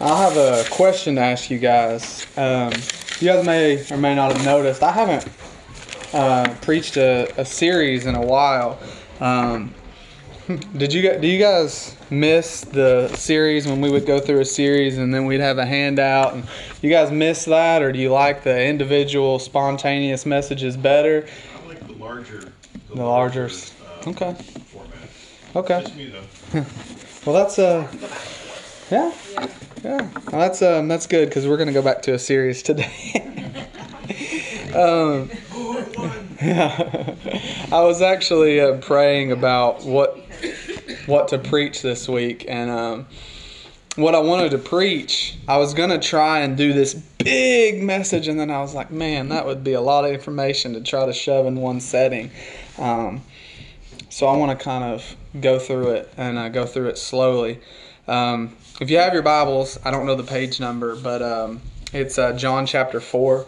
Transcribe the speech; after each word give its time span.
I 0.00 0.22
have 0.22 0.36
a 0.38 0.64
question 0.70 1.16
to 1.16 1.20
ask 1.20 1.50
you 1.50 1.58
guys. 1.58 2.26
Um, 2.38 2.72
you 3.20 3.28
guys 3.28 3.44
may 3.44 3.84
or 3.90 3.98
may 3.98 4.14
not 4.14 4.32
have 4.34 4.42
noticed, 4.46 4.82
I 4.82 4.92
haven't 4.92 5.28
uh, 6.14 6.54
preached 6.62 6.96
a, 6.96 7.30
a 7.38 7.44
series 7.44 8.06
in 8.06 8.14
a 8.14 8.20
while. 8.20 8.78
Um, 9.20 9.74
did 10.76 10.94
you 10.94 11.18
do 11.18 11.26
you 11.26 11.38
guys 11.38 11.96
miss 12.08 12.62
the 12.62 13.08
series 13.14 13.66
when 13.66 13.82
we 13.82 13.90
would 13.90 14.06
go 14.06 14.18
through 14.18 14.40
a 14.40 14.44
series 14.44 14.96
and 14.96 15.12
then 15.12 15.26
we'd 15.26 15.40
have 15.40 15.58
a 15.58 15.66
handout? 15.66 16.32
And 16.32 16.44
you 16.80 16.88
guys 16.88 17.10
miss 17.10 17.44
that, 17.44 17.82
or 17.82 17.92
do 17.92 17.98
you 17.98 18.10
like 18.10 18.42
the 18.42 18.64
individual 18.64 19.38
spontaneous 19.38 20.24
messages 20.24 20.78
better? 20.78 21.26
I 21.62 21.68
like 21.68 21.86
the 21.86 21.92
larger. 21.92 22.50
The 22.88 23.04
larger, 23.04 23.50
uh, 23.50 24.08
okay. 24.08 24.32
Format. 24.32 25.10
Okay. 25.56 25.80
Just 25.82 25.96
me. 25.96 26.14
Well, 27.26 27.34
that's 27.34 27.58
uh, 27.58 27.86
yeah, 28.90 29.12
yeah. 29.32 29.46
Well, 29.82 30.10
that's 30.30 30.60
um, 30.60 30.88
that's 30.88 31.06
good 31.06 31.28
because 31.28 31.48
we're 31.48 31.56
gonna 31.56 31.72
go 31.72 31.80
back 31.80 32.02
to 32.02 32.12
a 32.12 32.18
series 32.18 32.62
today. 32.62 32.92
um, 34.74 35.30
yeah, 36.42 37.14
I 37.72 37.80
was 37.80 38.02
actually 38.02 38.60
uh, 38.60 38.76
praying 38.76 39.32
about 39.32 39.84
what 39.84 40.18
what 41.06 41.28
to 41.28 41.38
preach 41.38 41.80
this 41.80 42.08
week, 42.08 42.44
and 42.46 42.70
um, 42.70 43.06
what 43.96 44.14
I 44.14 44.18
wanted 44.18 44.50
to 44.50 44.58
preach, 44.58 45.38
I 45.48 45.56
was 45.56 45.72
gonna 45.72 45.98
try 45.98 46.40
and 46.40 46.58
do 46.58 46.74
this 46.74 46.92
big 46.92 47.82
message, 47.82 48.28
and 48.28 48.38
then 48.38 48.50
I 48.50 48.60
was 48.60 48.74
like, 48.74 48.90
man, 48.90 49.30
that 49.30 49.46
would 49.46 49.64
be 49.64 49.72
a 49.72 49.80
lot 49.80 50.04
of 50.04 50.12
information 50.12 50.74
to 50.74 50.82
try 50.82 51.06
to 51.06 51.12
shove 51.14 51.46
in 51.46 51.56
one 51.56 51.80
setting. 51.80 52.30
Um, 52.78 53.22
so 54.10 54.26
I 54.26 54.36
want 54.36 54.58
to 54.58 54.62
kind 54.62 54.84
of 54.84 55.16
go 55.40 55.58
through 55.58 55.92
it 55.92 56.12
and 56.18 56.36
uh, 56.36 56.50
go 56.50 56.66
through 56.66 56.88
it 56.88 56.98
slowly. 56.98 57.60
Um, 58.06 58.56
if 58.80 58.90
you 58.90 58.96
have 58.96 59.12
your 59.12 59.22
Bibles, 59.22 59.78
I 59.84 59.90
don't 59.90 60.06
know 60.06 60.14
the 60.14 60.24
page 60.24 60.58
number, 60.58 60.96
but 60.96 61.20
um, 61.20 61.60
it's 61.92 62.18
uh, 62.18 62.32
John 62.32 62.64
chapter 62.64 62.98
4. 62.98 63.46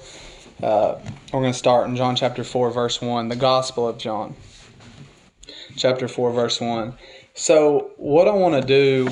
Uh, 0.62 0.98
we're 1.32 1.40
going 1.40 1.52
to 1.52 1.58
start 1.58 1.88
in 1.88 1.96
John 1.96 2.14
chapter 2.14 2.44
4, 2.44 2.70
verse 2.70 3.00
1, 3.00 3.28
the 3.28 3.36
Gospel 3.36 3.88
of 3.88 3.96
John. 3.96 4.36
Chapter 5.74 6.06
4, 6.06 6.32
verse 6.32 6.60
1. 6.60 6.92
So, 7.32 7.92
what 7.96 8.28
I 8.28 8.32
want 8.32 8.60
to 8.60 8.66
do, 8.66 9.08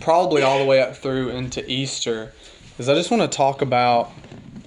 probably 0.00 0.42
all 0.42 0.60
the 0.60 0.64
way 0.64 0.80
up 0.80 0.96
through 0.96 1.30
into 1.30 1.68
Easter, 1.68 2.32
is 2.78 2.88
I 2.88 2.94
just 2.94 3.10
want 3.10 3.22
to 3.22 3.36
talk 3.36 3.62
about 3.62 4.12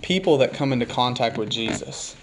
people 0.01 0.37
that 0.39 0.53
come 0.53 0.73
into 0.73 0.85
contact 0.85 1.37
with 1.37 1.49
Jesus. 1.49 2.17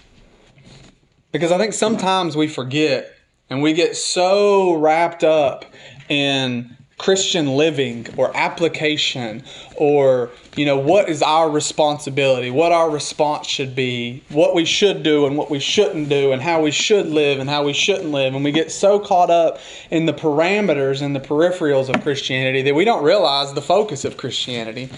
Because 1.31 1.51
I 1.51 1.57
think 1.57 1.73
sometimes 1.73 2.37
we 2.37 2.47
forget 2.47 3.11
and 3.49 3.63
we 3.63 3.73
get 3.73 3.97
so 3.97 4.75
wrapped 4.75 5.23
up 5.23 5.65
in 6.07 6.77
Christian 7.03 7.57
living 7.57 8.07
or 8.15 8.31
application 8.33 9.43
or 9.75 10.29
you 10.55 10.65
know 10.65 10.77
what 10.77 11.09
is 11.09 11.21
our 11.21 11.49
responsibility, 11.49 12.49
what 12.49 12.71
our 12.71 12.89
response 12.89 13.45
should 13.45 13.75
be, 13.75 14.23
what 14.29 14.55
we 14.55 14.63
should 14.63 15.03
do 15.03 15.25
and 15.25 15.35
what 15.37 15.51
we 15.51 15.59
shouldn't 15.59 16.07
do 16.07 16.31
and 16.31 16.41
how 16.41 16.61
we 16.61 16.71
should 16.71 17.07
live 17.07 17.41
and 17.41 17.49
how 17.49 17.61
we 17.65 17.73
shouldn't 17.73 18.11
live 18.11 18.33
and 18.33 18.41
we 18.41 18.53
get 18.53 18.71
so 18.71 18.99
caught 18.99 19.29
up 19.29 19.59
in 19.91 20.05
the 20.05 20.13
parameters 20.13 21.01
and 21.01 21.13
the 21.13 21.19
peripherals 21.19 21.93
of 21.93 22.01
Christianity 22.03 22.61
that 22.61 22.73
we 22.73 22.85
don't 22.85 23.03
realize 23.03 23.53
the 23.53 23.61
focus 23.61 24.05
of 24.05 24.15
Christianity. 24.15 24.89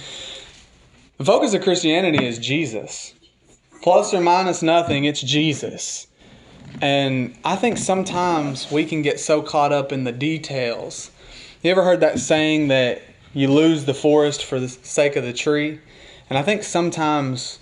The 1.17 1.25
focus 1.25 1.55
of 1.55 1.63
Christianity 1.63 2.23
is 2.23 2.37
Jesus. 2.37 3.15
Plus 3.81 4.13
or 4.13 4.21
minus 4.21 4.61
nothing, 4.61 5.05
it's 5.05 5.21
Jesus. 5.21 6.05
And 6.81 7.35
I 7.43 7.55
think 7.55 7.79
sometimes 7.79 8.71
we 8.71 8.85
can 8.85 9.01
get 9.01 9.19
so 9.19 9.41
caught 9.41 9.73
up 9.73 9.91
in 9.91 10.03
the 10.03 10.11
details. 10.11 11.09
You 11.65 11.71
ever 11.71 11.83
heard 11.83 12.01
that 12.01 12.19
saying 12.19 12.67
that 12.67 13.01
you 13.33 13.47
lose 13.47 13.85
the 13.85 13.93
forest 13.95 14.45
for 14.45 14.59
the 14.59 14.69
sake 14.69 15.15
of 15.15 15.23
the 15.23 15.33
tree? 15.33 15.79
And 16.29 16.37
I 16.37 16.43
think 16.43 16.61
sometimes 16.61 17.57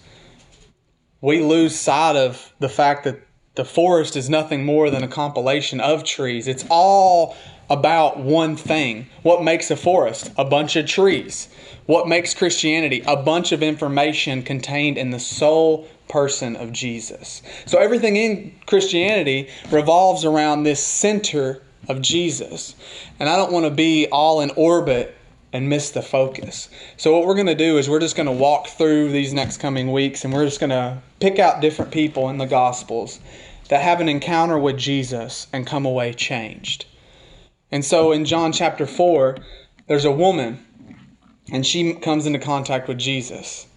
we 1.21 1.41
lose 1.41 1.79
sight 1.79 2.17
of 2.17 2.53
the 2.59 2.67
fact 2.67 3.05
that 3.05 3.21
the 3.55 3.63
forest 3.63 4.17
is 4.17 4.29
nothing 4.29 4.65
more 4.65 4.89
than 4.89 5.05
a 5.05 5.07
compilation 5.07 5.79
of 5.79 6.03
trees. 6.03 6.49
It's 6.49 6.65
all 6.69 7.37
about 7.69 8.19
one 8.19 8.57
thing. 8.57 9.07
What 9.21 9.41
makes 9.41 9.71
a 9.71 9.77
forest? 9.77 10.33
A 10.37 10.43
bunch 10.43 10.75
of 10.75 10.85
trees. 10.85 11.47
What 11.85 12.05
makes 12.05 12.33
Christianity? 12.33 13.03
A 13.07 13.15
bunch 13.15 13.53
of 13.53 13.63
information 13.63 14.43
contained 14.43 14.97
in 14.97 15.11
the 15.11 15.19
sole 15.19 15.87
person 16.09 16.57
of 16.57 16.73
Jesus. 16.73 17.41
So 17.65 17.77
everything 17.77 18.17
in 18.17 18.53
Christianity 18.65 19.47
revolves 19.71 20.25
around 20.25 20.63
this 20.63 20.83
center 20.83 21.61
of 21.87 22.01
Jesus. 22.01 22.75
And 23.19 23.29
I 23.29 23.35
don't 23.35 23.51
want 23.51 23.65
to 23.65 23.71
be 23.71 24.07
all 24.11 24.41
in 24.41 24.51
orbit 24.51 25.15
and 25.53 25.69
miss 25.69 25.91
the 25.91 26.01
focus. 26.01 26.69
So 26.97 27.13
what 27.13 27.27
we're 27.27 27.35
going 27.35 27.47
to 27.47 27.55
do 27.55 27.77
is 27.77 27.87
we're 27.87 27.99
just 27.99 28.15
going 28.15 28.25
to 28.25 28.31
walk 28.31 28.67
through 28.67 29.11
these 29.11 29.33
next 29.33 29.57
coming 29.57 29.91
weeks 29.91 30.25
and 30.25 30.33
we're 30.33 30.45
just 30.45 30.59
going 30.59 30.71
to 30.71 30.97
pick 31.19 31.37
out 31.37 31.61
different 31.61 31.91
people 31.91 32.29
in 32.29 32.39
the 32.39 32.47
gospels 32.47 33.19
that 33.69 33.81
have 33.81 34.01
an 34.01 34.09
encounter 34.09 34.57
with 34.57 34.77
Jesus 34.77 35.47
and 35.53 35.65
come 35.67 35.85
away 35.85 36.13
changed. 36.13 36.85
And 37.71 37.85
so 37.85 38.11
in 38.11 38.25
John 38.25 38.51
chapter 38.51 38.85
4, 38.85 39.37
there's 39.87 40.05
a 40.05 40.11
woman 40.11 40.65
and 41.51 41.65
she 41.65 41.93
comes 41.93 42.25
into 42.25 42.39
contact 42.39 42.87
with 42.87 42.97
Jesus 42.97 43.67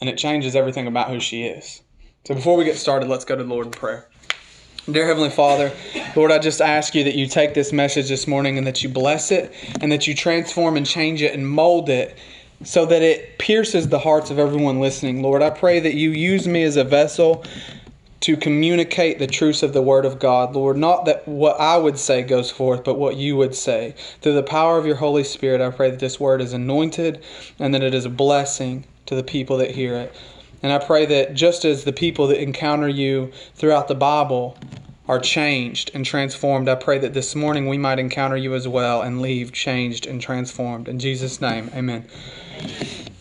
and 0.00 0.08
it 0.08 0.16
changes 0.16 0.54
everything 0.54 0.86
about 0.86 1.10
who 1.10 1.20
she 1.20 1.44
is. 1.44 1.82
So 2.26 2.34
before 2.34 2.56
we 2.56 2.64
get 2.64 2.76
started, 2.76 3.08
let's 3.08 3.24
go 3.24 3.34
to 3.36 3.42
the 3.42 3.48
Lord 3.48 3.66
in 3.66 3.72
prayer. 3.72 4.08
Dear 4.92 5.06
Heavenly 5.06 5.30
Father, 5.30 5.72
Lord, 6.16 6.32
I 6.32 6.40
just 6.40 6.60
ask 6.60 6.96
you 6.96 7.04
that 7.04 7.14
you 7.14 7.28
take 7.28 7.54
this 7.54 7.72
message 7.72 8.08
this 8.08 8.26
morning 8.26 8.58
and 8.58 8.66
that 8.66 8.82
you 8.82 8.88
bless 8.88 9.30
it 9.30 9.54
and 9.80 9.92
that 9.92 10.08
you 10.08 10.14
transform 10.14 10.76
and 10.76 10.84
change 10.84 11.22
it 11.22 11.32
and 11.32 11.48
mold 11.48 11.88
it 11.88 12.18
so 12.64 12.86
that 12.86 13.00
it 13.00 13.38
pierces 13.38 13.88
the 13.88 14.00
hearts 14.00 14.30
of 14.30 14.38
everyone 14.38 14.80
listening. 14.80 15.22
Lord, 15.22 15.42
I 15.42 15.50
pray 15.50 15.78
that 15.78 15.94
you 15.94 16.10
use 16.10 16.48
me 16.48 16.64
as 16.64 16.76
a 16.76 16.82
vessel 16.82 17.44
to 18.20 18.36
communicate 18.36 19.18
the 19.18 19.28
truths 19.28 19.62
of 19.62 19.72
the 19.72 19.80
Word 19.80 20.04
of 20.04 20.18
God, 20.18 20.54
Lord. 20.54 20.76
Not 20.76 21.04
that 21.04 21.26
what 21.26 21.60
I 21.60 21.76
would 21.76 21.98
say 21.98 22.22
goes 22.22 22.50
forth, 22.50 22.82
but 22.82 22.98
what 22.98 23.16
you 23.16 23.36
would 23.36 23.54
say. 23.54 23.94
Through 24.20 24.34
the 24.34 24.42
power 24.42 24.76
of 24.76 24.86
your 24.86 24.96
Holy 24.96 25.24
Spirit, 25.24 25.60
I 25.60 25.70
pray 25.70 25.90
that 25.90 26.00
this 26.00 26.18
Word 26.18 26.40
is 26.40 26.52
anointed 26.52 27.24
and 27.58 27.72
that 27.74 27.82
it 27.82 27.94
is 27.94 28.04
a 28.04 28.10
blessing 28.10 28.84
to 29.06 29.14
the 29.14 29.22
people 29.22 29.56
that 29.58 29.70
hear 29.70 29.94
it. 29.94 30.14
And 30.62 30.72
I 30.72 30.78
pray 30.78 31.06
that 31.06 31.34
just 31.34 31.64
as 31.64 31.84
the 31.84 31.92
people 31.92 32.26
that 32.28 32.42
encounter 32.42 32.88
you 32.88 33.32
throughout 33.54 33.88
the 33.88 33.94
Bible 33.94 34.58
are 35.08 35.18
changed 35.18 35.90
and 35.94 36.04
transformed, 36.04 36.68
I 36.68 36.74
pray 36.74 36.98
that 36.98 37.14
this 37.14 37.34
morning 37.34 37.66
we 37.66 37.78
might 37.78 37.98
encounter 37.98 38.36
you 38.36 38.54
as 38.54 38.68
well 38.68 39.02
and 39.02 39.20
leave 39.20 39.52
changed 39.52 40.06
and 40.06 40.20
transformed. 40.20 40.86
In 40.86 40.98
Jesus' 40.98 41.40
name, 41.40 41.70
amen. 41.74 42.06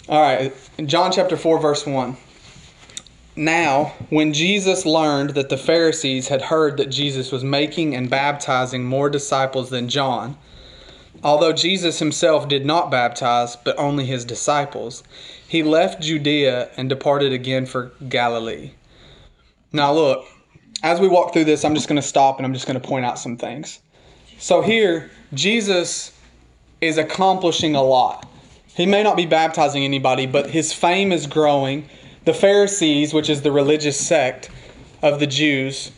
All 0.08 0.22
right, 0.22 0.54
John 0.86 1.12
chapter 1.12 1.38
4, 1.38 1.60
verse 1.60 1.86
1. 1.86 2.18
Now, 3.36 3.94
when 4.10 4.34
Jesus 4.34 4.86
learned 4.86 5.32
that 5.32 5.48
the 5.48 5.58
Pharisees 5.58 6.28
had 6.28 6.42
heard 6.42 6.76
that 6.78 6.88
Jesus 6.88 7.32
was 7.32 7.44
making 7.44 7.96
and 7.96 8.10
baptizing 8.10 8.84
more 8.84 9.10
disciples 9.10 9.70
than 9.70 9.88
John, 9.88 10.38
although 11.24 11.54
Jesus 11.54 12.00
himself 12.00 12.50
did 12.50 12.66
not 12.66 12.92
baptize, 12.92 13.56
but 13.56 13.80
only 13.80 14.06
his 14.06 14.26
disciples, 14.26 15.04
he 15.50 15.64
left 15.64 16.04
Judea 16.04 16.70
and 16.78 16.88
departed 16.88 17.34
again 17.34 17.66
for 17.66 17.92
Galilee. 18.08 18.72
Now, 19.74 19.92
look, 19.92 20.26
as 20.84 21.00
we 21.00 21.08
walk 21.08 21.34
through 21.34 21.46
this, 21.46 21.66
I'm 21.66 21.74
just 21.74 21.90
going 21.90 22.00
to 22.00 22.08
stop 22.08 22.38
and 22.38 22.46
I'm 22.46 22.54
just 22.54 22.68
going 22.68 22.80
to 22.80 22.88
point 22.88 23.04
out 23.04 23.18
some 23.18 23.36
things. 23.36 23.80
So, 24.38 24.62
here, 24.62 25.10
Jesus 25.34 26.16
is 26.82 27.00
accomplishing 27.00 27.74
a 27.74 27.82
lot. 27.82 28.30
He 28.76 28.86
may 28.86 29.02
not 29.02 29.18
be 29.18 29.26
baptizing 29.26 29.84
anybody, 29.84 30.28
but 30.28 30.52
his 30.52 30.72
fame 30.72 31.12
is 31.12 31.26
growing. 31.26 31.90
The 32.26 32.34
Pharisees, 32.36 33.12
which 33.12 33.28
is 33.28 33.42
the 33.42 33.52
religious 33.52 34.00
sect 34.00 34.52
of 35.02 35.20
the 35.20 35.28
Jews, 35.28 35.92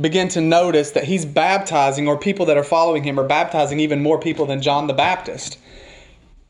begin 0.00 0.28
to 0.28 0.40
notice 0.40 0.92
that 0.92 1.04
he's 1.04 1.26
baptizing, 1.26 2.08
or 2.08 2.18
people 2.18 2.46
that 2.46 2.56
are 2.56 2.64
following 2.64 3.04
him 3.04 3.20
are 3.20 3.28
baptizing 3.28 3.80
even 3.80 4.02
more 4.02 4.18
people 4.18 4.46
than 4.46 4.62
John 4.62 4.86
the 4.86 4.94
Baptist. 4.94 5.58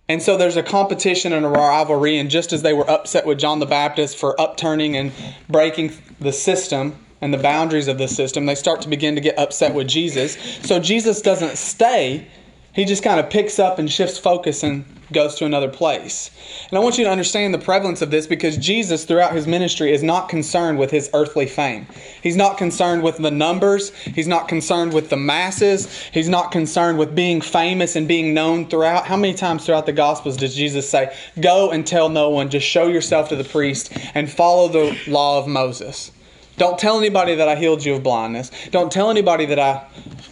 And 0.09 0.23
so 0.23 0.37
there's 0.37 0.57
a 0.57 0.63
competition 0.63 1.33
and 1.33 1.45
a 1.45 1.49
rivalry, 1.49 2.17
and 2.19 2.31
just 2.31 2.53
as 2.53 2.63
they 2.63 2.73
were 2.73 2.89
upset 2.89 3.27
with 3.27 3.39
John 3.39 3.59
the 3.59 3.67
Baptist 3.67 4.17
for 4.17 4.41
upturning 4.41 4.97
and 4.97 5.13
breaking 5.49 5.93
the 6.21 6.33
system 6.33 6.95
and 7.21 7.35
the 7.35 7.39
boundaries 7.39 7.89
of 7.89 7.99
the 7.99 8.07
system, 8.07 8.47
they 8.47 8.55
start 8.55 8.83
to 8.83 8.89
begin 8.89 9.17
to 9.17 9.21
get 9.21 9.37
upset 9.37 9.75
with 9.75 9.89
Jesus. 9.89 10.37
So 10.63 10.79
Jesus 10.79 11.21
doesn't 11.23 11.59
stay, 11.59 12.29
he 12.77 12.85
just 12.85 13.03
kind 13.03 13.19
of 13.19 13.31
picks 13.31 13.59
up 13.59 13.79
and 13.79 13.91
shifts 13.91 14.19
focus 14.19 14.63
and 14.63 14.85
goes 15.11 15.35
to 15.37 15.47
another 15.47 15.69
place. 15.69 16.31
And 16.69 16.77
I 16.77 16.83
want 16.83 16.99
you 16.99 17.05
to 17.05 17.11
understand 17.11 17.55
the 17.55 17.59
prevalence 17.59 18.03
of 18.03 18.11
this 18.11 18.27
because 18.27 18.59
Jesus, 18.59 19.07
throughout 19.07 19.33
his 19.33 19.47
ministry, 19.47 19.95
is 19.95 20.03
not 20.03 20.29
concerned 20.29 20.79
with 20.79 20.91
his 20.91 21.09
earthly 21.15 21.47
fame. 21.47 21.87
He's 22.23 22.37
not 22.37 22.59
concerned 22.59 23.03
with 23.03 23.17
the 23.17 23.31
numbers. 23.31 23.95
He's 23.95 24.29
not 24.29 24.47
concerned 24.47 24.93
with 24.93 25.09
the 25.09 25.17
masses. 25.17 25.91
He's 26.13 26.29
not 26.29 26.53
concerned 26.53 26.99
with 26.99 27.15
being 27.15 27.41
famous 27.41 27.97
and 27.97 28.07
being 28.07 28.35
known 28.35 28.69
throughout. 28.69 29.07
How 29.07 29.17
many 29.17 29.33
times 29.33 29.65
throughout 29.65 29.87
the 29.87 29.93
Gospels 29.93 30.37
does 30.37 30.55
Jesus 30.55 30.87
say, 30.87 31.17
Go 31.41 31.71
and 31.71 31.87
tell 31.87 32.11
no 32.11 32.29
one, 32.29 32.51
just 32.51 32.67
show 32.67 32.89
yourself 32.89 33.31
to 33.31 33.37
the 33.37 33.45
priest 33.45 33.91
and 34.15 34.31
follow 34.31 34.69
the 34.69 34.99
law 35.07 35.39
of 35.39 35.49
Moses? 35.49 36.11
Don't 36.57 36.79
tell 36.79 36.99
anybody 36.99 37.35
that 37.35 37.49
I 37.49 37.57
healed 37.57 37.85
you 37.85 37.95
of 37.95 38.03
blindness. 38.03 38.51
Don't 38.71 38.91
tell 38.91 39.11
anybody 39.11 39.47
that 39.47 39.59
I 39.59 39.87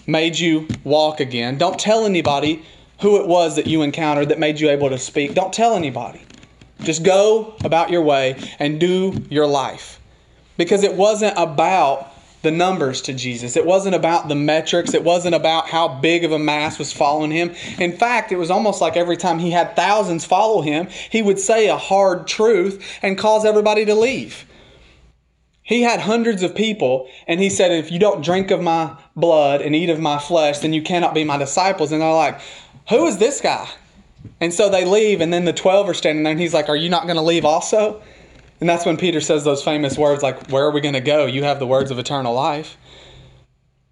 made 0.07 0.39
you 0.39 0.67
walk 0.83 1.21
again. 1.21 1.59
Don't 1.59 1.79
tell 1.79 2.07
anybody 2.07 2.65
who 3.01 3.21
it 3.21 3.27
was 3.27 3.57
that 3.57 3.67
you 3.67 3.83
encountered 3.83 4.31
that 4.31 4.39
made 4.39 4.61
you 4.61 4.71
able 4.71 4.89
to 4.89 4.99
speak. 4.99 5.35
Don't 5.35 5.53
tell 5.53 5.75
anybody. 5.75 6.23
Just 6.81 7.03
go 7.03 7.55
about 7.65 7.91
your 7.91 8.03
way 8.03 8.37
and 8.59 8.81
do 8.81 9.25
your 9.29 9.47
life. 9.47 10.01
Because 10.57 10.83
it 10.83 10.95
wasn't 10.95 11.37
about 11.37 12.11
the 12.43 12.51
numbers 12.51 13.01
to 13.03 13.13
Jesus. 13.13 13.57
It 13.57 13.67
wasn't 13.67 13.95
about 13.95 14.29
the 14.29 14.35
metrics. 14.35 14.95
It 14.95 15.03
wasn't 15.03 15.35
about 15.35 15.67
how 15.67 15.89
big 15.89 16.25
of 16.25 16.33
a 16.33 16.39
mass 16.39 16.79
was 16.79 16.93
following 16.93 17.31
him. 17.31 17.55
In 17.79 17.97
fact, 17.97 18.33
it 18.33 18.37
was 18.37 18.51
almost 18.51 18.81
like 18.81 18.97
every 18.97 19.17
time 19.17 19.39
he 19.39 19.51
had 19.51 19.75
thousands 19.75 20.25
follow 20.25 20.61
him, 20.61 20.89
he 21.11 21.23
would 21.23 21.39
say 21.39 21.69
a 21.69 21.77
hard 21.77 22.27
truth 22.27 22.85
and 23.03 23.19
cause 23.19 23.45
everybody 23.45 23.85
to 23.87 23.95
leave. 23.95 24.45
He 25.65 25.81
had 25.81 25.99
hundreds 25.99 26.43
of 26.43 26.55
people, 26.55 27.09
and 27.27 27.41
he 27.41 27.49
said, 27.49 27.73
If 27.73 27.91
you 27.91 27.99
don't 27.99 28.23
drink 28.23 28.51
of 28.51 28.61
my 28.61 28.97
blood 29.17 29.63
and 29.63 29.75
eat 29.75 29.89
of 29.89 29.99
my 29.99 30.19
flesh, 30.19 30.59
then 30.59 30.75
you 30.75 30.83
cannot 30.83 31.15
be 31.15 31.25
my 31.25 31.39
disciples. 31.39 31.91
And 31.91 32.03
they're 32.03 32.13
like, 32.13 32.39
Who 32.91 33.07
is 33.07 33.17
this 33.17 33.41
guy? 33.41 33.67
And 34.43 34.53
so 34.53 34.69
they 34.69 34.85
leave, 34.85 35.23
and 35.23 35.33
then 35.33 35.47
the 35.47 35.55
12 35.55 35.89
are 35.89 35.95
standing 35.95 36.23
there, 36.23 36.33
and 36.33 36.41
he's 36.41 36.53
like, 36.53 36.69
Are 36.69 36.77
you 36.77 36.91
not 36.91 37.05
going 37.05 37.17
to 37.17 37.23
leave 37.23 37.47
also? 37.47 38.03
And 38.61 38.69
that's 38.69 38.85
when 38.85 38.99
Peter 38.99 39.23
says 39.23 39.43
those 39.45 39.63
famous 39.63 39.97
words 39.97 40.23
like, 40.23 40.51
Where 40.51 40.67
are 40.67 40.71
we 40.71 40.83
going 40.83 40.95
to 40.95 41.01
go? 41.01 41.25
You 41.25 41.45
have 41.45 41.59
the 41.59 41.67
words 41.67 41.91
of 41.91 41.99
eternal 41.99 42.35
life. 42.35 42.77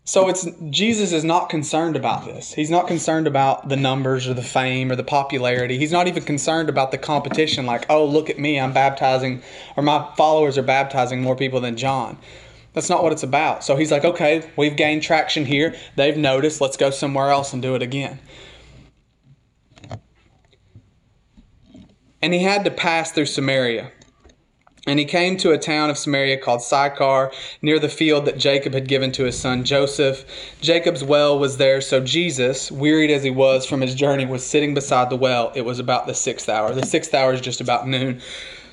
So 0.04 0.28
it's 0.28 0.48
Jesus 0.70 1.12
is 1.12 1.22
not 1.22 1.48
concerned 1.48 1.94
about 1.94 2.24
this. 2.24 2.52
He's 2.52 2.70
not 2.70 2.88
concerned 2.88 3.28
about 3.28 3.68
the 3.68 3.76
numbers 3.76 4.26
or 4.26 4.34
the 4.34 4.42
fame 4.42 4.90
or 4.90 4.96
the 4.96 5.04
popularity. 5.04 5.78
He's 5.78 5.92
not 5.92 6.08
even 6.08 6.24
concerned 6.24 6.68
about 6.68 6.90
the 6.90 6.98
competition 6.98 7.66
like, 7.66 7.86
"Oh, 7.88 8.04
look 8.04 8.28
at 8.28 8.38
me, 8.38 8.58
I'm 8.58 8.72
baptizing 8.72 9.42
or 9.76 9.82
my 9.84 10.08
followers 10.16 10.58
are 10.58 10.62
baptizing 10.62 11.22
more 11.22 11.36
people 11.36 11.60
than 11.60 11.76
John." 11.76 12.18
That's 12.72 12.90
not 12.90 13.04
what 13.04 13.12
it's 13.12 13.22
about. 13.22 13.62
So 13.62 13.76
he's 13.76 13.92
like, 13.92 14.04
"Okay, 14.04 14.42
we've 14.56 14.76
gained 14.76 15.02
traction 15.02 15.46
here. 15.46 15.74
They've 15.94 16.16
noticed. 16.16 16.60
Let's 16.60 16.76
go 16.76 16.90
somewhere 16.90 17.30
else 17.30 17.52
and 17.52 17.62
do 17.62 17.76
it 17.76 17.82
again." 17.82 18.18
And 22.20 22.34
he 22.34 22.42
had 22.42 22.64
to 22.64 22.70
pass 22.72 23.12
through 23.12 23.26
Samaria. 23.26 23.92
And 24.84 24.98
he 24.98 25.04
came 25.04 25.36
to 25.36 25.52
a 25.52 25.58
town 25.58 25.90
of 25.90 25.98
Samaria 25.98 26.38
called 26.38 26.60
Sychar, 26.60 27.30
near 27.62 27.78
the 27.78 27.88
field 27.88 28.24
that 28.24 28.36
Jacob 28.36 28.74
had 28.74 28.88
given 28.88 29.12
to 29.12 29.24
his 29.24 29.38
son 29.38 29.62
Joseph. 29.62 30.24
Jacob's 30.60 31.04
well 31.04 31.38
was 31.38 31.56
there, 31.56 31.80
so 31.80 32.00
Jesus, 32.00 32.70
wearied 32.72 33.10
as 33.10 33.22
he 33.22 33.30
was 33.30 33.64
from 33.64 33.80
his 33.80 33.94
journey, 33.94 34.26
was 34.26 34.44
sitting 34.44 34.74
beside 34.74 35.08
the 35.08 35.16
well. 35.16 35.52
It 35.54 35.64
was 35.64 35.78
about 35.78 36.08
the 36.08 36.14
sixth 36.14 36.48
hour. 36.48 36.74
The 36.74 36.84
sixth 36.84 37.14
hour 37.14 37.32
is 37.32 37.40
just 37.40 37.60
about 37.60 37.86
noon. 37.86 38.20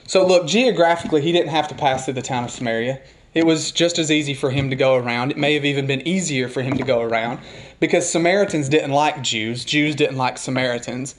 So, 0.08 0.26
look, 0.26 0.48
geographically, 0.48 1.22
he 1.22 1.32
didn't 1.32 1.52
have 1.52 1.68
to 1.68 1.76
pass 1.76 2.06
through 2.06 2.16
the 2.16 2.24
town 2.24 2.44
of 2.44 2.50
Samaria. 2.50 3.00
It 3.36 3.46
was 3.46 3.72
just 3.72 4.00
as 4.00 4.10
easy 4.10 4.34
for 4.34 4.50
him 4.50 4.72
to 4.72 4.76
go 4.76 4.96
around. 4.96 5.30
It 5.30 5.38
may 5.38 5.54
have 5.54 5.66
even 5.66 5.86
been 5.86 6.08
easier 6.08 6.50
for 6.50 6.64
him 6.64 6.78
to 6.78 6.84
go 6.84 7.02
around 7.02 7.40
because 7.80 8.10
Samaritans 8.10 8.70
didn't 8.70 8.92
like 8.92 9.22
Jews, 9.22 9.64
Jews 9.64 9.94
didn't 9.94 10.18
like 10.18 10.40
Samaritans 10.40 11.14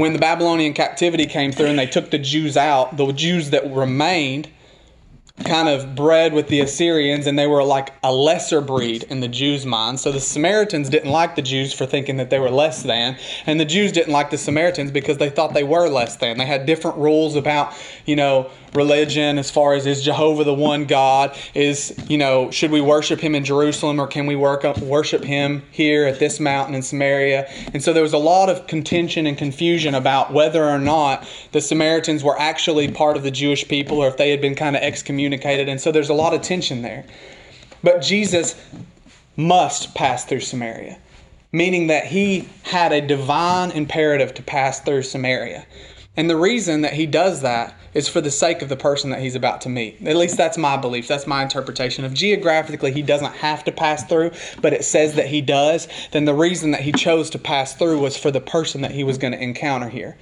when 0.00 0.14
the 0.14 0.18
Babylonian 0.18 0.72
captivity 0.72 1.26
came 1.26 1.52
through 1.52 1.66
and 1.66 1.78
they 1.78 1.86
took 1.86 2.10
the 2.10 2.18
Jews 2.18 2.56
out, 2.56 2.96
the 2.96 3.12
Jews 3.12 3.50
that 3.50 3.70
remained 3.70 4.48
kind 5.44 5.68
of 5.68 5.94
bred 5.94 6.32
with 6.32 6.48
the 6.48 6.60
Assyrians 6.60 7.26
and 7.26 7.38
they 7.38 7.46
were 7.46 7.62
like 7.62 7.92
a 8.02 8.12
lesser 8.12 8.60
breed 8.60 9.04
in 9.04 9.20
the 9.20 9.28
Jews' 9.28 9.64
mind. 9.64 10.00
So 10.00 10.12
the 10.12 10.20
Samaritans 10.20 10.88
didn't 10.88 11.10
like 11.10 11.36
the 11.36 11.42
Jews 11.42 11.72
for 11.72 11.86
thinking 11.86 12.16
that 12.16 12.30
they 12.30 12.38
were 12.38 12.50
less 12.50 12.82
than, 12.82 13.16
and 13.46 13.58
the 13.58 13.64
Jews 13.64 13.92
didn't 13.92 14.12
like 14.12 14.30
the 14.30 14.38
Samaritans 14.38 14.90
because 14.90 15.18
they 15.18 15.30
thought 15.30 15.54
they 15.54 15.64
were 15.64 15.88
less 15.88 16.16
than. 16.16 16.38
They 16.38 16.46
had 16.46 16.66
different 16.66 16.98
rules 16.98 17.36
about, 17.36 17.72
you 18.06 18.16
know, 18.16 18.50
religion 18.74 19.38
as 19.38 19.50
far 19.50 19.74
as 19.74 19.86
is 19.86 20.02
Jehovah 20.02 20.44
the 20.44 20.54
one 20.54 20.84
God? 20.84 21.36
Is, 21.54 21.94
you 22.08 22.18
know, 22.18 22.50
should 22.50 22.70
we 22.70 22.80
worship 22.80 23.20
him 23.20 23.34
in 23.34 23.44
Jerusalem 23.44 24.00
or 24.00 24.06
can 24.06 24.26
we 24.26 24.36
work 24.36 24.64
up, 24.64 24.78
worship 24.78 25.24
him 25.24 25.62
here 25.70 26.06
at 26.06 26.18
this 26.18 26.40
mountain 26.40 26.74
in 26.74 26.82
Samaria? 26.82 27.50
And 27.72 27.82
so 27.82 27.92
there 27.92 28.02
was 28.02 28.12
a 28.12 28.18
lot 28.18 28.48
of 28.48 28.66
contention 28.66 29.26
and 29.26 29.36
confusion 29.36 29.94
about 29.94 30.32
whether 30.32 30.64
or 30.64 30.78
not 30.78 31.26
the 31.52 31.60
Samaritans 31.60 32.22
were 32.22 32.38
actually 32.38 32.90
part 32.90 33.16
of 33.16 33.22
the 33.22 33.30
Jewish 33.30 33.66
people 33.66 33.98
or 33.98 34.08
if 34.08 34.16
they 34.16 34.30
had 34.30 34.40
been 34.40 34.54
kind 34.54 34.76
of 34.76 34.82
excommunicated. 34.82 35.68
And 35.68 35.80
so 35.80 35.92
there's 35.92 36.10
a 36.10 36.14
lot 36.14 36.34
of 36.34 36.42
tension 36.42 36.82
there. 36.82 37.04
But 37.82 38.00
Jesus 38.02 38.60
must 39.36 39.94
pass 39.94 40.24
through 40.24 40.40
Samaria, 40.40 40.98
meaning 41.52 41.86
that 41.86 42.06
he 42.06 42.48
had 42.62 42.92
a 42.92 43.00
divine 43.00 43.70
imperative 43.70 44.34
to 44.34 44.42
pass 44.42 44.80
through 44.80 45.02
Samaria. 45.02 45.66
And 46.16 46.28
the 46.28 46.36
reason 46.36 46.80
that 46.82 46.92
he 46.92 47.06
does 47.06 47.40
that 47.42 47.74
is 47.94 48.08
for 48.08 48.20
the 48.20 48.30
sake 48.30 48.62
of 48.62 48.68
the 48.68 48.76
person 48.76 49.10
that 49.10 49.20
he's 49.20 49.36
about 49.36 49.60
to 49.62 49.68
meet. 49.68 50.04
At 50.06 50.16
least 50.16 50.36
that's 50.36 50.58
my 50.58 50.76
belief. 50.76 51.08
That's 51.08 51.26
my 51.26 51.42
interpretation. 51.42 52.04
If 52.04 52.12
geographically 52.12 52.92
he 52.92 53.02
doesn't 53.02 53.32
have 53.34 53.64
to 53.64 53.72
pass 53.72 54.04
through, 54.04 54.32
but 54.60 54.72
it 54.72 54.84
says 54.84 55.14
that 55.14 55.26
he 55.26 55.40
does, 55.40 55.88
then 56.12 56.24
the 56.24 56.34
reason 56.34 56.72
that 56.72 56.82
he 56.82 56.92
chose 56.92 57.30
to 57.30 57.38
pass 57.38 57.74
through 57.74 58.00
was 58.00 58.16
for 58.16 58.30
the 58.30 58.40
person 58.40 58.80
that 58.82 58.90
he 58.90 59.04
was 59.04 59.18
going 59.18 59.32
to 59.32 59.42
encounter 59.42 59.88
here 59.88 60.18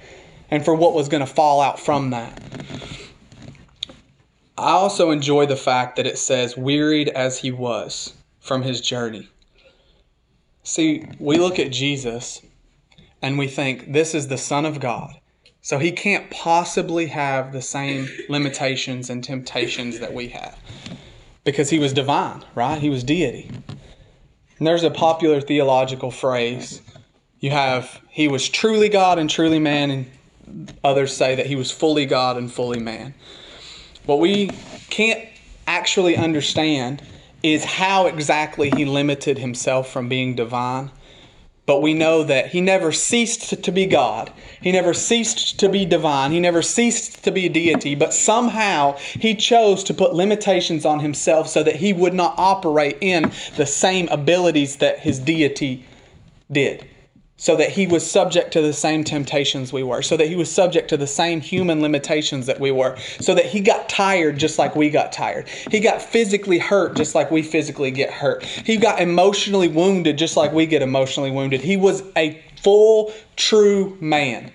and 0.51 0.63
for 0.63 0.75
what 0.75 0.93
was 0.93 1.09
going 1.09 1.25
to 1.25 1.31
fall 1.31 1.61
out 1.61 1.79
from 1.79 2.11
that. 2.11 2.41
I 4.57 4.71
also 4.71 5.11
enjoy 5.11 5.45
the 5.45 5.55
fact 5.55 5.95
that 5.95 6.05
it 6.05 6.17
says, 6.17 6.57
wearied 6.57 7.09
as 7.09 7.39
he 7.39 7.51
was 7.51 8.13
from 8.39 8.61
his 8.61 8.81
journey. 8.81 9.29
See, 10.63 11.05
we 11.19 11.37
look 11.37 11.59
at 11.59 11.71
Jesus 11.71 12.41
and 13.21 13.37
we 13.37 13.47
think, 13.47 13.93
this 13.93 14.13
is 14.13 14.27
the 14.27 14.37
Son 14.37 14.65
of 14.65 14.79
God. 14.79 15.19
So 15.69 15.77
he 15.77 15.91
can't 15.91 16.31
possibly 16.31 17.05
have 17.05 17.51
the 17.51 17.61
same 17.61 18.09
limitations 18.27 19.11
and 19.11 19.23
temptations 19.23 19.99
that 19.99 20.11
we 20.11 20.29
have 20.29 20.57
because 21.43 21.69
he 21.69 21.77
was 21.77 21.93
divine, 21.93 22.43
right? 22.55 22.81
He 22.81 22.89
was 22.89 23.03
deity. 23.03 23.51
And 24.57 24.65
there's 24.65 24.81
a 24.81 24.89
popular 24.89 25.39
theological 25.41 26.09
phrase. 26.09 26.81
You 27.39 27.51
have, 27.51 28.01
he 28.09 28.27
was 28.27 28.49
truly 28.49 28.89
God 28.89 29.19
and 29.19 29.29
truly 29.29 29.59
man, 29.59 29.91
and 29.91 30.73
others 30.83 31.15
say 31.15 31.35
that 31.35 31.45
he 31.45 31.55
was 31.55 31.69
fully 31.69 32.07
God 32.07 32.35
and 32.35 32.51
fully 32.51 32.79
man. 32.79 33.13
What 34.07 34.19
we 34.19 34.47
can't 34.89 35.23
actually 35.67 36.17
understand 36.17 37.03
is 37.43 37.63
how 37.63 38.07
exactly 38.07 38.71
he 38.71 38.85
limited 38.85 39.37
himself 39.37 39.91
from 39.91 40.09
being 40.09 40.33
divine 40.33 40.89
but 41.69 41.83
we 41.83 41.93
know 41.93 42.23
that 42.23 42.47
he 42.47 42.61
never 42.61 42.91
ceased 42.91 43.63
to 43.63 43.71
be 43.71 43.85
God. 43.85 44.33
He 44.59 44.71
never 44.71 44.91
ceased 44.91 45.59
to 45.59 45.69
be 45.69 45.85
divine. 45.85 46.31
He 46.31 46.39
never 46.39 46.63
ceased 46.63 47.23
to 47.25 47.31
be 47.31 47.45
a 47.45 47.49
deity. 47.49 47.93
But 47.93 48.11
somehow 48.11 48.97
he 48.97 49.35
chose 49.35 49.83
to 49.83 49.93
put 49.93 50.15
limitations 50.15 50.83
on 50.83 50.99
himself 50.99 51.47
so 51.47 51.61
that 51.61 51.75
he 51.75 51.93
would 51.93 52.15
not 52.15 52.33
operate 52.39 52.97
in 53.01 53.31
the 53.55 53.67
same 53.67 54.07
abilities 54.07 54.77
that 54.77 54.97
his 55.01 55.19
deity 55.19 55.85
did 56.51 56.87
so 57.39 57.55
that 57.55 57.69
he 57.69 57.87
was 57.87 58.09
subject 58.09 58.51
to 58.51 58.61
the 58.61 58.73
same 58.73 59.03
temptations 59.03 59.71
we 59.71 59.81
were, 59.81 60.01
so 60.01 60.17
that 60.17 60.27
he 60.27 60.35
was 60.35 60.51
subject 60.51 60.89
to 60.89 60.97
the 60.97 61.07
same 61.07 61.39
human 61.39 61.81
limitations 61.81 62.45
that 62.45 62.59
we 62.59 62.69
were, 62.69 62.97
so 63.21 63.33
that 63.33 63.45
he 63.45 63.61
got 63.61 63.87
tired 63.87 64.37
just 64.37 64.59
like 64.59 64.75
we 64.75 64.89
got 64.89 65.13
tired. 65.13 65.47
He 65.71 65.79
got 65.79 66.01
physically 66.01 66.59
hurt 66.59 66.95
just 66.95 67.15
like 67.15 67.31
we 67.31 67.41
physically 67.41 67.91
get 67.91 68.11
hurt. 68.11 68.43
He 68.43 68.75
got 68.75 69.01
emotionally 69.01 69.69
wounded 69.69 70.17
just 70.17 70.35
like 70.35 70.51
we 70.51 70.65
get 70.65 70.81
emotionally 70.81 71.31
wounded. 71.31 71.61
He 71.61 71.77
was 71.77 72.03
a 72.17 72.43
full, 72.61 73.13
true 73.37 73.97
man. 74.01 74.51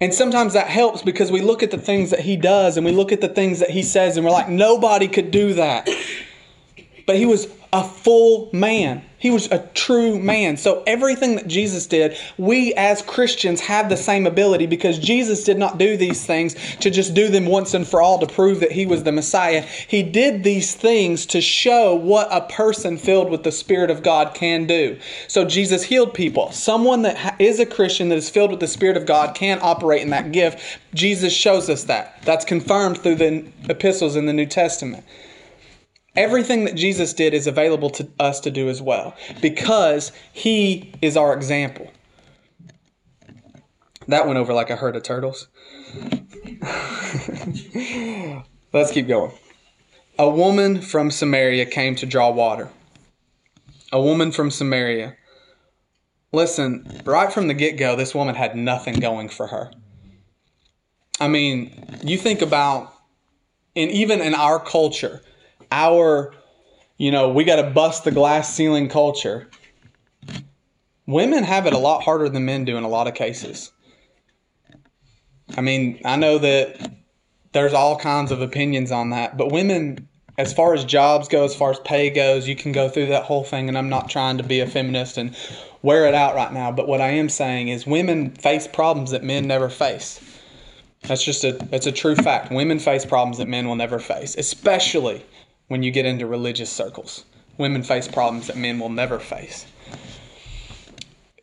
And 0.00 0.12
sometimes 0.12 0.54
that 0.54 0.68
helps 0.68 1.02
because 1.02 1.30
we 1.30 1.42
look 1.42 1.62
at 1.62 1.70
the 1.70 1.78
things 1.78 2.10
that 2.10 2.20
he 2.20 2.36
does 2.36 2.78
and 2.78 2.84
we 2.84 2.92
look 2.92 3.12
at 3.12 3.20
the 3.20 3.28
things 3.28 3.60
that 3.60 3.70
he 3.70 3.82
says 3.82 4.16
and 4.16 4.24
we're 4.24 4.32
like, 4.32 4.48
nobody 4.48 5.06
could 5.06 5.30
do 5.30 5.54
that. 5.54 5.88
But 7.06 7.16
he 7.16 7.26
was 7.26 7.46
a 7.74 7.82
full 7.82 8.48
man. 8.52 9.02
He 9.18 9.30
was 9.30 9.50
a 9.50 9.66
true 9.74 10.20
man. 10.20 10.56
So 10.56 10.84
everything 10.86 11.34
that 11.34 11.48
Jesus 11.48 11.86
did, 11.86 12.16
we 12.38 12.72
as 12.74 13.02
Christians 13.02 13.60
have 13.62 13.88
the 13.88 13.96
same 13.96 14.28
ability 14.28 14.66
because 14.66 14.96
Jesus 14.98 15.42
did 15.42 15.58
not 15.58 15.76
do 15.76 15.96
these 15.96 16.24
things 16.24 16.54
to 16.76 16.88
just 16.88 17.14
do 17.14 17.28
them 17.28 17.46
once 17.46 17.74
and 17.74 17.84
for 17.84 18.00
all 18.00 18.20
to 18.20 18.28
prove 18.28 18.60
that 18.60 18.70
he 18.70 18.86
was 18.86 19.02
the 19.02 19.10
Messiah. 19.10 19.62
He 19.62 20.04
did 20.04 20.44
these 20.44 20.74
things 20.74 21.26
to 21.26 21.40
show 21.40 21.96
what 21.96 22.28
a 22.30 22.42
person 22.42 22.96
filled 22.96 23.28
with 23.28 23.42
the 23.42 23.50
Spirit 23.50 23.90
of 23.90 24.04
God 24.04 24.34
can 24.34 24.66
do. 24.66 24.96
So 25.26 25.44
Jesus 25.44 25.82
healed 25.82 26.14
people. 26.14 26.52
Someone 26.52 27.02
that 27.02 27.40
is 27.40 27.58
a 27.58 27.66
Christian 27.66 28.10
that 28.10 28.18
is 28.18 28.30
filled 28.30 28.52
with 28.52 28.60
the 28.60 28.68
Spirit 28.68 28.96
of 28.96 29.04
God 29.04 29.34
can 29.34 29.58
operate 29.62 30.02
in 30.02 30.10
that 30.10 30.30
gift. 30.30 30.60
Jesus 30.94 31.32
shows 31.32 31.68
us 31.68 31.82
that. 31.84 32.22
That's 32.22 32.44
confirmed 32.44 32.98
through 32.98 33.16
the 33.16 33.46
epistles 33.68 34.14
in 34.14 34.26
the 34.26 34.32
New 34.32 34.46
Testament. 34.46 35.02
Everything 36.16 36.64
that 36.64 36.76
Jesus 36.76 37.12
did 37.12 37.34
is 37.34 37.46
available 37.46 37.90
to 37.90 38.08
us 38.20 38.40
to 38.40 38.50
do 38.50 38.68
as 38.68 38.80
well 38.80 39.16
because 39.40 40.12
he 40.32 40.94
is 41.02 41.16
our 41.16 41.34
example. 41.34 41.90
That 44.06 44.26
went 44.26 44.38
over 44.38 44.52
like 44.52 44.70
a 44.70 44.76
herd 44.76 44.96
of 44.96 45.02
turtles. 45.02 45.48
Let's 48.72 48.92
keep 48.92 49.08
going. 49.08 49.32
A 50.18 50.30
woman 50.30 50.80
from 50.80 51.10
Samaria 51.10 51.66
came 51.66 51.96
to 51.96 52.06
draw 52.06 52.30
water. 52.30 52.70
A 53.90 54.00
woman 54.00 54.30
from 54.30 54.50
Samaria. 54.50 55.16
Listen, 56.32 57.02
right 57.04 57.32
from 57.32 57.48
the 57.48 57.54
get 57.54 57.76
go, 57.76 57.96
this 57.96 58.14
woman 58.14 58.34
had 58.34 58.56
nothing 58.56 59.00
going 59.00 59.28
for 59.28 59.48
her. 59.48 59.72
I 61.20 61.28
mean, 61.28 62.00
you 62.02 62.18
think 62.18 62.42
about, 62.42 62.92
and 63.76 63.90
even 63.90 64.20
in 64.20 64.34
our 64.34 64.58
culture, 64.58 65.22
our, 65.74 66.32
you 66.96 67.10
know, 67.10 67.30
we 67.30 67.42
got 67.44 67.56
to 67.56 67.70
bust 67.70 68.04
the 68.04 68.12
glass 68.12 68.54
ceiling 68.54 68.88
culture. 68.88 69.48
women 71.06 71.42
have 71.42 71.66
it 71.66 71.72
a 71.72 71.78
lot 71.78 72.02
harder 72.02 72.28
than 72.28 72.44
men 72.44 72.64
do 72.64 72.76
in 72.76 72.84
a 72.84 72.88
lot 72.88 73.08
of 73.08 73.14
cases. 73.14 73.72
I 75.56 75.60
mean, 75.60 76.00
I 76.04 76.16
know 76.16 76.38
that 76.38 76.92
there's 77.52 77.74
all 77.74 77.98
kinds 77.98 78.30
of 78.30 78.40
opinions 78.40 78.90
on 78.92 79.10
that, 79.10 79.36
but 79.36 79.52
women, 79.52 80.08
as 80.38 80.52
far 80.52 80.74
as 80.74 80.84
jobs 80.84 81.28
go, 81.28 81.44
as 81.44 81.54
far 81.54 81.72
as 81.72 81.78
pay 81.80 82.08
goes, 82.08 82.48
you 82.48 82.56
can 82.56 82.72
go 82.72 82.88
through 82.88 83.06
that 83.06 83.24
whole 83.24 83.44
thing, 83.44 83.68
and 83.68 83.76
I'm 83.76 83.88
not 83.88 84.08
trying 84.08 84.38
to 84.38 84.44
be 84.44 84.60
a 84.60 84.66
feminist 84.66 85.18
and 85.18 85.36
wear 85.82 86.06
it 86.06 86.14
out 86.14 86.34
right 86.34 86.52
now, 86.52 86.72
but 86.72 86.88
what 86.88 87.00
I 87.00 87.10
am 87.10 87.28
saying 87.28 87.68
is 87.68 87.86
women 87.86 88.30
face 88.30 88.66
problems 88.66 89.10
that 89.10 89.22
men 89.22 89.46
never 89.46 89.68
face. 89.68 90.20
That's 91.02 91.22
just 91.22 91.44
a 91.44 91.52
that's 91.52 91.86
a 91.86 91.92
true 91.92 92.16
fact. 92.16 92.50
Women 92.50 92.78
face 92.78 93.04
problems 93.04 93.36
that 93.36 93.46
men 93.46 93.68
will 93.68 93.76
never 93.76 93.98
face, 93.98 94.34
especially 94.36 95.22
when 95.68 95.82
you 95.82 95.90
get 95.90 96.06
into 96.06 96.26
religious 96.26 96.70
circles. 96.70 97.24
Women 97.58 97.82
face 97.82 98.08
problems 98.08 98.48
that 98.48 98.56
men 98.56 98.78
will 98.78 98.88
never 98.88 99.18
face. 99.18 99.66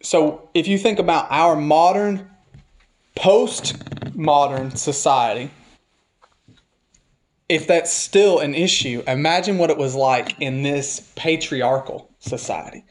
So, 0.02 0.50
if 0.54 0.68
you 0.68 0.78
think 0.78 1.00
about 1.00 1.28
our 1.30 1.56
modern 1.56 2.30
post-modern 3.16 4.76
society, 4.76 5.52
if 7.48 7.68
that's 7.68 7.94
still 7.94 8.40
an 8.40 8.56
issue, 8.56 9.04
imagine 9.08 9.58
what 9.58 9.70
it 9.70 9.78
was 9.78 9.96
like 9.96 10.40
in 10.40 10.64
this 10.64 11.12
patriarchal 11.16 12.10
society 12.20 12.84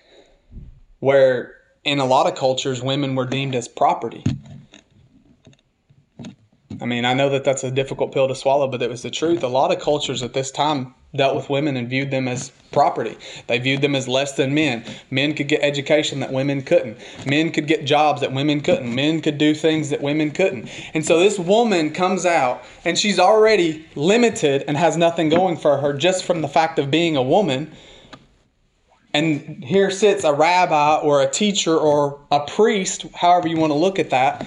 where 1.00 1.56
in 1.82 1.98
a 1.98 2.04
lot 2.04 2.26
of 2.26 2.34
cultures 2.34 2.82
women 2.82 3.14
were 3.14 3.24
deemed 3.24 3.54
as 3.54 3.66
property 3.66 4.22
I 6.80 6.86
mean, 6.86 7.04
I 7.04 7.12
know 7.12 7.28
that 7.28 7.44
that's 7.44 7.62
a 7.62 7.70
difficult 7.70 8.12
pill 8.12 8.28
to 8.28 8.34
swallow, 8.34 8.66
but 8.66 8.80
it 8.80 8.88
was 8.88 9.02
the 9.02 9.10
truth. 9.10 9.42
A 9.42 9.48
lot 9.48 9.70
of 9.70 9.80
cultures 9.80 10.22
at 10.22 10.32
this 10.32 10.50
time 10.50 10.94
dealt 11.14 11.34
with 11.34 11.50
women 11.50 11.76
and 11.76 11.88
viewed 11.88 12.10
them 12.10 12.28
as 12.28 12.50
property. 12.70 13.16
They 13.48 13.58
viewed 13.58 13.82
them 13.82 13.96
as 13.96 14.06
less 14.06 14.34
than 14.36 14.54
men. 14.54 14.84
Men 15.10 15.34
could 15.34 15.48
get 15.48 15.60
education 15.62 16.20
that 16.20 16.32
women 16.32 16.62
couldn't. 16.62 16.98
Men 17.26 17.50
could 17.50 17.66
get 17.66 17.84
jobs 17.84 18.20
that 18.20 18.32
women 18.32 18.60
couldn't. 18.60 18.94
Men 18.94 19.20
could 19.20 19.38
do 19.38 19.54
things 19.54 19.90
that 19.90 20.00
women 20.00 20.30
couldn't. 20.30 20.68
And 20.94 21.04
so 21.04 21.18
this 21.18 21.38
woman 21.38 21.92
comes 21.92 22.24
out 22.24 22.62
and 22.84 22.96
she's 22.96 23.18
already 23.18 23.86
limited 23.96 24.64
and 24.68 24.76
has 24.76 24.96
nothing 24.96 25.28
going 25.28 25.56
for 25.56 25.78
her 25.78 25.92
just 25.92 26.24
from 26.24 26.42
the 26.42 26.48
fact 26.48 26.78
of 26.78 26.90
being 26.90 27.16
a 27.16 27.22
woman. 27.22 27.72
And 29.12 29.64
here 29.64 29.90
sits 29.90 30.22
a 30.22 30.32
rabbi 30.32 30.98
or 30.98 31.20
a 31.20 31.28
teacher 31.28 31.76
or 31.76 32.20
a 32.30 32.46
priest, 32.46 33.06
however 33.14 33.48
you 33.48 33.56
want 33.56 33.72
to 33.72 33.78
look 33.78 33.98
at 33.98 34.10
that, 34.10 34.46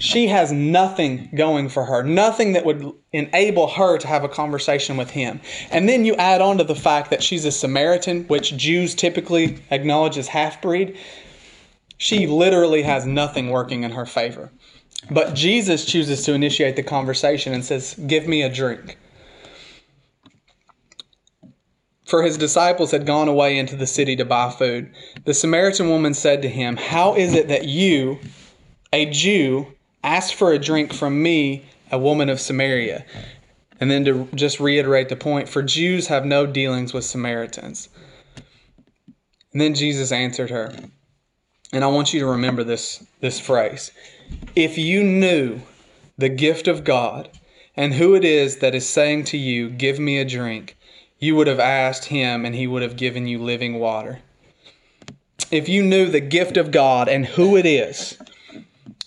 she 0.00 0.28
has 0.28 0.50
nothing 0.50 1.28
going 1.34 1.68
for 1.68 1.84
her, 1.84 2.02
nothing 2.02 2.54
that 2.54 2.64
would 2.64 2.90
enable 3.12 3.68
her 3.68 3.98
to 3.98 4.06
have 4.06 4.24
a 4.24 4.28
conversation 4.28 4.96
with 4.96 5.10
him. 5.10 5.40
And 5.70 5.86
then 5.88 6.06
you 6.06 6.14
add 6.16 6.40
on 6.40 6.56
to 6.56 6.64
the 6.64 6.74
fact 6.74 7.10
that 7.10 7.22
she's 7.22 7.44
a 7.44 7.52
Samaritan, 7.52 8.24
which 8.24 8.56
Jews 8.56 8.94
typically 8.94 9.58
acknowledge 9.70 10.16
as 10.16 10.28
half 10.28 10.62
breed. 10.62 10.96
She 11.98 12.26
literally 12.26 12.82
has 12.82 13.04
nothing 13.04 13.50
working 13.50 13.82
in 13.82 13.90
her 13.90 14.06
favor. 14.06 14.50
But 15.10 15.34
Jesus 15.34 15.84
chooses 15.84 16.24
to 16.24 16.32
initiate 16.32 16.76
the 16.76 16.82
conversation 16.82 17.52
and 17.52 17.62
says, 17.62 17.94
Give 18.06 18.26
me 18.26 18.42
a 18.42 18.52
drink. 18.52 18.96
For 22.06 22.22
his 22.22 22.38
disciples 22.38 22.90
had 22.90 23.06
gone 23.06 23.28
away 23.28 23.58
into 23.58 23.76
the 23.76 23.86
city 23.86 24.16
to 24.16 24.24
buy 24.24 24.50
food. 24.50 24.92
The 25.26 25.34
Samaritan 25.34 25.90
woman 25.90 26.14
said 26.14 26.40
to 26.42 26.48
him, 26.48 26.76
How 26.76 27.14
is 27.14 27.34
it 27.34 27.48
that 27.48 27.66
you, 27.66 28.18
a 28.92 29.06
Jew, 29.06 29.74
ask 30.02 30.34
for 30.34 30.52
a 30.52 30.58
drink 30.58 30.92
from 30.92 31.22
me, 31.22 31.64
a 31.90 31.98
woman 31.98 32.28
of 32.28 32.40
Samaria. 32.40 33.04
And 33.80 33.90
then 33.90 34.04
to 34.04 34.28
just 34.34 34.60
reiterate 34.60 35.08
the 35.08 35.16
point, 35.16 35.48
for 35.48 35.62
Jews 35.62 36.08
have 36.08 36.24
no 36.24 36.46
dealings 36.46 36.92
with 36.92 37.04
Samaritans. 37.04 37.88
And 39.52 39.60
then 39.60 39.74
Jesus 39.74 40.12
answered 40.12 40.50
her. 40.50 40.74
And 41.72 41.84
I 41.84 41.88
want 41.88 42.12
you 42.12 42.20
to 42.20 42.26
remember 42.26 42.64
this, 42.64 43.04
this 43.20 43.40
phrase. 43.40 43.90
If 44.54 44.76
you 44.76 45.02
knew 45.02 45.60
the 46.18 46.28
gift 46.28 46.68
of 46.68 46.84
God 46.84 47.30
and 47.76 47.94
who 47.94 48.14
it 48.14 48.24
is 48.24 48.58
that 48.58 48.74
is 48.74 48.88
saying 48.88 49.24
to 49.24 49.38
you, 49.38 49.70
Give 49.70 49.98
me 49.98 50.18
a 50.18 50.24
drink, 50.24 50.76
you 51.18 51.36
would 51.36 51.46
have 51.46 51.60
asked 51.60 52.06
him 52.06 52.44
and 52.44 52.54
he 52.54 52.66
would 52.66 52.82
have 52.82 52.96
given 52.96 53.26
you 53.26 53.38
living 53.38 53.78
water. 53.78 54.20
If 55.50 55.68
you 55.68 55.82
knew 55.82 56.06
the 56.06 56.20
gift 56.20 56.56
of 56.56 56.70
God 56.70 57.08
and 57.08 57.24
who 57.26 57.56
it 57.56 57.66
is 57.66 58.18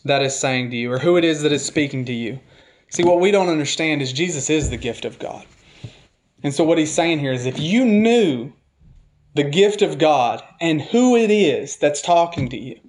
that 0.06 0.22
is 0.22 0.38
saying 0.38 0.72
to 0.72 0.78
you 0.78 0.92
or 0.92 1.00
who 1.00 1.18
it 1.18 1.24
is 1.24 1.42
that 1.42 1.52
is 1.52 1.66
speaking 1.66 2.06
to 2.06 2.14
you. 2.14 2.40
See, 2.90 3.04
what 3.04 3.20
we 3.20 3.32
don't 3.32 3.50
understand 3.50 4.02
is 4.02 4.14
Jesus 4.14 4.50
is 4.50 4.70
the 4.70 4.78
gift 4.78 5.06
of 5.06 5.18
God. 5.20 5.46
And 6.44 6.54
so, 6.54 6.64
what 6.64 6.78
he's 6.78 6.92
saying 6.92 7.20
here 7.20 7.34
is 7.34 7.46
if 7.46 7.60
you 7.60 7.86
knew 7.86 8.52
the 9.36 9.44
gift 9.44 9.82
of 9.82 9.98
God 9.98 10.44
and 10.62 10.82
who 10.82 11.16
it 11.16 11.32
is 11.32 11.78
that's 11.78 12.02
talking 12.02 12.50
to 12.50 12.58
you, 12.58 12.80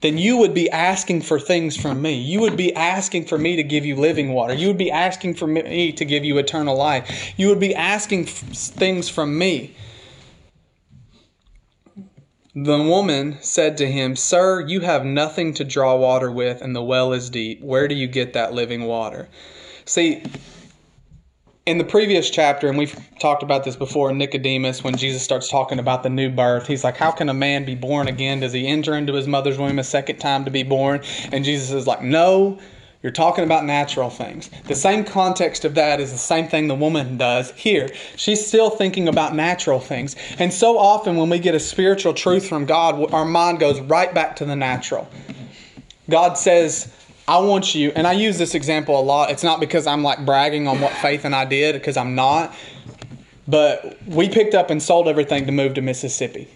then 0.00 0.18
you 0.18 0.36
would 0.36 0.54
be 0.54 0.70
asking 0.70 1.22
for 1.22 1.40
things 1.40 1.76
from 1.76 2.00
me. 2.02 2.14
You 2.14 2.40
would 2.40 2.56
be 2.56 2.74
asking 2.74 3.24
for 3.24 3.38
me 3.38 3.56
to 3.56 3.62
give 3.62 3.84
you 3.84 3.96
living 3.96 4.32
water. 4.32 4.54
You 4.54 4.68
would 4.68 4.78
be 4.78 4.90
asking 4.90 5.34
for 5.34 5.46
me 5.46 5.92
to 5.92 6.04
give 6.04 6.24
you 6.24 6.38
eternal 6.38 6.76
life. 6.76 7.32
You 7.36 7.48
would 7.48 7.60
be 7.60 7.74
asking 7.74 8.26
things 8.26 9.08
from 9.08 9.36
me. 9.38 9.74
The 12.56 12.80
woman 12.80 13.38
said 13.40 13.76
to 13.78 13.90
him, 13.90 14.14
Sir, 14.14 14.60
you 14.60 14.80
have 14.80 15.04
nothing 15.04 15.54
to 15.54 15.64
draw 15.64 15.96
water 15.96 16.30
with, 16.30 16.62
and 16.62 16.74
the 16.74 16.84
well 16.84 17.12
is 17.12 17.28
deep. 17.28 17.60
Where 17.60 17.88
do 17.88 17.96
you 17.96 18.06
get 18.06 18.34
that 18.34 18.52
living 18.52 18.84
water? 18.84 19.28
See, 19.86 20.22
in 21.66 21.78
the 21.78 21.84
previous 21.84 22.30
chapter, 22.30 22.68
and 22.68 22.78
we've 22.78 22.96
talked 23.18 23.42
about 23.42 23.64
this 23.64 23.74
before, 23.74 24.12
Nicodemus, 24.12 24.84
when 24.84 24.96
Jesus 24.96 25.20
starts 25.20 25.48
talking 25.48 25.80
about 25.80 26.04
the 26.04 26.10
new 26.10 26.30
birth, 26.30 26.68
he's 26.68 26.84
like, 26.84 26.96
How 26.96 27.10
can 27.10 27.28
a 27.28 27.34
man 27.34 27.64
be 27.64 27.74
born 27.74 28.06
again? 28.06 28.38
Does 28.38 28.52
he 28.52 28.68
enter 28.68 28.94
into 28.94 29.14
his 29.14 29.26
mother's 29.26 29.58
womb 29.58 29.80
a 29.80 29.84
second 29.84 30.18
time 30.18 30.44
to 30.44 30.52
be 30.52 30.62
born? 30.62 31.00
And 31.32 31.44
Jesus 31.44 31.72
is 31.72 31.88
like, 31.88 32.02
No, 32.02 32.60
you're 33.04 33.12
talking 33.12 33.44
about 33.44 33.66
natural 33.66 34.08
things. 34.08 34.48
The 34.64 34.74
same 34.74 35.04
context 35.04 35.66
of 35.66 35.74
that 35.74 36.00
is 36.00 36.10
the 36.10 36.16
same 36.16 36.48
thing 36.48 36.68
the 36.68 36.74
woman 36.74 37.18
does 37.18 37.50
here. 37.50 37.90
She's 38.16 38.44
still 38.44 38.70
thinking 38.70 39.08
about 39.08 39.34
natural 39.34 39.78
things. 39.78 40.16
And 40.38 40.50
so 40.50 40.78
often 40.78 41.16
when 41.16 41.28
we 41.28 41.38
get 41.38 41.54
a 41.54 41.60
spiritual 41.60 42.14
truth 42.14 42.48
from 42.48 42.64
God, 42.64 43.12
our 43.12 43.26
mind 43.26 43.60
goes 43.60 43.78
right 43.78 44.12
back 44.14 44.36
to 44.36 44.46
the 44.46 44.56
natural. 44.56 45.06
God 46.08 46.38
says, 46.38 46.94
I 47.28 47.40
want 47.40 47.74
you, 47.74 47.92
and 47.94 48.06
I 48.06 48.12
use 48.12 48.38
this 48.38 48.54
example 48.54 48.98
a 48.98 49.02
lot. 49.02 49.30
It's 49.30 49.44
not 49.44 49.60
because 49.60 49.86
I'm 49.86 50.02
like 50.02 50.24
bragging 50.24 50.66
on 50.66 50.80
what 50.80 50.92
Faith 50.94 51.26
and 51.26 51.34
I 51.34 51.44
did, 51.44 51.74
because 51.74 51.98
I'm 51.98 52.14
not. 52.14 52.54
But 53.46 53.98
we 54.06 54.30
picked 54.30 54.54
up 54.54 54.70
and 54.70 54.82
sold 54.82 55.08
everything 55.08 55.44
to 55.44 55.52
move 55.52 55.74
to 55.74 55.82
Mississippi. 55.82 56.48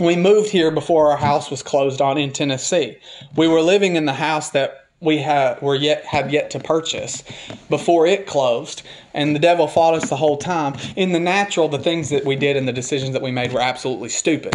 We 0.00 0.16
moved 0.16 0.48
here 0.48 0.70
before 0.70 1.10
our 1.10 1.18
house 1.18 1.50
was 1.50 1.62
closed 1.62 2.00
on 2.00 2.16
in 2.16 2.32
Tennessee. 2.32 2.96
We 3.36 3.48
were 3.48 3.60
living 3.60 3.96
in 3.96 4.06
the 4.06 4.14
house 4.14 4.48
that 4.50 4.87
we 5.00 5.18
had 5.18 5.60
were 5.62 5.74
yet 5.74 6.04
had 6.04 6.32
yet 6.32 6.50
to 6.50 6.58
purchase 6.58 7.22
before 7.68 8.06
it 8.06 8.26
closed 8.26 8.82
and 9.14 9.34
the 9.34 9.40
devil 9.40 9.68
fought 9.68 9.94
us 9.94 10.08
the 10.08 10.16
whole 10.16 10.36
time. 10.36 10.74
In 10.96 11.12
the 11.12 11.20
natural 11.20 11.68
the 11.68 11.78
things 11.78 12.10
that 12.10 12.24
we 12.24 12.36
did 12.36 12.56
and 12.56 12.66
the 12.66 12.72
decisions 12.72 13.12
that 13.12 13.22
we 13.22 13.30
made 13.30 13.52
were 13.52 13.60
absolutely 13.60 14.08
stupid. 14.08 14.54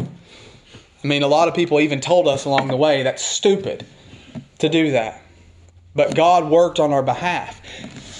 I 1.03 1.07
mean 1.07 1.23
a 1.23 1.27
lot 1.27 1.47
of 1.47 1.55
people 1.55 1.79
even 1.79 2.01
told 2.01 2.27
us 2.27 2.45
along 2.45 2.67
the 2.67 2.77
way 2.77 3.03
that's 3.03 3.23
stupid 3.23 3.85
to 4.59 4.69
do 4.69 4.91
that. 4.91 5.21
But 5.95 6.15
god 6.15 6.49
worked 6.49 6.79
on 6.79 6.91
our 6.91 7.03
behalf. 7.03 7.61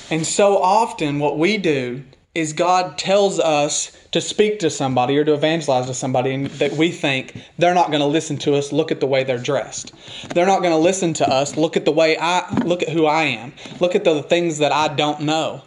And 0.10 0.26
so 0.26 0.58
often 0.58 1.20
what 1.20 1.38
we 1.38 1.58
do 1.58 2.04
is 2.34 2.54
god 2.54 2.98
tells 2.98 3.40
us 3.40 3.92
to 4.14 4.22
speak 4.22 4.60
to 4.60 4.70
somebody 4.70 5.18
or 5.18 5.26
to 5.26 5.34
evangelize 5.34 5.88
to 5.88 5.94
somebody 5.94 6.48
that 6.48 6.72
we 6.74 6.92
think 6.92 7.36
they're 7.58 7.74
not 7.74 7.90
going 7.90 8.00
to 8.00 8.06
listen 8.08 8.38
to 8.38 8.56
us 8.56 8.72
look 8.72 8.92
at 8.92 9.00
the 9.00 9.08
way 9.08 9.24
they're 9.24 9.38
dressed. 9.38 9.92
They're 10.34 10.46
not 10.46 10.62
going 10.62 10.74
to 10.74 10.78
listen 10.78 11.14
to 11.16 11.30
us 11.30 11.58
look 11.58 11.76
at 11.76 11.86
the 11.86 11.92
way 11.92 12.18
i 12.18 12.48
look 12.64 12.82
at 12.82 12.90
who 12.90 13.06
i 13.06 13.24
am. 13.24 13.54
Look 13.80 13.96
at 13.96 14.04
the 14.04 14.24
things 14.24 14.60
that 14.60 14.72
i 14.72 14.88
don't 14.88 15.22
know 15.22 15.64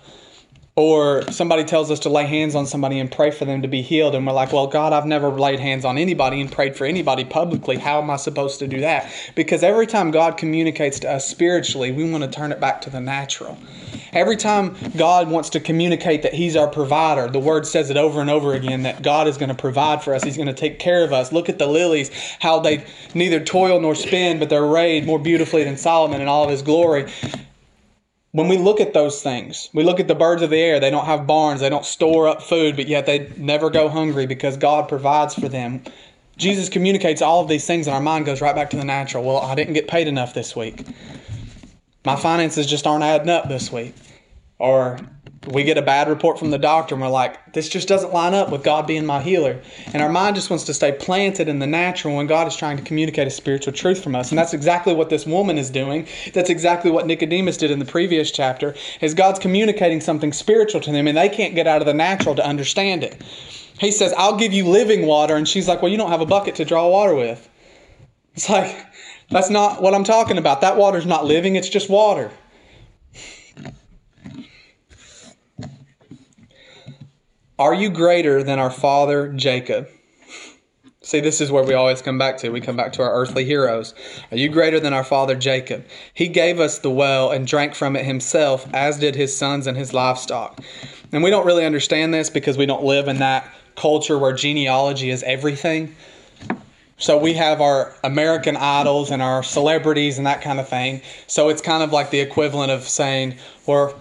or 0.78 1.22
somebody 1.32 1.64
tells 1.64 1.90
us 1.90 2.00
to 2.00 2.10
lay 2.10 2.26
hands 2.26 2.54
on 2.54 2.66
somebody 2.66 2.98
and 2.98 3.10
pray 3.10 3.30
for 3.30 3.46
them 3.46 3.62
to 3.62 3.68
be 3.68 3.80
healed 3.80 4.14
and 4.14 4.26
we're 4.26 4.32
like 4.34 4.52
well 4.52 4.66
god 4.66 4.92
i've 4.92 5.06
never 5.06 5.30
laid 5.30 5.58
hands 5.58 5.86
on 5.86 5.96
anybody 5.96 6.38
and 6.38 6.52
prayed 6.52 6.76
for 6.76 6.84
anybody 6.84 7.24
publicly 7.24 7.78
how 7.78 8.00
am 8.00 8.10
i 8.10 8.16
supposed 8.16 8.58
to 8.58 8.68
do 8.68 8.80
that 8.80 9.10
because 9.34 9.62
every 9.62 9.86
time 9.86 10.10
god 10.10 10.36
communicates 10.36 11.00
to 11.00 11.10
us 11.10 11.26
spiritually 11.26 11.90
we 11.92 12.08
want 12.10 12.22
to 12.22 12.30
turn 12.30 12.52
it 12.52 12.60
back 12.60 12.82
to 12.82 12.90
the 12.90 13.00
natural 13.00 13.58
Every 14.12 14.36
time 14.36 14.74
God 14.96 15.28
wants 15.28 15.50
to 15.50 15.60
communicate 15.60 16.22
that 16.22 16.32
He's 16.32 16.56
our 16.56 16.68
provider, 16.68 17.28
the 17.28 17.38
Word 17.38 17.66
says 17.66 17.90
it 17.90 17.98
over 17.98 18.22
and 18.22 18.30
over 18.30 18.54
again 18.54 18.84
that 18.84 19.02
God 19.02 19.28
is 19.28 19.36
going 19.36 19.50
to 19.50 19.54
provide 19.54 20.02
for 20.02 20.14
us. 20.14 20.22
He's 20.22 20.36
going 20.36 20.46
to 20.46 20.54
take 20.54 20.78
care 20.78 21.04
of 21.04 21.12
us. 21.12 21.32
Look 21.32 21.50
at 21.50 21.58
the 21.58 21.66
lilies, 21.66 22.10
how 22.40 22.60
they 22.60 22.86
neither 23.12 23.40
toil 23.40 23.78
nor 23.78 23.94
spin, 23.94 24.38
but 24.38 24.48
they're 24.48 24.64
arrayed 24.64 25.04
more 25.04 25.18
beautifully 25.18 25.64
than 25.64 25.76
Solomon 25.76 26.22
in 26.22 26.28
all 26.28 26.44
of 26.44 26.50
his 26.50 26.62
glory. 26.62 27.12
When 28.36 28.48
we 28.48 28.58
look 28.58 28.82
at 28.82 28.92
those 28.92 29.22
things, 29.22 29.70
we 29.72 29.82
look 29.82 29.98
at 29.98 30.08
the 30.08 30.14
birds 30.14 30.42
of 30.42 30.50
the 30.50 30.58
air. 30.58 30.78
They 30.78 30.90
don't 30.90 31.06
have 31.06 31.26
barns, 31.26 31.62
they 31.62 31.70
don't 31.70 31.86
store 31.86 32.28
up 32.28 32.42
food, 32.42 32.76
but 32.76 32.86
yet 32.86 33.06
they 33.06 33.32
never 33.38 33.70
go 33.70 33.88
hungry 33.88 34.26
because 34.26 34.58
God 34.58 34.90
provides 34.90 35.34
for 35.34 35.48
them. 35.48 35.82
Jesus 36.36 36.68
communicates 36.68 37.22
all 37.22 37.40
of 37.40 37.48
these 37.48 37.66
things, 37.66 37.86
and 37.86 37.94
our 37.94 38.00
mind 38.02 38.26
goes 38.26 38.42
right 38.42 38.54
back 38.54 38.68
to 38.70 38.76
the 38.76 38.84
natural. 38.84 39.24
Well, 39.24 39.38
I 39.38 39.54
didn't 39.54 39.72
get 39.72 39.88
paid 39.88 40.06
enough 40.06 40.34
this 40.34 40.54
week. 40.54 40.84
My 42.04 42.14
finances 42.14 42.66
just 42.66 42.86
aren't 42.86 43.04
adding 43.04 43.30
up 43.30 43.48
this 43.48 43.72
week. 43.72 43.94
Or 44.58 44.98
we 45.46 45.62
get 45.62 45.78
a 45.78 45.82
bad 45.82 46.08
report 46.08 46.38
from 46.38 46.50
the 46.50 46.58
doctor 46.58 46.94
and 46.94 47.02
we're 47.02 47.08
like, 47.08 47.52
this 47.52 47.68
just 47.68 47.86
doesn't 47.86 48.12
line 48.12 48.34
up 48.34 48.50
with 48.50 48.64
God 48.64 48.86
being 48.86 49.06
my 49.06 49.22
healer. 49.22 49.60
And 49.92 50.02
our 50.02 50.08
mind 50.08 50.36
just 50.36 50.50
wants 50.50 50.64
to 50.64 50.74
stay 50.74 50.92
planted 50.92 51.48
in 51.48 51.58
the 51.58 51.66
natural 51.66 52.16
when 52.16 52.26
God 52.26 52.48
is 52.48 52.56
trying 52.56 52.76
to 52.76 52.82
communicate 52.82 53.26
a 53.26 53.30
spiritual 53.30 53.72
truth 53.72 54.02
from 54.02 54.16
us. 54.16 54.30
And 54.30 54.38
that's 54.38 54.54
exactly 54.54 54.94
what 54.94 55.08
this 55.08 55.24
woman 55.24 55.58
is 55.58 55.70
doing. 55.70 56.06
That's 56.34 56.50
exactly 56.50 56.90
what 56.90 57.06
Nicodemus 57.06 57.56
did 57.56 57.70
in 57.70 57.78
the 57.78 57.84
previous 57.84 58.30
chapter. 58.30 58.74
Is 59.00 59.14
God's 59.14 59.38
communicating 59.38 60.00
something 60.00 60.32
spiritual 60.32 60.80
to 60.80 60.92
them 60.92 61.06
and 61.06 61.16
they 61.16 61.28
can't 61.28 61.54
get 61.54 61.66
out 61.66 61.80
of 61.80 61.86
the 61.86 61.94
natural 61.94 62.34
to 62.34 62.46
understand 62.46 63.04
it. 63.04 63.22
He 63.78 63.92
says, 63.92 64.12
I'll 64.16 64.36
give 64.36 64.52
you 64.52 64.66
living 64.66 65.06
water. 65.06 65.36
And 65.36 65.46
she's 65.46 65.68
like, 65.68 65.82
well, 65.82 65.90
you 65.90 65.98
don't 65.98 66.10
have 66.10 66.20
a 66.20 66.26
bucket 66.26 66.56
to 66.56 66.64
draw 66.64 66.88
water 66.88 67.14
with. 67.14 67.48
It's 68.34 68.48
like, 68.50 68.76
that's 69.30 69.50
not 69.50 69.82
what 69.82 69.94
I'm 69.94 70.04
talking 70.04 70.38
about. 70.38 70.60
That 70.60 70.76
water's 70.76 71.06
not 71.06 71.24
living, 71.24 71.56
it's 71.56 71.68
just 71.68 71.88
water. 71.88 72.30
Are 77.58 77.72
you 77.72 77.88
greater 77.88 78.42
than 78.42 78.58
our 78.58 78.70
father 78.70 79.32
Jacob? 79.32 79.88
See, 81.00 81.20
this 81.20 81.40
is 81.40 81.50
where 81.50 81.64
we 81.64 81.72
always 81.72 82.02
come 82.02 82.18
back 82.18 82.36
to. 82.38 82.50
We 82.50 82.60
come 82.60 82.76
back 82.76 82.92
to 82.94 83.02
our 83.02 83.14
earthly 83.14 83.46
heroes. 83.46 83.94
Are 84.30 84.36
you 84.36 84.50
greater 84.50 84.78
than 84.78 84.92
our 84.92 85.04
father 85.04 85.34
Jacob? 85.34 85.86
He 86.12 86.28
gave 86.28 86.60
us 86.60 86.80
the 86.80 86.90
well 86.90 87.30
and 87.30 87.46
drank 87.46 87.74
from 87.74 87.96
it 87.96 88.04
himself, 88.04 88.68
as 88.74 88.98
did 88.98 89.14
his 89.14 89.34
sons 89.34 89.66
and 89.66 89.74
his 89.74 89.94
livestock. 89.94 90.60
And 91.12 91.22
we 91.22 91.30
don't 91.30 91.46
really 91.46 91.64
understand 91.64 92.12
this 92.12 92.28
because 92.28 92.58
we 92.58 92.66
don't 92.66 92.84
live 92.84 93.08
in 93.08 93.20
that 93.20 93.50
culture 93.74 94.18
where 94.18 94.34
genealogy 94.34 95.08
is 95.08 95.22
everything. 95.22 95.96
So 96.98 97.16
we 97.16 97.32
have 97.34 97.62
our 97.62 97.94
American 98.04 98.58
idols 98.58 99.10
and 99.10 99.22
our 99.22 99.42
celebrities 99.42 100.18
and 100.18 100.26
that 100.26 100.42
kind 100.42 100.60
of 100.60 100.68
thing. 100.68 101.00
So 101.26 101.48
it's 101.48 101.62
kind 101.62 101.82
of 101.82 101.90
like 101.90 102.10
the 102.10 102.20
equivalent 102.20 102.70
of 102.70 102.86
saying, 102.86 103.36
or 103.66 103.94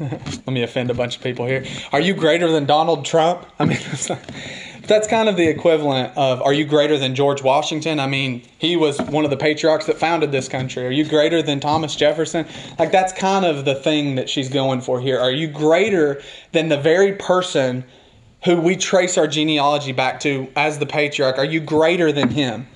let 0.00 0.48
me 0.48 0.62
offend 0.62 0.90
a 0.90 0.94
bunch 0.94 1.16
of 1.16 1.22
people 1.22 1.46
here. 1.46 1.64
Are 1.92 2.00
you 2.00 2.14
greater 2.14 2.50
than 2.50 2.66
Donald 2.66 3.04
Trump? 3.04 3.46
I 3.58 3.64
mean, 3.64 3.78
that's 4.86 5.06
kind 5.06 5.28
of 5.28 5.36
the 5.36 5.48
equivalent 5.48 6.16
of 6.16 6.42
are 6.42 6.52
you 6.52 6.64
greater 6.64 6.98
than 6.98 7.14
George 7.14 7.42
Washington? 7.42 8.00
I 8.00 8.06
mean, 8.06 8.42
he 8.58 8.76
was 8.76 9.00
one 9.00 9.24
of 9.24 9.30
the 9.30 9.36
patriarchs 9.36 9.86
that 9.86 9.98
founded 9.98 10.32
this 10.32 10.48
country. 10.48 10.86
Are 10.86 10.90
you 10.90 11.04
greater 11.04 11.42
than 11.42 11.60
Thomas 11.60 11.94
Jefferson? 11.96 12.46
Like, 12.78 12.92
that's 12.92 13.12
kind 13.12 13.44
of 13.44 13.64
the 13.64 13.74
thing 13.74 14.16
that 14.16 14.28
she's 14.28 14.48
going 14.48 14.80
for 14.80 15.00
here. 15.00 15.18
Are 15.18 15.30
you 15.30 15.48
greater 15.48 16.22
than 16.52 16.68
the 16.68 16.78
very 16.78 17.14
person 17.14 17.84
who 18.44 18.60
we 18.60 18.76
trace 18.76 19.16
our 19.16 19.28
genealogy 19.28 19.92
back 19.92 20.20
to 20.20 20.48
as 20.56 20.78
the 20.78 20.86
patriarch? 20.86 21.38
Are 21.38 21.44
you 21.44 21.60
greater 21.60 22.10
than 22.12 22.28
him? 22.28 22.66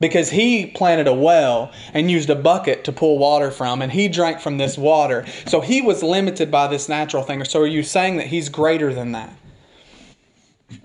Because 0.00 0.30
he 0.30 0.66
planted 0.66 1.06
a 1.06 1.14
well 1.14 1.72
and 1.92 2.10
used 2.10 2.30
a 2.30 2.36
bucket 2.36 2.84
to 2.84 2.92
pull 2.92 3.18
water 3.18 3.50
from, 3.50 3.82
and 3.82 3.92
he 3.92 4.08
drank 4.08 4.40
from 4.40 4.58
this 4.58 4.78
water. 4.78 5.26
So 5.46 5.60
he 5.60 5.82
was 5.82 6.02
limited 6.02 6.50
by 6.50 6.68
this 6.68 6.88
natural 6.88 7.22
thing. 7.22 7.44
So 7.44 7.60
are 7.60 7.66
you 7.66 7.82
saying 7.82 8.16
that 8.18 8.26
he's 8.26 8.48
greater 8.48 8.92
than 8.94 9.12
that? 9.12 9.34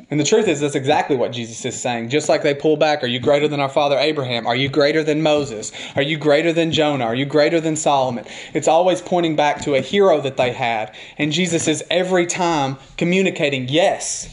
And 0.10 0.20
the 0.20 0.24
truth 0.24 0.48
is, 0.48 0.60
that's 0.60 0.76
exactly 0.76 1.16
what 1.16 1.32
Jesus 1.32 1.66
is 1.66 1.80
saying. 1.80 2.10
Just 2.10 2.30
like 2.30 2.44
they 2.44 2.54
pull 2.54 2.78
back, 2.78 3.04
are 3.04 3.08
you 3.08 3.20
greater 3.20 3.48
than 3.48 3.60
our 3.60 3.68
father 3.68 3.98
Abraham? 3.98 4.46
Are 4.46 4.56
you 4.56 4.70
greater 4.70 5.04
than 5.04 5.22
Moses? 5.24 5.72
Are 5.96 6.02
you 6.02 6.18
greater 6.18 6.54
than 6.54 6.72
Jonah? 6.72 7.06
Are 7.06 7.16
you 7.16 7.26
greater 7.26 7.60
than 7.60 7.76
Solomon? 7.76 8.26
It's 8.54 8.68
always 8.68 9.02
pointing 9.02 9.36
back 9.36 9.62
to 9.64 9.76
a 9.76 9.82
hero 9.82 10.22
that 10.22 10.38
they 10.38 10.54
had. 10.54 10.96
And 11.18 11.32
Jesus 11.32 11.68
is 11.68 11.84
every 11.90 12.28
time 12.28 12.78
communicating, 12.96 13.68
yes. 13.68 14.30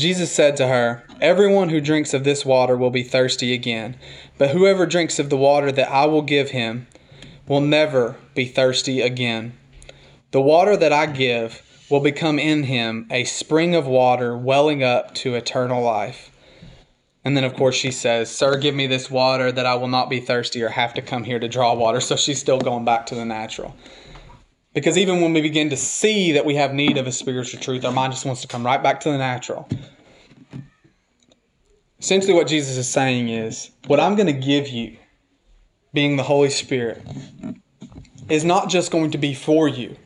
Jesus 0.00 0.32
said 0.32 0.56
to 0.56 0.66
her, 0.66 1.04
Everyone 1.20 1.68
who 1.68 1.78
drinks 1.78 2.14
of 2.14 2.24
this 2.24 2.42
water 2.42 2.74
will 2.74 2.90
be 2.90 3.02
thirsty 3.02 3.52
again, 3.52 3.96
but 4.38 4.50
whoever 4.50 4.86
drinks 4.86 5.18
of 5.18 5.28
the 5.28 5.36
water 5.36 5.70
that 5.70 5.90
I 5.90 6.06
will 6.06 6.22
give 6.22 6.50
him 6.50 6.86
will 7.46 7.60
never 7.60 8.16
be 8.34 8.46
thirsty 8.46 9.02
again. 9.02 9.52
The 10.30 10.40
water 10.40 10.74
that 10.74 10.92
I 10.92 11.04
give 11.04 11.62
will 11.90 12.00
become 12.00 12.38
in 12.38 12.62
him 12.62 13.08
a 13.10 13.24
spring 13.24 13.74
of 13.74 13.86
water 13.86 14.34
welling 14.38 14.82
up 14.82 15.14
to 15.16 15.34
eternal 15.34 15.82
life. 15.82 16.30
And 17.22 17.36
then, 17.36 17.44
of 17.44 17.54
course, 17.54 17.74
she 17.74 17.90
says, 17.90 18.34
Sir, 18.34 18.56
give 18.56 18.74
me 18.74 18.86
this 18.86 19.10
water 19.10 19.52
that 19.52 19.66
I 19.66 19.74
will 19.74 19.88
not 19.88 20.08
be 20.08 20.20
thirsty 20.20 20.62
or 20.62 20.70
have 20.70 20.94
to 20.94 21.02
come 21.02 21.24
here 21.24 21.38
to 21.38 21.48
draw 21.48 21.74
water. 21.74 22.00
So 22.00 22.16
she's 22.16 22.40
still 22.40 22.58
going 22.58 22.86
back 22.86 23.04
to 23.06 23.14
the 23.14 23.26
natural. 23.26 23.76
Because 24.72 24.96
even 24.96 25.20
when 25.20 25.32
we 25.32 25.40
begin 25.40 25.70
to 25.70 25.76
see 25.76 26.32
that 26.32 26.44
we 26.44 26.54
have 26.54 26.72
need 26.72 26.96
of 26.96 27.06
a 27.06 27.12
spiritual 27.12 27.60
truth, 27.60 27.84
our 27.84 27.92
mind 27.92 28.12
just 28.12 28.24
wants 28.24 28.42
to 28.42 28.48
come 28.48 28.64
right 28.64 28.80
back 28.80 29.00
to 29.00 29.10
the 29.10 29.18
natural. 29.18 29.68
Essentially, 31.98 32.32
what 32.32 32.46
Jesus 32.46 32.76
is 32.76 32.88
saying 32.88 33.28
is, 33.28 33.70
what 33.88 33.98
I'm 33.98 34.14
going 34.14 34.28
to 34.28 34.32
give 34.32 34.68
you, 34.68 34.96
being 35.92 36.16
the 36.16 36.22
Holy 36.22 36.50
Spirit, 36.50 37.02
is 38.28 38.44
not 38.44 38.68
just 38.68 38.92
going 38.92 39.10
to 39.10 39.18
be 39.18 39.34
for 39.34 39.66
you, 39.66 39.96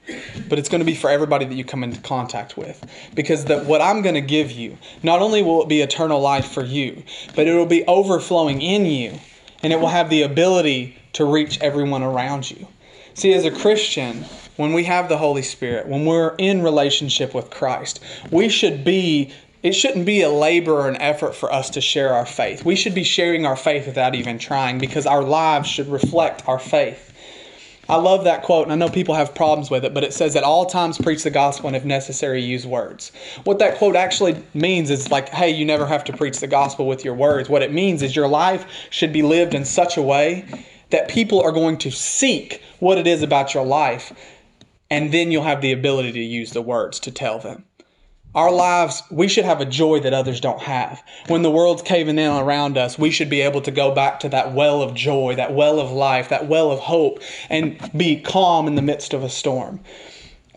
but 0.48 0.58
it's 0.58 0.70
going 0.70 0.80
to 0.80 0.86
be 0.86 0.94
for 0.94 1.10
everybody 1.10 1.44
that 1.44 1.54
you 1.54 1.64
come 1.64 1.84
into 1.84 2.00
contact 2.00 2.56
with. 2.56 2.84
Because 3.14 3.44
the, 3.44 3.60
what 3.64 3.82
I'm 3.82 4.00
going 4.00 4.14
to 4.14 4.22
give 4.22 4.50
you, 4.50 4.78
not 5.02 5.20
only 5.20 5.42
will 5.42 5.62
it 5.62 5.68
be 5.68 5.82
eternal 5.82 6.20
life 6.20 6.52
for 6.52 6.64
you, 6.64 7.02
but 7.36 7.46
it 7.46 7.54
will 7.54 7.66
be 7.66 7.84
overflowing 7.84 8.62
in 8.62 8.86
you, 8.86 9.20
and 9.62 9.74
it 9.74 9.78
will 9.78 9.88
have 9.88 10.08
the 10.08 10.22
ability 10.22 10.96
to 11.12 11.26
reach 11.26 11.60
everyone 11.60 12.02
around 12.02 12.50
you. 12.50 12.66
See, 13.12 13.34
as 13.34 13.44
a 13.44 13.50
Christian, 13.50 14.24
when 14.56 14.72
we 14.72 14.84
have 14.84 15.08
the 15.08 15.18
Holy 15.18 15.42
Spirit, 15.42 15.86
when 15.86 16.06
we're 16.06 16.34
in 16.38 16.62
relationship 16.62 17.34
with 17.34 17.50
Christ, 17.50 18.00
we 18.30 18.48
should 18.48 18.84
be 18.84 19.32
it 19.62 19.72
shouldn't 19.74 20.04
be 20.04 20.20
a 20.20 20.28
labor 20.28 20.72
or 20.72 20.88
an 20.90 21.00
effort 21.00 21.34
for 21.34 21.50
us 21.50 21.70
to 21.70 21.80
share 21.80 22.12
our 22.12 22.26
faith. 22.26 22.66
We 22.66 22.76
should 22.76 22.94
be 22.94 23.02
sharing 23.02 23.46
our 23.46 23.56
faith 23.56 23.86
without 23.86 24.14
even 24.14 24.38
trying 24.38 24.78
because 24.78 25.06
our 25.06 25.22
lives 25.22 25.70
should 25.70 25.88
reflect 25.88 26.46
our 26.46 26.58
faith. 26.58 27.14
I 27.88 27.96
love 27.96 28.24
that 28.24 28.42
quote, 28.42 28.64
and 28.64 28.72
I 28.72 28.76
know 28.76 28.90
people 28.90 29.14
have 29.14 29.34
problems 29.34 29.70
with 29.70 29.86
it, 29.86 29.94
but 29.94 30.04
it 30.04 30.12
says, 30.12 30.36
At 30.36 30.44
all 30.44 30.66
times 30.66 30.98
preach 30.98 31.22
the 31.22 31.30
gospel 31.30 31.68
and 31.68 31.76
if 31.76 31.84
necessary, 31.84 32.42
use 32.42 32.66
words. 32.66 33.10
What 33.44 33.58
that 33.58 33.76
quote 33.76 33.96
actually 33.96 34.42
means 34.52 34.90
is 34.90 35.10
like, 35.10 35.30
hey, 35.30 35.50
you 35.50 35.64
never 35.64 35.86
have 35.86 36.04
to 36.04 36.12
preach 36.12 36.40
the 36.40 36.46
gospel 36.46 36.86
with 36.86 37.02
your 37.02 37.14
words. 37.14 37.48
What 37.48 37.62
it 37.62 37.72
means 37.72 38.02
is 38.02 38.14
your 38.14 38.28
life 38.28 38.66
should 38.90 39.14
be 39.14 39.22
lived 39.22 39.54
in 39.54 39.64
such 39.64 39.96
a 39.96 40.02
way 40.02 40.44
that 40.90 41.08
people 41.08 41.40
are 41.40 41.52
going 41.52 41.78
to 41.78 41.90
seek 41.90 42.62
what 42.80 42.98
it 42.98 43.06
is 43.06 43.22
about 43.22 43.54
your 43.54 43.64
life 43.64 44.12
and 44.94 45.10
then 45.10 45.32
you'll 45.32 45.42
have 45.42 45.60
the 45.60 45.72
ability 45.72 46.12
to 46.12 46.22
use 46.22 46.52
the 46.52 46.62
words 46.62 47.00
to 47.00 47.10
tell 47.10 47.40
them. 47.40 47.64
Our 48.32 48.52
lives, 48.52 49.02
we 49.10 49.26
should 49.26 49.44
have 49.44 49.60
a 49.60 49.64
joy 49.64 49.98
that 50.00 50.14
others 50.14 50.40
don't 50.40 50.62
have. 50.62 51.02
When 51.26 51.42
the 51.42 51.50
world's 51.50 51.82
caving 51.82 52.16
in 52.16 52.30
around 52.30 52.78
us, 52.78 52.96
we 52.96 53.10
should 53.10 53.28
be 53.28 53.40
able 53.40 53.60
to 53.62 53.72
go 53.72 53.92
back 53.92 54.20
to 54.20 54.28
that 54.28 54.52
well 54.52 54.82
of 54.82 54.94
joy, 54.94 55.34
that 55.34 55.52
well 55.52 55.80
of 55.80 55.90
life, 55.90 56.28
that 56.28 56.46
well 56.46 56.70
of 56.70 56.78
hope, 56.78 57.20
and 57.50 57.76
be 57.96 58.20
calm 58.20 58.68
in 58.68 58.76
the 58.76 58.82
midst 58.82 59.14
of 59.14 59.24
a 59.24 59.28
storm. 59.28 59.80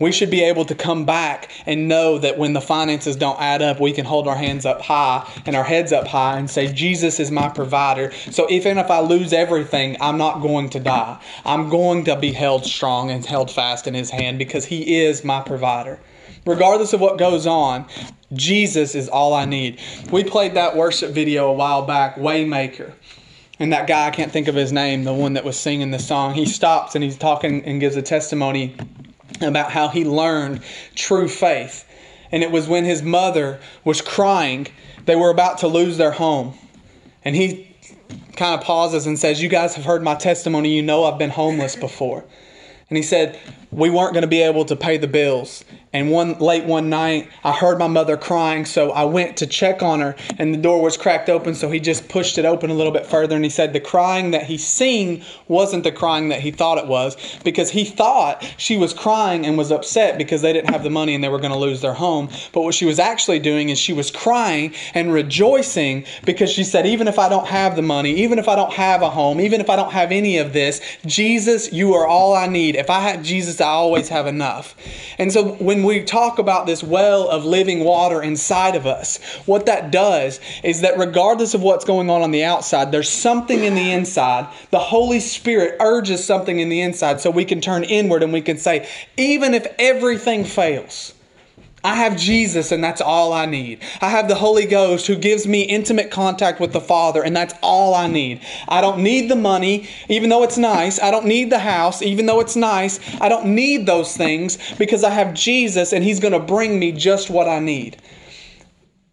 We 0.00 0.12
should 0.12 0.30
be 0.30 0.44
able 0.44 0.64
to 0.66 0.76
come 0.76 1.04
back 1.04 1.50
and 1.66 1.88
know 1.88 2.18
that 2.18 2.38
when 2.38 2.52
the 2.52 2.60
finances 2.60 3.16
don't 3.16 3.40
add 3.40 3.62
up, 3.62 3.80
we 3.80 3.92
can 3.92 4.04
hold 4.04 4.28
our 4.28 4.36
hands 4.36 4.64
up 4.64 4.80
high 4.80 5.28
and 5.44 5.56
our 5.56 5.64
heads 5.64 5.92
up 5.92 6.06
high 6.06 6.38
and 6.38 6.48
say, 6.48 6.72
Jesus 6.72 7.18
is 7.18 7.32
my 7.32 7.48
provider. 7.48 8.12
So 8.30 8.48
even 8.48 8.78
if 8.78 8.90
I 8.90 9.00
lose 9.00 9.32
everything, 9.32 9.96
I'm 10.00 10.16
not 10.16 10.40
going 10.40 10.70
to 10.70 10.80
die. 10.80 11.20
I'm 11.44 11.68
going 11.68 12.04
to 12.04 12.16
be 12.16 12.32
held 12.32 12.64
strong 12.64 13.10
and 13.10 13.26
held 13.26 13.50
fast 13.50 13.88
in 13.88 13.94
His 13.94 14.10
hand 14.10 14.38
because 14.38 14.64
He 14.64 15.00
is 15.00 15.24
my 15.24 15.40
provider. 15.40 15.98
Regardless 16.46 16.92
of 16.92 17.00
what 17.00 17.18
goes 17.18 17.46
on, 17.46 17.86
Jesus 18.32 18.94
is 18.94 19.08
all 19.08 19.34
I 19.34 19.46
need. 19.46 19.80
We 20.12 20.22
played 20.22 20.54
that 20.54 20.76
worship 20.76 21.10
video 21.10 21.48
a 21.48 21.52
while 21.52 21.82
back, 21.82 22.14
Waymaker. 22.16 22.92
And 23.58 23.72
that 23.72 23.88
guy, 23.88 24.06
I 24.06 24.10
can't 24.10 24.30
think 24.30 24.46
of 24.46 24.54
his 24.54 24.70
name, 24.70 25.02
the 25.02 25.12
one 25.12 25.32
that 25.32 25.44
was 25.44 25.58
singing 25.58 25.90
the 25.90 25.98
song, 25.98 26.34
he 26.34 26.46
stops 26.46 26.94
and 26.94 27.02
he's 27.02 27.18
talking 27.18 27.64
and 27.64 27.80
gives 27.80 27.96
a 27.96 28.02
testimony 28.02 28.76
about 29.40 29.70
how 29.70 29.88
he 29.88 30.04
learned 30.04 30.62
true 30.94 31.28
faith. 31.28 31.84
And 32.30 32.42
it 32.42 32.50
was 32.50 32.68
when 32.68 32.84
his 32.84 33.02
mother 33.02 33.58
was 33.84 34.00
crying, 34.00 34.66
they 35.06 35.16
were 35.16 35.30
about 35.30 35.58
to 35.58 35.68
lose 35.68 35.96
their 35.96 36.10
home. 36.10 36.54
And 37.24 37.34
he 37.34 37.74
kind 38.36 38.58
of 38.58 38.64
pauses 38.64 39.06
and 39.06 39.18
says, 39.18 39.42
You 39.42 39.48
guys 39.48 39.74
have 39.74 39.84
heard 39.84 40.02
my 40.02 40.14
testimony. 40.14 40.74
You 40.74 40.82
know 40.82 41.04
I've 41.04 41.18
been 41.18 41.30
homeless 41.30 41.76
before. 41.76 42.24
And 42.90 42.96
he 42.96 43.02
said, 43.02 43.38
We 43.70 43.90
weren't 43.90 44.14
going 44.14 44.22
to 44.22 44.28
be 44.28 44.42
able 44.42 44.64
to 44.66 44.76
pay 44.76 44.96
the 44.96 45.08
bills. 45.08 45.64
And 45.92 46.10
one 46.10 46.38
late 46.38 46.64
one 46.64 46.90
night, 46.90 47.30
I 47.44 47.52
heard 47.52 47.78
my 47.78 47.86
mother 47.86 48.18
crying, 48.18 48.66
so 48.66 48.90
I 48.92 49.04
went 49.04 49.38
to 49.38 49.46
check 49.46 49.82
on 49.82 50.00
her, 50.00 50.16
and 50.38 50.52
the 50.52 50.58
door 50.58 50.82
was 50.82 50.98
cracked 50.98 51.30
open. 51.30 51.54
So 51.54 51.70
he 51.70 51.80
just 51.80 52.08
pushed 52.08 52.36
it 52.36 52.44
open 52.44 52.68
a 52.68 52.74
little 52.74 52.92
bit 52.92 53.06
further, 53.06 53.34
and 53.34 53.44
he 53.44 53.50
said 53.50 53.72
the 53.72 53.80
crying 53.80 54.32
that 54.32 54.44
he 54.44 54.58
seen 54.58 55.24
wasn't 55.48 55.84
the 55.84 55.92
crying 55.92 56.28
that 56.28 56.40
he 56.40 56.50
thought 56.50 56.76
it 56.76 56.86
was, 56.86 57.16
because 57.42 57.70
he 57.70 57.84
thought 57.84 58.46
she 58.58 58.76
was 58.76 58.92
crying 58.92 59.46
and 59.46 59.56
was 59.56 59.72
upset 59.72 60.18
because 60.18 60.42
they 60.42 60.52
didn't 60.52 60.70
have 60.70 60.82
the 60.82 60.90
money 60.90 61.14
and 61.14 61.24
they 61.24 61.28
were 61.28 61.38
going 61.38 61.52
to 61.52 61.58
lose 61.58 61.80
their 61.80 61.94
home. 61.94 62.28
But 62.52 62.62
what 62.62 62.74
she 62.74 62.84
was 62.84 62.98
actually 62.98 63.38
doing 63.38 63.70
is 63.70 63.78
she 63.78 63.94
was 63.94 64.10
crying 64.10 64.74
and 64.94 65.12
rejoicing 65.12 66.04
because 66.24 66.50
she 66.50 66.64
said, 66.64 66.86
even 66.86 67.08
if 67.08 67.18
I 67.18 67.30
don't 67.30 67.46
have 67.46 67.76
the 67.76 67.82
money, 67.82 68.12
even 68.12 68.38
if 68.38 68.48
I 68.48 68.56
don't 68.56 68.72
have 68.74 69.00
a 69.00 69.10
home, 69.10 69.40
even 69.40 69.60
if 69.60 69.70
I 69.70 69.76
don't 69.76 69.92
have 69.92 70.12
any 70.12 70.36
of 70.36 70.52
this, 70.52 70.80
Jesus, 71.06 71.72
you 71.72 71.94
are 71.94 72.06
all 72.06 72.34
I 72.34 72.46
need. 72.46 72.76
If 72.76 72.90
I 72.90 73.00
have 73.00 73.22
Jesus, 73.22 73.57
I 73.60 73.68
always 73.68 74.08
have 74.10 74.26
enough. 74.26 74.74
And 75.18 75.32
so 75.32 75.52
when 75.54 75.78
when 75.78 75.86
we 75.86 76.02
talk 76.02 76.40
about 76.40 76.66
this 76.66 76.82
well 76.82 77.28
of 77.28 77.44
living 77.44 77.84
water 77.84 78.20
inside 78.20 78.74
of 78.74 78.84
us, 78.84 79.18
what 79.46 79.66
that 79.66 79.92
does 79.92 80.40
is 80.64 80.80
that 80.80 80.98
regardless 80.98 81.54
of 81.54 81.62
what's 81.62 81.84
going 81.84 82.10
on 82.10 82.22
on 82.22 82.32
the 82.32 82.42
outside, 82.42 82.90
there's 82.90 83.08
something 83.08 83.62
in 83.62 83.76
the 83.76 83.92
inside. 83.92 84.48
The 84.70 84.80
Holy 84.80 85.20
Spirit 85.20 85.76
urges 85.78 86.24
something 86.24 86.58
in 86.58 86.68
the 86.68 86.80
inside 86.80 87.20
so 87.20 87.30
we 87.30 87.44
can 87.44 87.60
turn 87.60 87.84
inward 87.84 88.24
and 88.24 88.32
we 88.32 88.40
can 88.40 88.58
say, 88.58 88.88
even 89.16 89.54
if 89.54 89.66
everything 89.78 90.44
fails, 90.44 91.14
I 91.84 91.94
have 91.94 92.16
Jesus, 92.16 92.72
and 92.72 92.82
that's 92.82 93.00
all 93.00 93.32
I 93.32 93.46
need. 93.46 93.80
I 94.00 94.08
have 94.08 94.26
the 94.26 94.34
Holy 94.34 94.66
Ghost 94.66 95.06
who 95.06 95.16
gives 95.16 95.46
me 95.46 95.62
intimate 95.62 96.10
contact 96.10 96.60
with 96.60 96.72
the 96.72 96.80
Father, 96.80 97.22
and 97.22 97.36
that's 97.36 97.54
all 97.62 97.94
I 97.94 98.08
need. 98.08 98.40
I 98.68 98.80
don't 98.80 99.02
need 99.02 99.30
the 99.30 99.36
money, 99.36 99.88
even 100.08 100.28
though 100.28 100.42
it's 100.42 100.58
nice. 100.58 101.00
I 101.00 101.10
don't 101.10 101.26
need 101.26 101.50
the 101.50 101.58
house, 101.60 102.02
even 102.02 102.26
though 102.26 102.40
it's 102.40 102.56
nice. 102.56 102.98
I 103.20 103.28
don't 103.28 103.54
need 103.54 103.86
those 103.86 104.16
things 104.16 104.58
because 104.76 105.04
I 105.04 105.10
have 105.10 105.34
Jesus, 105.34 105.92
and 105.92 106.02
He's 106.02 106.18
going 106.18 106.32
to 106.32 106.40
bring 106.40 106.78
me 106.78 106.90
just 106.90 107.30
what 107.30 107.48
I 107.48 107.60
need. 107.60 108.02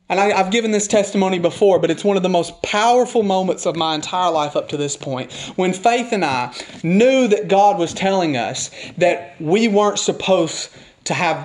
And 0.08 0.20
I, 0.20 0.38
have 0.38 0.52
given 0.52 0.72
this 0.72 0.88
testimony 0.88 1.40
before, 1.40 1.80
but 1.80 1.90
it's 1.90 2.04
one 2.04 2.16
of 2.16 2.22
the 2.22 2.30
most 2.30 2.62
powerful 2.62 3.24
moments 3.24 3.66
of 3.66 3.76
my 3.76 3.96
entire 3.96 4.32
life 4.32 4.56
up 4.56 4.70
to 4.70 4.78
this 4.78 4.96
point. 4.96 5.32
When 5.56 5.74
Faith 5.74 6.12
and 6.12 6.24
I 6.24 6.54
knew 6.84 7.28
that 7.28 7.48
God 7.48 7.80
was 7.80 7.92
telling 7.92 8.38
us 8.38 8.70
that 8.98 9.36
we 9.40 9.68
weren't 9.68 9.98
supposed 9.98 10.70
to 11.06 11.14
have 11.14 11.38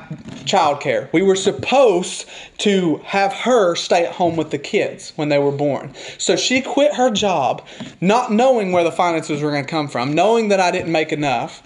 childcare. 0.44 1.12
We 1.12 1.22
were 1.22 1.36
supposed 1.36 2.26
to 2.58 2.96
have 3.04 3.32
her 3.32 3.76
stay 3.76 4.06
at 4.06 4.12
home 4.12 4.36
with 4.36 4.50
the 4.50 4.58
kids 4.58 5.12
when 5.16 5.28
they 5.28 5.38
were 5.38 5.52
born. 5.52 5.94
So 6.18 6.34
she 6.34 6.62
quit 6.62 6.94
her 6.94 7.10
job, 7.10 7.66
not 8.00 8.32
knowing 8.32 8.72
where 8.72 8.84
the 8.84 8.92
finances 8.92 9.42
were 9.42 9.50
going 9.50 9.64
to 9.64 9.70
come 9.70 9.86
from, 9.86 10.14
knowing 10.14 10.48
that 10.48 10.60
I 10.60 10.70
didn't 10.70 10.90
make 10.90 11.12
enough, 11.12 11.62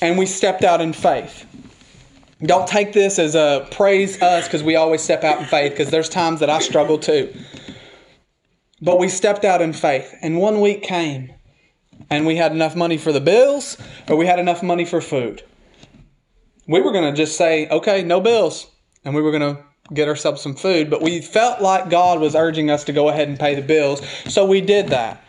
and 0.00 0.18
we 0.18 0.26
stepped 0.26 0.64
out 0.64 0.80
in 0.80 0.94
faith. 0.94 1.46
Don't 2.42 2.66
take 2.66 2.94
this 2.94 3.18
as 3.18 3.34
a 3.34 3.68
praise 3.70 4.20
us 4.22 4.46
because 4.46 4.62
we 4.62 4.76
always 4.76 5.02
step 5.02 5.22
out 5.22 5.40
in 5.40 5.44
faith 5.44 5.72
because 5.72 5.90
there's 5.90 6.08
times 6.08 6.40
that 6.40 6.48
I 6.48 6.58
struggle 6.60 6.98
too. 6.98 7.34
But 8.80 8.98
we 8.98 9.10
stepped 9.10 9.44
out 9.44 9.60
in 9.60 9.74
faith, 9.74 10.14
and 10.22 10.38
one 10.38 10.62
week 10.62 10.82
came, 10.82 11.34
and 12.08 12.24
we 12.24 12.36
had 12.36 12.52
enough 12.52 12.74
money 12.74 12.96
for 12.96 13.12
the 13.12 13.20
bills, 13.20 13.76
or 14.08 14.16
we 14.16 14.24
had 14.24 14.38
enough 14.38 14.62
money 14.62 14.86
for 14.86 15.02
food 15.02 15.42
we 16.70 16.80
were 16.80 16.92
going 16.92 17.04
to 17.04 17.16
just 17.16 17.36
say, 17.36 17.68
okay, 17.68 18.02
no 18.02 18.20
bills. 18.20 18.66
And 19.04 19.14
we 19.14 19.22
were 19.22 19.32
going 19.32 19.56
to 19.56 19.62
get 19.92 20.06
ourselves 20.06 20.40
some 20.40 20.54
food. 20.54 20.88
But 20.88 21.02
we 21.02 21.20
felt 21.20 21.60
like 21.60 21.90
God 21.90 22.20
was 22.20 22.36
urging 22.36 22.70
us 22.70 22.84
to 22.84 22.92
go 22.92 23.08
ahead 23.08 23.28
and 23.28 23.38
pay 23.38 23.56
the 23.56 23.62
bills. 23.62 24.06
So 24.28 24.46
we 24.46 24.60
did 24.60 24.88
that. 24.88 25.24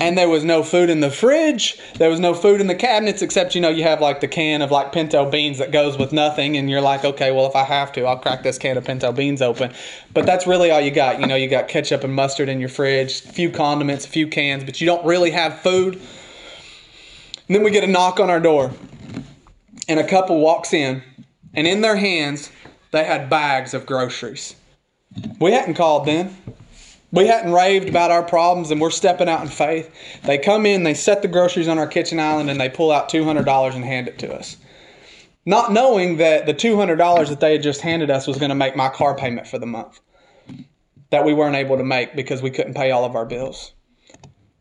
And 0.00 0.16
there 0.16 0.28
was 0.28 0.44
no 0.44 0.62
food 0.62 0.90
in 0.90 1.00
the 1.00 1.10
fridge. 1.10 1.80
There 1.96 2.10
was 2.10 2.20
no 2.20 2.34
food 2.34 2.60
in 2.60 2.66
the 2.66 2.74
cabinets, 2.74 3.22
except, 3.22 3.54
you 3.54 3.60
know, 3.60 3.70
you 3.70 3.82
have 3.82 4.00
like 4.00 4.20
the 4.20 4.28
can 4.28 4.60
of 4.60 4.70
like 4.70 4.92
pinto 4.92 5.28
beans 5.28 5.58
that 5.58 5.72
goes 5.72 5.96
with 5.96 6.12
nothing. 6.12 6.56
And 6.58 6.68
you're 6.68 6.82
like, 6.82 7.02
okay, 7.02 7.32
well, 7.32 7.46
if 7.46 7.56
I 7.56 7.64
have 7.64 7.90
to, 7.92 8.04
I'll 8.04 8.18
crack 8.18 8.42
this 8.42 8.58
can 8.58 8.76
of 8.76 8.84
pinto 8.84 9.10
beans 9.10 9.40
open. 9.40 9.72
But 10.12 10.26
that's 10.26 10.46
really 10.46 10.70
all 10.70 10.82
you 10.82 10.90
got. 10.90 11.18
You 11.18 11.26
know, 11.26 11.34
you 11.34 11.48
got 11.48 11.68
ketchup 11.68 12.04
and 12.04 12.14
mustard 12.14 12.50
in 12.50 12.60
your 12.60 12.68
fridge, 12.68 13.24
a 13.24 13.32
few 13.32 13.50
condiments, 13.50 14.04
a 14.04 14.08
few 14.08 14.28
cans, 14.28 14.64
but 14.64 14.82
you 14.82 14.86
don't 14.86 15.04
really 15.04 15.30
have 15.30 15.60
food. 15.60 15.94
And 15.94 17.56
then 17.56 17.64
we 17.64 17.70
get 17.70 17.82
a 17.82 17.88
knock 17.88 18.20
on 18.20 18.28
our 18.28 18.40
door 18.40 18.70
and 19.88 19.98
a 19.98 20.06
couple 20.06 20.40
walks 20.40 20.72
in, 20.72 21.02
and 21.54 21.66
in 21.66 21.80
their 21.80 21.96
hands, 21.96 22.50
they 22.90 23.04
had 23.04 23.30
bags 23.30 23.74
of 23.74 23.86
groceries. 23.86 24.54
We 25.40 25.52
hadn't 25.52 25.74
called 25.74 26.06
them. 26.06 26.36
We 27.10 27.26
hadn't 27.26 27.52
raved 27.52 27.88
about 27.88 28.10
our 28.10 28.22
problems, 28.22 28.70
and 28.70 28.80
we're 28.80 28.90
stepping 28.90 29.28
out 29.28 29.40
in 29.40 29.48
faith. 29.48 29.90
They 30.24 30.36
come 30.36 30.66
in, 30.66 30.82
they 30.82 30.94
set 30.94 31.22
the 31.22 31.28
groceries 31.28 31.68
on 31.68 31.78
our 31.78 31.86
kitchen 31.86 32.20
island, 32.20 32.50
and 32.50 32.60
they 32.60 32.68
pull 32.68 32.92
out 32.92 33.08
$200 33.08 33.74
and 33.74 33.84
hand 33.84 34.08
it 34.08 34.18
to 34.18 34.34
us. 34.34 34.58
Not 35.46 35.72
knowing 35.72 36.18
that 36.18 36.44
the 36.44 36.52
$200 36.52 37.28
that 37.28 37.40
they 37.40 37.52
had 37.52 37.62
just 37.62 37.80
handed 37.80 38.10
us 38.10 38.26
was 38.26 38.36
going 38.36 38.50
to 38.50 38.54
make 38.54 38.76
my 38.76 38.90
car 38.90 39.16
payment 39.16 39.46
for 39.46 39.58
the 39.58 39.66
month 39.66 40.00
that 41.10 41.24
we 41.24 41.32
weren't 41.32 41.56
able 41.56 41.78
to 41.78 41.84
make 41.84 42.14
because 42.14 42.42
we 42.42 42.50
couldn't 42.50 42.74
pay 42.74 42.90
all 42.90 43.06
of 43.06 43.16
our 43.16 43.24
bills. 43.24 43.72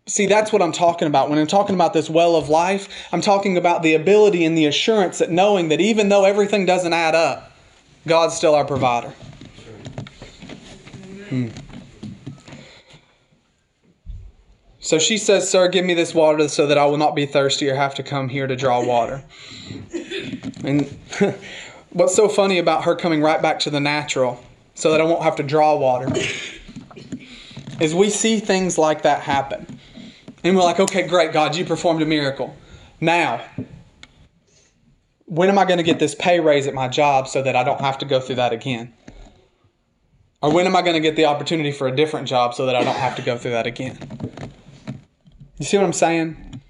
See, 0.07 0.25
that's 0.25 0.53
what 0.53 0.61
I'm 0.61 0.71
talking 0.71 1.07
about. 1.07 1.29
When 1.29 1.37
I'm 1.37 1.47
talking 1.47 1.75
about 1.75 1.91
this 1.91 2.09
well 2.09 2.37
of 2.37 2.47
life, 2.47 2.87
I'm 3.11 3.19
talking 3.19 3.57
about 3.57 3.83
the 3.83 3.93
ability 3.93 4.45
and 4.45 4.57
the 4.57 4.65
assurance 4.65 5.19
that 5.19 5.31
knowing 5.31 5.67
that 5.67 5.81
even 5.81 6.07
though 6.07 6.23
everything 6.23 6.65
doesn't 6.65 6.93
add 6.93 7.13
up, 7.13 7.51
God's 8.07 8.33
still 8.33 8.55
our 8.55 8.63
provider. 8.63 9.13
Hmm. 11.27 11.49
So 14.79 14.97
she 14.97 15.17
says, 15.17 15.49
Sir, 15.49 15.67
give 15.67 15.83
me 15.83 15.93
this 15.93 16.15
water 16.15 16.47
so 16.47 16.65
that 16.67 16.77
I 16.77 16.85
will 16.85 16.95
not 16.95 17.13
be 17.13 17.25
thirsty 17.25 17.69
or 17.69 17.75
have 17.75 17.93
to 17.95 18.03
come 18.03 18.29
here 18.29 18.47
to 18.47 18.55
draw 18.55 18.81
water. 18.81 19.21
And 20.63 20.85
what's 21.89 22.15
so 22.15 22.29
funny 22.29 22.59
about 22.59 22.85
her 22.85 22.95
coming 22.95 23.21
right 23.21 23.41
back 23.41 23.59
to 23.61 23.69
the 23.69 23.81
natural 23.81 24.41
so 24.73 24.91
that 24.91 25.01
I 25.01 25.03
won't 25.03 25.23
have 25.23 25.35
to 25.35 25.43
draw 25.43 25.75
water 25.75 26.07
is 27.81 27.93
we 27.93 28.09
see 28.09 28.39
things 28.39 28.77
like 28.77 29.01
that 29.01 29.21
happen. 29.21 29.76
And 30.47 30.55
we're 30.55 30.63
like, 30.63 30.79
okay, 30.79 31.05
great, 31.07 31.33
God, 31.33 31.55
you 31.55 31.65
performed 31.65 32.01
a 32.01 32.05
miracle. 32.05 32.55
Now, 33.01 33.43
when 35.25 35.49
am 35.49 35.59
I 35.59 35.65
going 35.65 35.77
to 35.77 35.83
get 35.83 35.99
this 35.99 36.15
pay 36.15 36.39
raise 36.39 36.67
at 36.67 36.73
my 36.73 36.87
job 36.87 37.27
so 37.27 37.41
that 37.43 37.55
I 37.55 37.63
don't 37.63 37.81
have 37.81 37.97
to 37.97 38.05
go 38.05 38.19
through 38.19 38.35
that 38.35 38.53
again? 38.53 38.93
Or 40.41 40.53
when 40.53 40.65
am 40.65 40.75
I 40.75 40.81
going 40.81 40.93
to 40.93 41.01
get 41.01 41.15
the 41.15 41.25
opportunity 41.25 41.71
for 41.71 41.87
a 41.87 41.95
different 41.95 42.27
job 42.27 42.53
so 42.53 42.65
that 42.65 42.75
I 42.75 42.83
don't 42.83 42.95
have 42.95 43.15
to 43.17 43.21
go 43.21 43.37
through 43.37 43.51
that 43.51 43.67
again? 43.67 43.97
You 45.57 45.65
see 45.65 45.77
what 45.77 45.85
I'm 45.85 45.93
saying? 45.93 46.61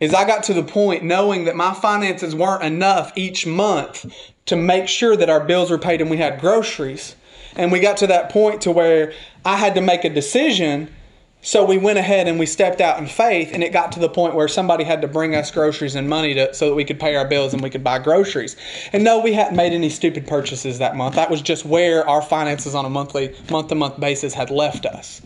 Is 0.00 0.14
I 0.14 0.24
got 0.24 0.44
to 0.44 0.54
the 0.54 0.62
point 0.62 1.02
knowing 1.02 1.44
that 1.44 1.56
my 1.56 1.74
finances 1.74 2.34
weren't 2.34 2.62
enough 2.62 3.12
each 3.16 3.46
month 3.46 4.06
to 4.46 4.56
make 4.56 4.88
sure 4.88 5.16
that 5.16 5.28
our 5.28 5.44
bills 5.44 5.70
were 5.70 5.78
paid 5.78 6.00
and 6.00 6.08
we 6.08 6.16
had 6.16 6.40
groceries. 6.40 7.14
And 7.56 7.70
we 7.72 7.80
got 7.80 7.98
to 7.98 8.06
that 8.06 8.30
point 8.30 8.62
to 8.62 8.70
where 8.70 9.12
I 9.44 9.56
had 9.56 9.74
to 9.74 9.80
make 9.80 10.04
a 10.04 10.08
decision 10.08 10.94
so 11.40 11.64
we 11.64 11.78
went 11.78 11.98
ahead 11.98 12.26
and 12.26 12.38
we 12.38 12.46
stepped 12.46 12.80
out 12.80 12.98
in 12.98 13.06
faith, 13.06 13.50
and 13.52 13.62
it 13.62 13.72
got 13.72 13.92
to 13.92 14.00
the 14.00 14.08
point 14.08 14.34
where 14.34 14.48
somebody 14.48 14.82
had 14.82 15.00
to 15.02 15.08
bring 15.08 15.36
us 15.36 15.50
groceries 15.50 15.94
and 15.94 16.08
money 16.08 16.34
to, 16.34 16.52
so 16.52 16.68
that 16.68 16.74
we 16.74 16.84
could 16.84 16.98
pay 16.98 17.14
our 17.14 17.26
bills 17.26 17.54
and 17.54 17.62
we 17.62 17.70
could 17.70 17.84
buy 17.84 17.98
groceries. 17.98 18.56
And 18.92 19.04
no, 19.04 19.20
we 19.20 19.32
hadn't 19.32 19.56
made 19.56 19.72
any 19.72 19.88
stupid 19.88 20.26
purchases 20.26 20.78
that 20.78 20.96
month. 20.96 21.14
That 21.14 21.30
was 21.30 21.40
just 21.40 21.64
where 21.64 22.06
our 22.08 22.22
finances 22.22 22.74
on 22.74 22.84
a 22.84 22.90
monthly, 22.90 23.34
month 23.50 23.68
to 23.68 23.76
month 23.76 24.00
basis 24.00 24.34
had 24.34 24.50
left 24.50 24.84
us. 24.84 25.22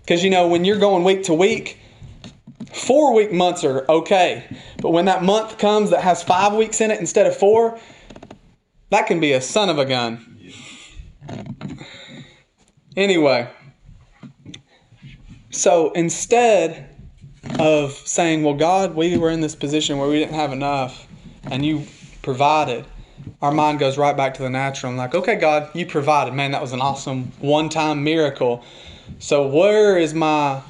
Because 0.00 0.24
you 0.24 0.30
know, 0.30 0.48
when 0.48 0.64
you're 0.64 0.78
going 0.78 1.04
week 1.04 1.24
to 1.24 1.34
week, 1.34 1.78
four 2.72 3.12
week 3.14 3.30
months 3.30 3.62
are 3.62 3.84
okay. 3.90 4.44
But 4.80 4.90
when 4.90 5.04
that 5.04 5.22
month 5.22 5.58
comes 5.58 5.90
that 5.90 6.00
has 6.00 6.22
five 6.22 6.54
weeks 6.54 6.80
in 6.80 6.90
it 6.90 6.98
instead 6.98 7.26
of 7.26 7.36
four, 7.36 7.78
that 8.90 9.06
can 9.06 9.20
be 9.20 9.32
a 9.32 9.40
son 9.42 9.68
of 9.68 9.78
a 9.78 9.84
gun. 9.84 10.38
Anyway. 12.96 13.50
So 15.56 15.90
instead 15.92 16.86
of 17.58 17.92
saying, 17.92 18.42
Well, 18.42 18.54
God, 18.54 18.94
we 18.94 19.16
were 19.16 19.30
in 19.30 19.40
this 19.40 19.54
position 19.54 19.96
where 19.96 20.06
we 20.06 20.18
didn't 20.18 20.34
have 20.34 20.52
enough 20.52 21.08
and 21.44 21.64
you 21.64 21.86
provided, 22.20 22.84
our 23.40 23.52
mind 23.52 23.78
goes 23.78 23.96
right 23.96 24.14
back 24.14 24.34
to 24.34 24.42
the 24.42 24.50
natural. 24.50 24.92
I'm 24.92 24.98
like, 24.98 25.14
Okay, 25.14 25.36
God, 25.36 25.70
you 25.74 25.86
provided. 25.86 26.34
Man, 26.34 26.50
that 26.50 26.60
was 26.60 26.74
an 26.74 26.82
awesome 26.82 27.32
one 27.40 27.70
time 27.70 28.04
miracle. 28.04 28.62
So 29.18 29.48
where 29.48 29.96
is 29.96 30.12
my 30.12 30.60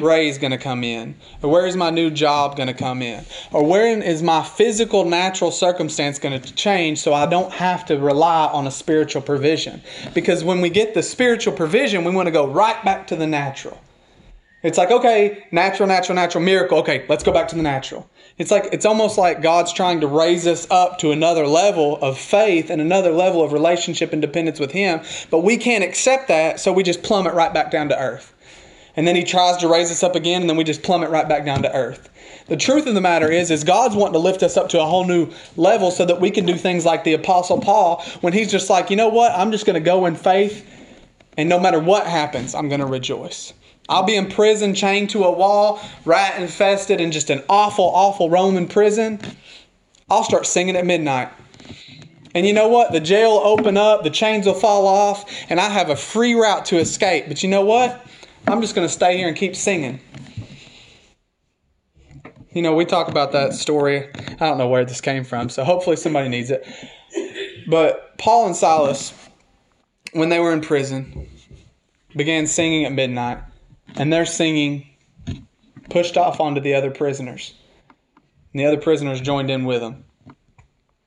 raise 0.00 0.36
going 0.36 0.50
to 0.50 0.58
come 0.58 0.82
in? 0.82 1.14
Or 1.40 1.50
where 1.52 1.68
is 1.68 1.76
my 1.76 1.90
new 1.90 2.10
job 2.10 2.56
going 2.56 2.66
to 2.66 2.74
come 2.74 3.02
in? 3.02 3.24
Or 3.52 3.64
where 3.64 3.86
is 4.02 4.20
my 4.20 4.42
physical 4.42 5.04
natural 5.04 5.52
circumstance 5.52 6.18
going 6.18 6.40
to 6.40 6.54
change 6.54 6.98
so 6.98 7.14
I 7.14 7.26
don't 7.26 7.52
have 7.52 7.86
to 7.86 7.96
rely 7.96 8.48
on 8.48 8.66
a 8.66 8.72
spiritual 8.72 9.22
provision? 9.22 9.80
Because 10.12 10.42
when 10.42 10.60
we 10.60 10.70
get 10.70 10.94
the 10.94 11.04
spiritual 11.04 11.52
provision, 11.52 12.02
we 12.02 12.10
want 12.10 12.26
to 12.26 12.32
go 12.32 12.48
right 12.48 12.84
back 12.84 13.06
to 13.06 13.16
the 13.16 13.26
natural. 13.26 13.78
It's 14.60 14.76
like, 14.76 14.90
okay, 14.90 15.46
natural, 15.52 15.86
natural, 15.88 16.16
natural, 16.16 16.42
miracle. 16.42 16.78
Okay, 16.78 17.06
let's 17.08 17.22
go 17.22 17.32
back 17.32 17.46
to 17.48 17.54
the 17.54 17.62
natural. 17.62 18.10
It's 18.38 18.50
like, 18.50 18.68
it's 18.72 18.84
almost 18.84 19.16
like 19.16 19.40
God's 19.40 19.72
trying 19.72 20.00
to 20.00 20.08
raise 20.08 20.48
us 20.48 20.66
up 20.68 20.98
to 20.98 21.12
another 21.12 21.46
level 21.46 21.96
of 21.98 22.18
faith 22.18 22.68
and 22.68 22.80
another 22.80 23.12
level 23.12 23.42
of 23.42 23.52
relationship 23.52 24.12
and 24.12 24.20
dependence 24.20 24.58
with 24.58 24.72
Him. 24.72 25.00
But 25.30 25.40
we 25.40 25.58
can't 25.58 25.84
accept 25.84 26.26
that, 26.28 26.58
so 26.58 26.72
we 26.72 26.82
just 26.82 27.04
plummet 27.04 27.34
right 27.34 27.54
back 27.54 27.70
down 27.70 27.88
to 27.90 27.98
earth. 27.98 28.34
And 28.96 29.06
then 29.06 29.14
He 29.14 29.22
tries 29.22 29.58
to 29.58 29.68
raise 29.68 29.92
us 29.92 30.02
up 30.02 30.16
again, 30.16 30.40
and 30.40 30.50
then 30.50 30.56
we 30.56 30.64
just 30.64 30.82
plummet 30.82 31.10
right 31.10 31.28
back 31.28 31.44
down 31.44 31.62
to 31.62 31.72
earth. 31.72 32.10
The 32.48 32.56
truth 32.56 32.88
of 32.88 32.94
the 32.94 33.00
matter 33.00 33.30
is, 33.30 33.52
is 33.52 33.62
God's 33.62 33.94
wanting 33.94 34.14
to 34.14 34.18
lift 34.18 34.42
us 34.42 34.56
up 34.56 34.70
to 34.70 34.80
a 34.80 34.86
whole 34.86 35.06
new 35.06 35.30
level 35.56 35.92
so 35.92 36.04
that 36.04 36.20
we 36.20 36.32
can 36.32 36.46
do 36.46 36.56
things 36.56 36.84
like 36.84 37.04
the 37.04 37.14
Apostle 37.14 37.60
Paul 37.60 38.02
when 38.22 38.32
he's 38.32 38.50
just 38.50 38.68
like, 38.68 38.90
you 38.90 38.96
know 38.96 39.08
what? 39.08 39.30
I'm 39.32 39.52
just 39.52 39.66
going 39.66 39.74
to 39.74 39.80
go 39.80 40.06
in 40.06 40.16
faith, 40.16 40.68
and 41.36 41.48
no 41.48 41.60
matter 41.60 41.78
what 41.78 42.08
happens, 42.08 42.56
I'm 42.56 42.68
going 42.68 42.80
to 42.80 42.86
rejoice. 42.86 43.52
I'll 43.88 44.04
be 44.04 44.16
in 44.16 44.28
prison, 44.28 44.74
chained 44.74 45.10
to 45.10 45.24
a 45.24 45.32
wall, 45.32 45.80
rat 46.04 46.40
infested 46.40 47.00
in 47.00 47.10
just 47.10 47.30
an 47.30 47.42
awful, 47.48 47.84
awful 47.86 48.28
Roman 48.28 48.68
prison. 48.68 49.20
I'll 50.10 50.24
start 50.24 50.46
singing 50.46 50.76
at 50.76 50.84
midnight. 50.84 51.30
And 52.34 52.46
you 52.46 52.52
know 52.52 52.68
what? 52.68 52.92
The 52.92 53.00
jail 53.00 53.32
will 53.32 53.46
open 53.46 53.76
up, 53.76 54.04
the 54.04 54.10
chains 54.10 54.46
will 54.46 54.54
fall 54.54 54.86
off, 54.86 55.24
and 55.48 55.58
I 55.58 55.70
have 55.70 55.88
a 55.90 55.96
free 55.96 56.34
route 56.34 56.66
to 56.66 56.78
escape. 56.78 57.24
But 57.28 57.42
you 57.42 57.48
know 57.48 57.64
what? 57.64 58.06
I'm 58.46 58.60
just 58.60 58.74
going 58.74 58.86
to 58.86 58.92
stay 58.92 59.16
here 59.16 59.28
and 59.28 59.36
keep 59.36 59.56
singing. 59.56 60.00
You 62.52 62.62
know, 62.62 62.74
we 62.74 62.84
talk 62.84 63.08
about 63.08 63.32
that 63.32 63.54
story. 63.54 64.08
I 64.14 64.46
don't 64.46 64.58
know 64.58 64.68
where 64.68 64.84
this 64.84 65.00
came 65.00 65.24
from, 65.24 65.48
so 65.48 65.64
hopefully 65.64 65.96
somebody 65.96 66.28
needs 66.28 66.50
it. 66.50 66.66
But 67.68 68.16
Paul 68.18 68.46
and 68.46 68.56
Silas, 68.56 69.12
when 70.12 70.28
they 70.28 70.40
were 70.40 70.52
in 70.52 70.60
prison, 70.60 71.28
began 72.16 72.46
singing 72.46 72.84
at 72.84 72.92
midnight, 72.92 73.38
and 73.96 74.12
they're 74.12 74.26
singing 74.26 74.86
pushed 75.88 76.16
off 76.16 76.40
onto 76.40 76.60
the 76.60 76.74
other 76.74 76.90
prisoners. 76.90 77.54
And 78.52 78.60
the 78.60 78.66
other 78.66 78.76
prisoners 78.76 79.20
joined 79.20 79.50
in 79.50 79.64
with 79.64 79.80
them. 79.80 80.04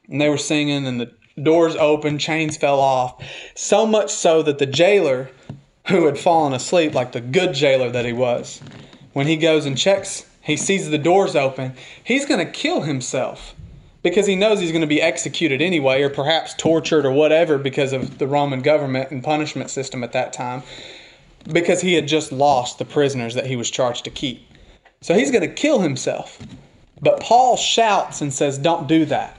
And 0.10 0.20
they 0.20 0.30
were 0.30 0.38
singing, 0.38 0.86
and 0.86 1.00
the 1.00 1.12
doors 1.41 1.76
opened, 1.76 2.20
chains 2.20 2.58
fell 2.58 2.80
off. 2.80 3.24
So 3.56 3.86
much 3.86 4.12
so 4.12 4.41
that 4.44 4.60
the 4.60 4.65
jailer, 4.65 5.30
who 5.88 6.06
had 6.06 6.17
fallen 6.17 6.54
asleep 6.54 6.94
like 6.94 7.12
the 7.12 7.22
good 7.22 7.54
jailer 7.54 7.89
that 7.89 8.06
he 8.06 8.13
was, 8.13 8.62
when 9.13 9.28
he 9.28 9.38
goes 9.38 9.65
and 9.65 9.78
checks, 9.78 10.26
he 10.41 10.58
sees 10.58 10.89
the 10.89 10.98
doors 10.98 11.36
open, 11.36 11.74
he's 12.04 12.26
going 12.26 12.46
to 12.46 12.52
kill 12.52 12.82
himself 12.82 13.56
because 14.04 14.26
he 14.26 14.36
knows 14.36 14.60
he's 14.60 14.72
going 14.72 14.82
to 14.82 14.88
be 14.88 15.02
executed 15.02 15.62
anyway, 15.62 16.02
or 16.02 16.10
perhaps 16.10 16.56
tortured 16.56 17.06
or 17.06 17.12
whatever 17.12 17.58
because 17.60 17.94
of 17.94 18.17
the 18.17 18.28
Roman 18.28 18.62
government 18.62 19.12
and 19.12 19.24
punishment 19.24 19.70
system 19.70 20.04
at 20.04 20.12
that 20.13 20.34
time, 20.34 20.63
because 21.51 21.82
he 21.82 21.93
had 21.93 22.08
just 22.08 22.32
lost 22.32 22.80
the 22.80 22.86
prisoners 22.86 23.36
that 23.36 23.47
he 23.47 23.56
was 23.56 23.69
charged 23.69 24.04
to 24.06 24.10
keep. 24.10 24.47
So 25.01 25.13
he's 25.13 25.32
going 25.32 25.47
to 25.47 25.54
kill 25.54 25.80
himself. 25.80 26.39
But 27.01 27.19
Paul 27.19 27.58
shouts 27.58 28.21
and 28.21 28.34
says, 28.34 28.58
Don't 28.58 28.88
do 28.88 29.06
that. 29.06 29.38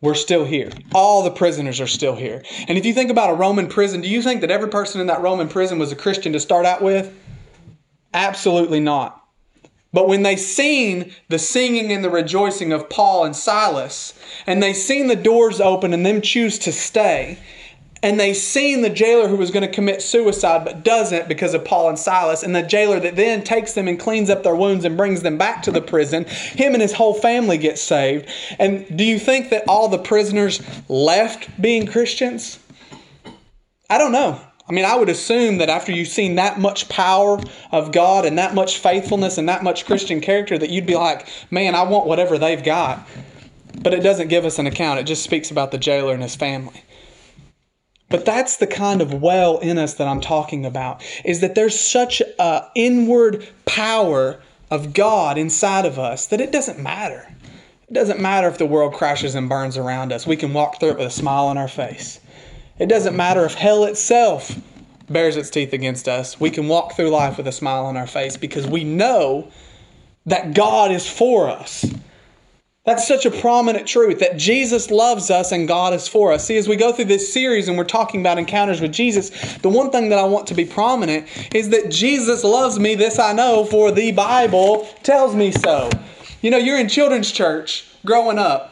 We're 0.00 0.14
still 0.14 0.44
here. 0.44 0.70
All 0.94 1.22
the 1.22 1.30
prisoners 1.30 1.80
are 1.80 1.86
still 1.86 2.16
here. 2.16 2.42
And 2.66 2.76
if 2.76 2.84
you 2.84 2.92
think 2.92 3.10
about 3.10 3.30
a 3.30 3.34
Roman 3.34 3.68
prison, 3.68 4.00
do 4.00 4.08
you 4.08 4.20
think 4.20 4.40
that 4.40 4.50
every 4.50 4.68
person 4.68 5.00
in 5.00 5.06
that 5.06 5.22
Roman 5.22 5.48
prison 5.48 5.78
was 5.78 5.92
a 5.92 5.96
Christian 5.96 6.32
to 6.32 6.40
start 6.40 6.66
out 6.66 6.82
with? 6.82 7.14
Absolutely 8.12 8.80
not. 8.80 9.22
But 9.92 10.08
when 10.08 10.22
they 10.22 10.36
seen 10.36 11.12
the 11.28 11.38
singing 11.38 11.92
and 11.92 12.02
the 12.02 12.10
rejoicing 12.10 12.72
of 12.72 12.88
Paul 12.88 13.24
and 13.24 13.36
Silas, 13.36 14.18
and 14.46 14.62
they 14.62 14.72
seen 14.72 15.06
the 15.06 15.16
doors 15.16 15.60
open 15.60 15.92
and 15.92 16.04
them 16.04 16.20
choose 16.20 16.58
to 16.60 16.72
stay, 16.72 17.38
and 18.02 18.18
they 18.18 18.34
seen 18.34 18.82
the 18.82 18.90
jailer 18.90 19.28
who 19.28 19.36
was 19.36 19.50
going 19.50 19.66
to 19.66 19.72
commit 19.72 20.02
suicide 20.02 20.64
but 20.64 20.82
doesn't 20.82 21.28
because 21.28 21.54
of 21.54 21.64
Paul 21.64 21.88
and 21.88 21.98
Silas, 21.98 22.42
and 22.42 22.54
the 22.54 22.62
jailer 22.62 22.98
that 23.00 23.16
then 23.16 23.44
takes 23.44 23.74
them 23.74 23.86
and 23.86 23.98
cleans 23.98 24.28
up 24.28 24.42
their 24.42 24.56
wounds 24.56 24.84
and 24.84 24.96
brings 24.96 25.22
them 25.22 25.38
back 25.38 25.62
to 25.62 25.70
the 25.70 25.80
prison, 25.80 26.24
him 26.24 26.72
and 26.72 26.82
his 26.82 26.92
whole 26.92 27.14
family 27.14 27.58
get 27.58 27.78
saved. 27.78 28.28
And 28.58 28.96
do 28.96 29.04
you 29.04 29.18
think 29.18 29.50
that 29.50 29.64
all 29.68 29.88
the 29.88 29.98
prisoners 29.98 30.60
left 30.88 31.48
being 31.60 31.86
Christians? 31.86 32.58
I 33.88 33.98
don't 33.98 34.12
know. 34.12 34.40
I 34.68 34.72
mean, 34.72 34.84
I 34.84 34.96
would 34.96 35.08
assume 35.08 35.58
that 35.58 35.68
after 35.68 35.92
you've 35.92 36.08
seen 36.08 36.36
that 36.36 36.58
much 36.58 36.88
power 36.88 37.40
of 37.72 37.92
God 37.92 38.24
and 38.24 38.38
that 38.38 38.54
much 38.54 38.78
faithfulness 38.78 39.36
and 39.36 39.48
that 39.48 39.62
much 39.62 39.84
Christian 39.86 40.20
character, 40.20 40.56
that 40.56 40.70
you'd 40.70 40.86
be 40.86 40.94
like, 40.94 41.28
man, 41.50 41.74
I 41.74 41.82
want 41.82 42.06
whatever 42.06 42.38
they've 42.38 42.62
got. 42.62 43.06
But 43.82 43.92
it 43.92 44.00
doesn't 44.00 44.28
give 44.28 44.44
us 44.44 44.58
an 44.58 44.66
account, 44.66 45.00
it 45.00 45.04
just 45.04 45.22
speaks 45.22 45.50
about 45.50 45.72
the 45.72 45.78
jailer 45.78 46.14
and 46.14 46.22
his 46.22 46.36
family. 46.36 46.84
But 48.12 48.26
that's 48.26 48.58
the 48.58 48.66
kind 48.66 49.00
of 49.00 49.22
well 49.22 49.58
in 49.58 49.78
us 49.78 49.94
that 49.94 50.06
I'm 50.06 50.20
talking 50.20 50.66
about, 50.66 51.02
is 51.24 51.40
that 51.40 51.54
there's 51.54 51.80
such 51.80 52.22
an 52.38 52.62
inward 52.74 53.48
power 53.64 54.38
of 54.70 54.92
God 54.92 55.38
inside 55.38 55.86
of 55.86 55.98
us 55.98 56.26
that 56.26 56.40
it 56.40 56.52
doesn't 56.52 56.78
matter. 56.78 57.26
It 57.88 57.94
doesn't 57.94 58.20
matter 58.20 58.48
if 58.48 58.58
the 58.58 58.66
world 58.66 58.92
crashes 58.92 59.34
and 59.34 59.48
burns 59.48 59.78
around 59.78 60.12
us. 60.12 60.26
We 60.26 60.36
can 60.36 60.52
walk 60.52 60.78
through 60.78 60.90
it 60.90 60.98
with 60.98 61.06
a 61.06 61.10
smile 61.10 61.46
on 61.46 61.56
our 61.56 61.68
face. 61.68 62.20
It 62.78 62.86
doesn't 62.86 63.16
matter 63.16 63.46
if 63.46 63.54
hell 63.54 63.84
itself 63.84 64.60
bares 65.08 65.38
its 65.38 65.48
teeth 65.48 65.72
against 65.72 66.06
us. 66.06 66.38
We 66.38 66.50
can 66.50 66.68
walk 66.68 66.94
through 66.94 67.08
life 67.08 67.38
with 67.38 67.48
a 67.48 67.52
smile 67.52 67.86
on 67.86 67.96
our 67.96 68.06
face 68.06 68.36
because 68.36 68.66
we 68.66 68.84
know 68.84 69.50
that 70.26 70.54
God 70.54 70.90
is 70.92 71.08
for 71.08 71.48
us. 71.48 71.84
That's 72.84 73.06
such 73.06 73.24
a 73.26 73.30
prominent 73.30 73.86
truth 73.86 74.18
that 74.18 74.36
Jesus 74.36 74.90
loves 74.90 75.30
us 75.30 75.52
and 75.52 75.68
God 75.68 75.94
is 75.94 76.08
for 76.08 76.32
us. 76.32 76.46
See, 76.46 76.56
as 76.56 76.66
we 76.66 76.74
go 76.74 76.92
through 76.92 77.04
this 77.04 77.32
series 77.32 77.68
and 77.68 77.78
we're 77.78 77.84
talking 77.84 78.20
about 78.20 78.38
encounters 78.38 78.80
with 78.80 78.92
Jesus, 78.92 79.30
the 79.58 79.68
one 79.68 79.90
thing 79.90 80.08
that 80.08 80.18
I 80.18 80.24
want 80.24 80.48
to 80.48 80.54
be 80.54 80.64
prominent 80.64 81.28
is 81.54 81.68
that 81.68 81.92
Jesus 81.92 82.42
loves 82.42 82.80
me. 82.80 82.96
This 82.96 83.20
I 83.20 83.34
know, 83.34 83.64
for 83.64 83.92
the 83.92 84.10
Bible 84.10 84.88
tells 85.04 85.32
me 85.32 85.52
so. 85.52 85.90
You 86.40 86.50
know, 86.50 86.58
you're 86.58 86.78
in 86.78 86.88
children's 86.88 87.30
church 87.30 87.84
growing 88.04 88.36
up, 88.36 88.71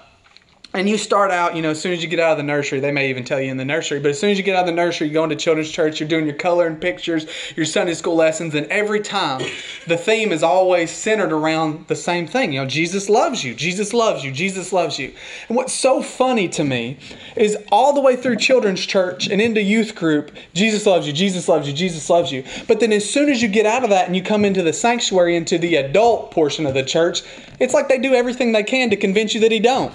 and 0.73 0.89
you 0.89 0.97
start 0.97 1.33
out, 1.33 1.57
you 1.57 1.63
know, 1.63 1.71
as 1.71 1.81
soon 1.81 1.93
as 1.93 2.01
you 2.01 2.09
get 2.09 2.21
out 2.21 2.31
of 2.31 2.37
the 2.37 2.45
nursery, 2.45 2.79
they 2.79 2.93
may 2.93 3.11
even 3.11 3.25
tell 3.25 3.41
you 3.41 3.51
in 3.51 3.57
the 3.57 3.65
nursery, 3.65 3.99
but 3.99 4.11
as 4.11 4.21
soon 4.21 4.31
as 4.31 4.39
you 4.39 4.45
get 4.45 4.55
out 4.55 4.61
of 4.61 4.67
the 4.67 4.73
nursery, 4.73 5.09
you 5.09 5.13
go 5.13 5.25
into 5.25 5.35
children's 5.35 5.71
church, 5.71 5.99
you're 5.99 6.09
doing 6.09 6.27
your 6.27 6.37
coloring 6.37 6.77
pictures, 6.77 7.27
your 7.57 7.67
Sunday 7.67 7.95
school 7.95 8.15
lessons, 8.15 8.55
and 8.55 8.67
every 8.69 9.01
time 9.01 9.45
the 9.89 9.97
theme 9.97 10.31
is 10.31 10.45
always 10.45 10.93
centered 10.93 11.33
around 11.33 11.89
the 11.89 11.97
same 11.97 12.29
thing. 12.29 12.53
You 12.53 12.61
know, 12.61 12.69
Jesus 12.69 13.09
loves 13.09 13.43
you, 13.43 13.53
Jesus 13.53 13.93
loves 13.93 14.23
you, 14.23 14.31
Jesus 14.31 14.73
loves 14.73 14.97
you. 14.97 15.13
And 15.49 15.57
what's 15.57 15.73
so 15.73 16.03
funny 16.03 16.49
to 16.51 16.63
me 16.63 16.99
is 17.35 17.59
all 17.73 17.93
the 17.93 18.01
way 18.01 18.15
through 18.15 18.37
children's 18.37 18.87
church 18.87 19.29
and 19.29 19.41
into 19.41 19.61
youth 19.61 19.97
group, 19.97 20.31
Jesus 20.55 20.87
loves 20.87 21.05
you, 21.05 21.13
Jesus 21.13 21.49
loves 21.49 21.67
you, 21.67 21.75
Jesus 21.75 22.09
loves 22.09 22.31
you. 22.31 22.45
But 22.69 22.79
then 22.79 22.93
as 22.93 23.09
soon 23.09 23.29
as 23.29 23.43
you 23.43 23.49
get 23.49 23.67
out 23.67 23.83
of 23.83 23.91
that 23.91 24.07
and 24.07 24.15
you 24.15 24.23
come 24.23 24.45
into 24.45 24.63
the 24.63 24.73
sanctuary, 24.73 25.35
into 25.35 25.59
the 25.59 25.75
adult 25.77 26.31
portion 26.31 26.65
of 26.65 26.75
the 26.75 26.85
church, 26.85 27.23
it's 27.59 27.75
like 27.75 27.89
they 27.89 27.99
do 27.99 28.15
everything 28.15 28.53
they 28.53 28.63
can 28.63 28.89
to 28.91 28.97
convince 28.97 29.35
you 29.35 29.41
that 29.41 29.51
he 29.51 29.59
don't. 29.59 29.93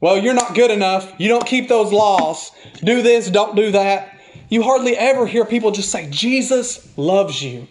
Well, 0.00 0.16
you're 0.18 0.34
not 0.34 0.54
good 0.54 0.70
enough. 0.70 1.12
You 1.18 1.28
don't 1.28 1.46
keep 1.46 1.68
those 1.68 1.92
laws. 1.92 2.52
Do 2.82 3.02
this, 3.02 3.30
don't 3.30 3.54
do 3.54 3.70
that. 3.72 4.16
You 4.48 4.62
hardly 4.62 4.96
ever 4.96 5.26
hear 5.26 5.44
people 5.44 5.70
just 5.70 5.90
say, 5.90 6.08
Jesus 6.10 6.88
loves 6.96 7.42
you. 7.42 7.68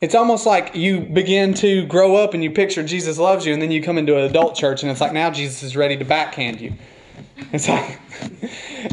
It's 0.00 0.14
almost 0.14 0.46
like 0.46 0.74
you 0.74 1.00
begin 1.00 1.54
to 1.54 1.86
grow 1.86 2.16
up 2.16 2.34
and 2.34 2.44
you 2.44 2.50
picture 2.50 2.82
Jesus 2.82 3.18
loves 3.18 3.46
you, 3.46 3.52
and 3.52 3.62
then 3.62 3.70
you 3.70 3.82
come 3.82 3.96
into 3.98 4.16
an 4.16 4.24
adult 4.24 4.54
church 4.54 4.82
and 4.82 4.92
it's 4.92 5.00
like 5.00 5.12
now 5.12 5.30
Jesus 5.30 5.62
is 5.62 5.76
ready 5.76 5.96
to 5.96 6.04
backhand 6.04 6.60
you. 6.60 6.74
It's 7.52 7.68
like, 7.68 7.98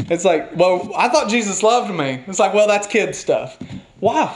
it's 0.10 0.26
like, 0.26 0.56
well, 0.56 0.92
I 0.96 1.10
thought 1.10 1.30
Jesus 1.30 1.64
loved 1.64 1.94
me. 1.94 2.24
It's 2.28 2.40
like, 2.40 2.54
well, 2.54 2.68
that's 2.68 2.88
kid 2.88 3.16
stuff. 3.16 3.58
Why? 4.00 4.36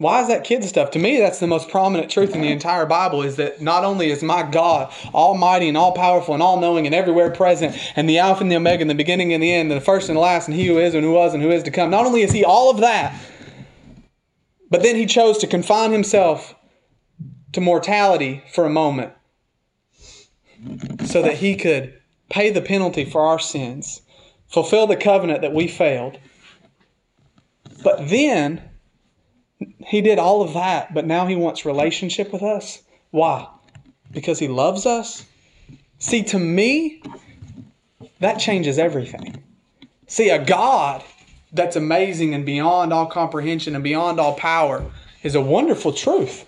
Why 0.00 0.22
is 0.22 0.28
that 0.28 0.44
kid 0.44 0.62
stuff? 0.62 0.92
To 0.92 1.00
me, 1.00 1.18
that's 1.18 1.40
the 1.40 1.48
most 1.48 1.68
prominent 1.70 2.08
truth 2.08 2.32
in 2.32 2.40
the 2.40 2.52
entire 2.52 2.86
Bible 2.86 3.22
is 3.22 3.34
that 3.34 3.60
not 3.60 3.82
only 3.82 4.12
is 4.12 4.22
my 4.22 4.44
God 4.44 4.92
almighty 5.12 5.66
and 5.66 5.76
all 5.76 5.90
powerful 5.90 6.34
and 6.34 6.42
all 6.42 6.60
knowing 6.60 6.86
and 6.86 6.94
everywhere 6.94 7.32
present, 7.32 7.76
and 7.96 8.08
the 8.08 8.20
Alpha 8.20 8.42
and 8.42 8.52
the 8.52 8.54
Omega, 8.54 8.80
and 8.80 8.88
the 8.88 8.94
beginning 8.94 9.32
and 9.32 9.42
the 9.42 9.52
end, 9.52 9.72
and 9.72 9.80
the 9.80 9.84
first 9.84 10.08
and 10.08 10.16
the 10.16 10.20
last, 10.20 10.46
and 10.46 10.56
he 10.56 10.66
who 10.68 10.78
is 10.78 10.94
and 10.94 11.02
who 11.02 11.12
was 11.12 11.34
and 11.34 11.42
who 11.42 11.50
is 11.50 11.64
to 11.64 11.72
come. 11.72 11.90
Not 11.90 12.06
only 12.06 12.22
is 12.22 12.30
he 12.30 12.44
all 12.44 12.70
of 12.70 12.78
that, 12.78 13.20
but 14.70 14.84
then 14.84 14.94
he 14.94 15.04
chose 15.04 15.36
to 15.38 15.48
confine 15.48 15.90
himself 15.90 16.54
to 17.54 17.60
mortality 17.60 18.44
for 18.52 18.64
a 18.64 18.70
moment 18.70 19.12
so 21.06 21.22
that 21.22 21.38
he 21.38 21.56
could 21.56 21.92
pay 22.30 22.50
the 22.50 22.62
penalty 22.62 23.04
for 23.04 23.22
our 23.22 23.40
sins, 23.40 24.02
fulfill 24.46 24.86
the 24.86 24.96
covenant 24.96 25.40
that 25.40 25.52
we 25.52 25.66
failed. 25.66 26.18
But 27.82 28.08
then 28.08 28.67
he 29.86 30.00
did 30.00 30.18
all 30.18 30.42
of 30.42 30.54
that, 30.54 30.94
but 30.94 31.06
now 31.06 31.26
he 31.26 31.36
wants 31.36 31.64
relationship 31.64 32.32
with 32.32 32.42
us. 32.42 32.82
Why? 33.10 33.48
Because 34.10 34.38
he 34.38 34.48
loves 34.48 34.86
us? 34.86 35.24
See, 35.98 36.22
to 36.24 36.38
me, 36.38 37.02
that 38.20 38.38
changes 38.38 38.78
everything. 38.78 39.42
See, 40.06 40.30
a 40.30 40.44
God 40.44 41.02
that's 41.52 41.76
amazing 41.76 42.34
and 42.34 42.44
beyond 42.44 42.92
all 42.92 43.06
comprehension 43.06 43.74
and 43.74 43.82
beyond 43.82 44.20
all 44.20 44.34
power 44.34 44.84
is 45.22 45.34
a 45.34 45.40
wonderful 45.40 45.92
truth. 45.92 46.44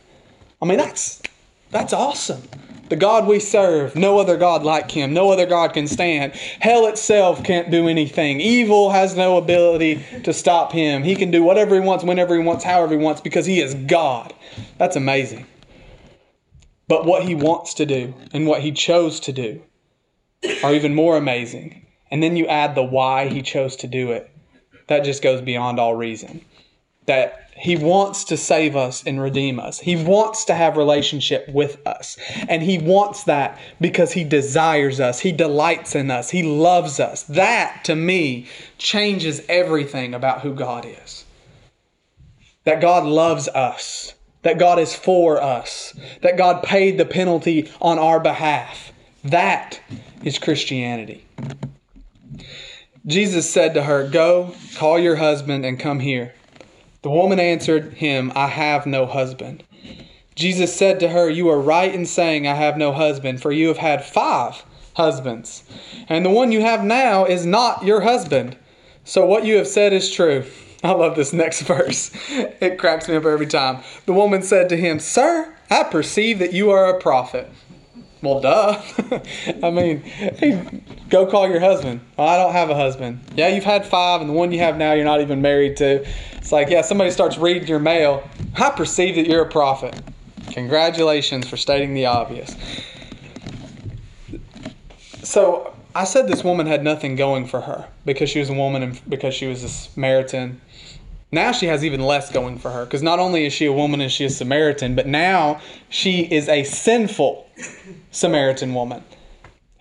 I 0.63 0.67
mean, 0.67 0.79
that's 0.79 1.23
that's 1.71 1.93
awesome. 1.93 2.43
The 2.91 2.97
God 2.97 3.29
we 3.29 3.39
serve, 3.39 3.95
no 3.95 4.19
other 4.19 4.37
God 4.37 4.65
like 4.65 4.91
him. 4.91 5.15
No 5.15 5.31
other 5.31 5.47
God 5.47 5.73
can 5.73 5.87
stand. 5.87 6.33
Hell 6.33 6.89
itself 6.89 7.45
can't 7.45 7.71
do 7.71 7.87
anything. 7.87 8.41
Evil 8.41 8.91
has 8.91 9.17
no 9.17 9.37
ability 9.37 10.05
to 10.25 10.33
stop 10.33 10.73
him. 10.73 11.05
He 11.05 11.15
can 11.15 11.31
do 11.31 11.45
whatever 11.45 11.77
he 11.77 11.81
wants, 11.81 12.03
whenever 12.03 12.35
he 12.37 12.43
wants, 12.43 12.65
however 12.65 12.99
he 12.99 13.03
wants, 13.03 13.21
because 13.21 13.47
he 13.47 13.61
is 13.61 13.75
God. 13.75 14.35
That's 14.77 14.97
amazing. 14.97 15.47
But 16.89 17.07
what 17.07 17.23
he 17.23 17.37
wants 17.37 17.75
to 17.75 17.87
do 17.87 18.13
and 18.33 18.49
what 18.49 18.61
he 18.61 18.73
chose 18.73 19.21
to 19.21 19.33
do 19.33 19.63
are 20.65 20.75
even 20.75 20.93
more 20.93 21.17
amazing. 21.17 21.87
And 22.11 22.21
then 22.21 22.37
you 22.37 22.49
add 22.49 22.75
the 22.75 22.83
why 22.83 23.29
he 23.29 23.41
chose 23.41 23.77
to 23.77 23.87
do 23.87 24.11
it. 24.11 24.29
That 24.89 25.05
just 25.05 25.23
goes 25.23 25.41
beyond 25.41 25.79
all 25.79 25.95
reason. 25.95 26.45
That 27.07 27.51
he 27.61 27.77
wants 27.77 28.25
to 28.25 28.39
save 28.39 28.75
us 28.75 29.03
and 29.05 29.21
redeem 29.21 29.61
us. 29.61 29.79
He 29.79 29.95
wants 29.95 30.47
to 30.47 30.55
have 30.55 30.79
relationship 30.79 31.47
with 31.51 31.87
us. 31.87 32.17
And 32.49 32.63
he 32.63 32.79
wants 32.79 33.25
that 33.25 33.59
because 33.81 34.13
he 34.13 34.25
desires 34.25 34.99
us. 34.99 35.21
He 35.21 35.31
delights 35.31 35.95
in 35.95 36.11
us. 36.11 36.31
He 36.31 36.43
loves 36.43 36.99
us. 36.99 37.23
That 37.25 37.85
to 37.85 37.95
me 37.95 38.47
changes 38.79 39.43
everything 39.47 40.15
about 40.15 40.41
who 40.41 40.55
God 40.55 40.87
is. 40.87 41.27
That 42.65 42.81
God 42.81 43.05
loves 43.05 43.47
us. 43.49 44.15
That 44.41 44.59
God 44.59 44.79
is 44.79 44.95
for 44.95 45.43
us. 45.43 45.93
That 46.23 46.39
God 46.39 46.63
paid 46.63 46.97
the 46.97 47.05
penalty 47.05 47.71
on 47.83 47.99
our 47.99 48.21
behalf. 48.21 48.91
That 49.23 49.81
is 50.25 50.39
Christianity. 50.39 51.27
Jesus 53.07 53.51
said 53.51 53.75
to 53.75 53.83
her, 53.83 54.09
Go, 54.09 54.55
call 54.77 54.99
your 54.99 55.17
husband 55.17 55.67
and 55.67 55.79
come 55.79 56.01
here. 56.01 56.33
The 57.03 57.11
woman 57.11 57.41
answered 57.41 57.95
him, 57.95 58.31
I 58.35 58.49
have 58.49 58.85
no 58.85 59.07
husband. 59.07 59.63
Jesus 60.35 60.75
said 60.75 61.01
to 61.01 61.09
her, 61.09 61.31
You 61.31 61.49
are 61.49 61.61
right 61.61 61.95
in 61.95 62.05
saying, 62.05 62.47
I 62.47 62.55
have 62.55 62.77
no 62.77 62.93
husband, 62.93 63.41
for 63.41 63.53
you 63.53 63.69
have 63.69 63.79
had 63.79 64.05
five, 64.05 64.65
husbands. 64.95 65.65
And 66.09 66.25
the 66.25 66.31
one 66.31 66.53
you 66.53 66.61
have 66.61 66.85
now 66.85 67.25
is 67.25 67.47
not 67.47 67.85
your 67.85 68.03
husband. 68.03 68.57
So 69.05 69.25
what 69.25 69.45
you 69.45 69.57
have 69.57 69.69
said 69.69 69.93
is 69.93 70.11
true. 70.11 70.45
I 70.85 70.93
love 70.93 71.17
this 71.17 71.33
next 71.33 71.63
verse. 71.75 72.11
It 72.31 72.79
cracks 72.79 73.09
me 73.09 73.17
up 73.17 73.25
every 73.25 73.47
time. 73.47 73.83
The 74.07 74.13
woman 74.13 74.43
said 74.43 74.69
to 74.69 74.77
him, 74.77 74.99
Sir, 74.99 75.55
I 75.71 75.85
perceive 75.85 76.39
that 76.39 76.53
you 76.53 76.71
are 76.71 76.87
a 76.87 77.01
prophet. 77.01 77.51
Well, 78.23 78.41
duh. 78.41 78.81
I 79.63 79.71
mean, 79.71 80.01
hey, 80.03 80.83
go 81.09 81.27
call 81.27 81.49
your 81.49 81.61
husband. 81.61 82.01
Well, 82.19 82.29
I 82.29 82.37
don't 82.37 82.53
have 82.53 82.69
a 82.69 82.75
husband. 82.75 83.21
Yeah, 83.35 83.49
you've 83.49 83.65
had 83.65 83.87
five, 83.87 84.21
and 84.21 84.29
the 84.29 84.35
one 84.35 84.53
you 84.53 84.59
have 84.59 84.77
now, 84.77 84.93
you're 84.93 85.05
not 85.05 85.21
even 85.21 85.41
married 85.41 85.79
to. 85.79 86.07
It's 86.37 86.53
like, 86.53 86.69
yeah, 86.69 86.83
somebody 86.83 87.11
starts 87.11 87.39
reading 87.39 87.67
your 87.67 87.79
mail. 87.79 88.29
I 88.57 88.71
perceive 88.71 89.15
that 89.17 89.27
you're 89.27 89.43
a 89.43 89.49
prophet. 89.49 90.01
Congratulations 90.53 91.49
for 91.49 91.57
stating 91.57 91.95
the 91.95 92.07
obvious. 92.07 92.55
So 95.23 95.75
I 95.95 96.05
said 96.05 96.29
this 96.29 96.45
woman 96.45 96.67
had 96.67 96.85
nothing 96.85 97.17
going 97.17 97.47
for 97.47 97.63
her 97.63 97.89
because 98.05 98.29
she 98.31 98.39
was 98.39 98.51
a 98.51 98.55
woman 98.55 98.83
and 98.83 99.01
because 99.09 99.35
she 99.35 99.47
was 99.47 99.63
a 99.63 99.69
Samaritan. 99.69 100.61
Now 101.33 101.53
she 101.53 101.67
has 101.67 101.85
even 101.85 102.01
less 102.01 102.33
going 102.33 102.59
for 102.59 102.71
her 102.71 102.85
because 102.85 103.03
not 103.03 103.19
only 103.19 103.47
is 103.47 103.53
she 103.53 103.67
a 103.67 103.73
woman 103.73 104.01
and 104.01 104.11
she 104.11 104.25
a 104.25 104.31
Samaritan, 104.31 104.97
but 104.97 105.07
now 105.07 105.61
she 105.89 106.23
is 106.23 106.49
a 106.49 106.65
sinful 106.65 107.49
Samaritan 108.11 108.75
woman 108.75 109.05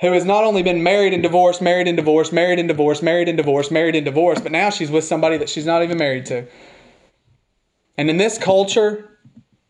who 0.02 0.12
has 0.12 0.26
not 0.26 0.44
only 0.44 0.64
been 0.64 0.84
married 0.84 1.14
and 1.14 1.24
divorced, 1.24 1.62
married 1.62 1.88
and 1.88 1.98
divorced, 1.98 2.32
married 2.32 2.60
and 2.60 2.68
divorced, 2.68 3.02
married 3.02 3.28
and 3.28 3.38
divorced, 3.38 3.72
married 3.72 3.96
and 3.96 4.06
divorced, 4.06 4.44
but 4.44 4.52
now 4.52 4.70
she's 4.70 4.92
with 4.92 5.04
somebody 5.04 5.38
that 5.38 5.50
she's 5.50 5.66
not 5.66 5.84
even 5.84 5.98
married 5.98 6.26
to. 6.28 6.46
And 7.98 8.10
in 8.10 8.18
this 8.18 8.38
culture, 8.38 9.18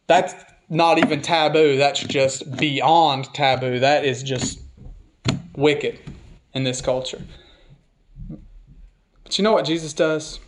that's 0.08 0.36
not 0.70 1.00
even 1.00 1.22
taboo. 1.22 1.78
That's 1.78 2.02
just 2.02 2.58
beyond 2.58 3.34
taboo. 3.34 3.80
That 3.80 4.06
is 4.06 4.22
just 4.22 4.60
wicked 5.56 5.98
in 6.54 6.64
this 6.64 6.80
culture. 6.82 7.22
But 9.24 9.38
you 9.38 9.44
know 9.44 9.54
what 9.54 9.66
Jesus 9.66 9.94
does? 9.94 10.40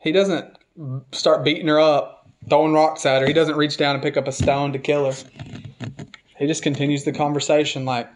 He 0.00 0.12
doesn't 0.12 0.56
start 1.12 1.44
beating 1.44 1.68
her 1.68 1.78
up, 1.78 2.28
throwing 2.48 2.72
rocks 2.72 3.04
at 3.06 3.20
her. 3.20 3.26
He 3.26 3.34
doesn't 3.34 3.56
reach 3.56 3.76
down 3.76 3.94
and 3.94 4.02
pick 4.02 4.16
up 4.16 4.26
a 4.26 4.32
stone 4.32 4.72
to 4.72 4.78
kill 4.78 5.10
her. 5.10 5.30
He 6.38 6.46
just 6.46 6.62
continues 6.62 7.04
the 7.04 7.12
conversation 7.12 7.84
like 7.84 8.08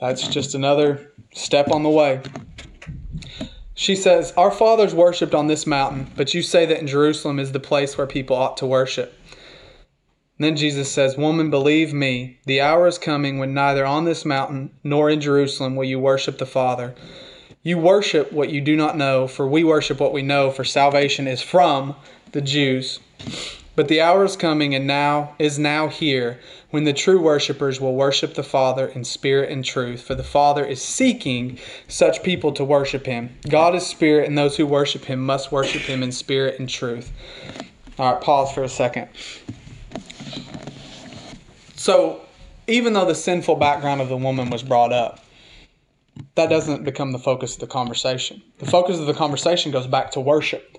that's 0.00 0.26
just 0.26 0.54
another 0.54 1.12
step 1.32 1.70
on 1.70 1.84
the 1.84 1.88
way. 1.88 2.20
She 3.74 3.94
says, 3.94 4.32
Our 4.36 4.50
fathers 4.50 4.94
worshipped 4.94 5.34
on 5.34 5.46
this 5.46 5.66
mountain, 5.66 6.10
but 6.16 6.34
you 6.34 6.42
say 6.42 6.66
that 6.66 6.80
in 6.80 6.86
Jerusalem 6.86 7.38
is 7.38 7.52
the 7.52 7.60
place 7.60 7.96
where 7.96 8.06
people 8.06 8.34
ought 8.34 8.56
to 8.56 8.66
worship. 8.66 9.14
then 10.38 10.56
Jesus 10.56 10.90
says, 10.90 11.16
Woman, 11.16 11.50
believe 11.50 11.92
me, 11.92 12.40
the 12.46 12.60
hour 12.60 12.86
is 12.86 12.98
coming 12.98 13.38
when 13.38 13.54
neither 13.54 13.86
on 13.86 14.04
this 14.04 14.24
mountain 14.24 14.72
nor 14.82 15.08
in 15.08 15.20
Jerusalem 15.20 15.76
will 15.76 15.84
you 15.84 16.00
worship 16.00 16.38
the 16.38 16.46
Father. 16.46 16.94
You 17.66 17.78
worship 17.78 18.30
what 18.30 18.50
you 18.50 18.60
do 18.60 18.76
not 18.76 18.96
know, 18.96 19.26
for 19.26 19.44
we 19.44 19.64
worship 19.64 19.98
what 19.98 20.12
we 20.12 20.22
know, 20.22 20.52
for 20.52 20.62
salvation 20.62 21.26
is 21.26 21.42
from 21.42 21.96
the 22.30 22.40
Jews. 22.40 23.00
But 23.74 23.88
the 23.88 24.00
hour 24.00 24.24
is 24.24 24.36
coming 24.36 24.72
and 24.72 24.86
now 24.86 25.34
is 25.40 25.58
now 25.58 25.88
here 25.88 26.38
when 26.70 26.84
the 26.84 26.92
true 26.92 27.20
worshippers 27.20 27.80
will 27.80 27.96
worship 27.96 28.34
the 28.34 28.44
Father 28.44 28.86
in 28.86 29.02
spirit 29.02 29.50
and 29.50 29.64
truth, 29.64 30.02
for 30.02 30.14
the 30.14 30.22
Father 30.22 30.64
is 30.64 30.80
seeking 30.80 31.58
such 31.88 32.22
people 32.22 32.52
to 32.52 32.62
worship 32.64 33.04
him. 33.04 33.36
God 33.48 33.74
is 33.74 33.84
spirit, 33.84 34.28
and 34.28 34.38
those 34.38 34.56
who 34.56 34.64
worship 34.64 35.06
him 35.06 35.18
must 35.18 35.50
worship 35.50 35.82
him 35.82 36.04
in 36.04 36.12
spirit 36.12 36.60
and 36.60 36.68
truth. 36.68 37.10
All 37.98 38.12
right, 38.12 38.22
pause 38.22 38.52
for 38.52 38.62
a 38.62 38.68
second. 38.68 39.08
So, 41.74 42.20
even 42.68 42.92
though 42.92 43.06
the 43.06 43.16
sinful 43.16 43.56
background 43.56 44.00
of 44.00 44.08
the 44.08 44.16
woman 44.16 44.50
was 44.50 44.62
brought 44.62 44.92
up, 44.92 45.25
that 46.34 46.48
doesn't 46.48 46.84
become 46.84 47.12
the 47.12 47.18
focus 47.18 47.54
of 47.54 47.60
the 47.60 47.66
conversation. 47.66 48.42
The 48.58 48.66
focus 48.66 48.98
of 48.98 49.06
the 49.06 49.14
conversation 49.14 49.72
goes 49.72 49.86
back 49.86 50.12
to 50.12 50.20
worship. 50.20 50.78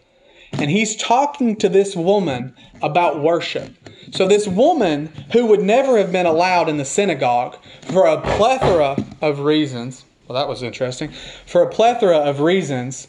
And 0.53 0.71
he's 0.71 0.95
talking 0.95 1.55
to 1.57 1.69
this 1.69 1.95
woman 1.95 2.55
about 2.81 3.21
worship. 3.21 3.73
So, 4.11 4.27
this 4.27 4.47
woman 4.47 5.07
who 5.33 5.45
would 5.47 5.61
never 5.61 5.97
have 5.97 6.11
been 6.11 6.25
allowed 6.25 6.69
in 6.69 6.77
the 6.77 6.85
synagogue 6.85 7.57
for 7.91 8.05
a 8.05 8.21
plethora 8.21 8.95
of 9.21 9.39
reasons, 9.39 10.05
well, 10.27 10.37
that 10.39 10.47
was 10.47 10.63
interesting, 10.63 11.11
for 11.45 11.63
a 11.63 11.69
plethora 11.69 12.17
of 12.17 12.39
reasons, 12.39 13.07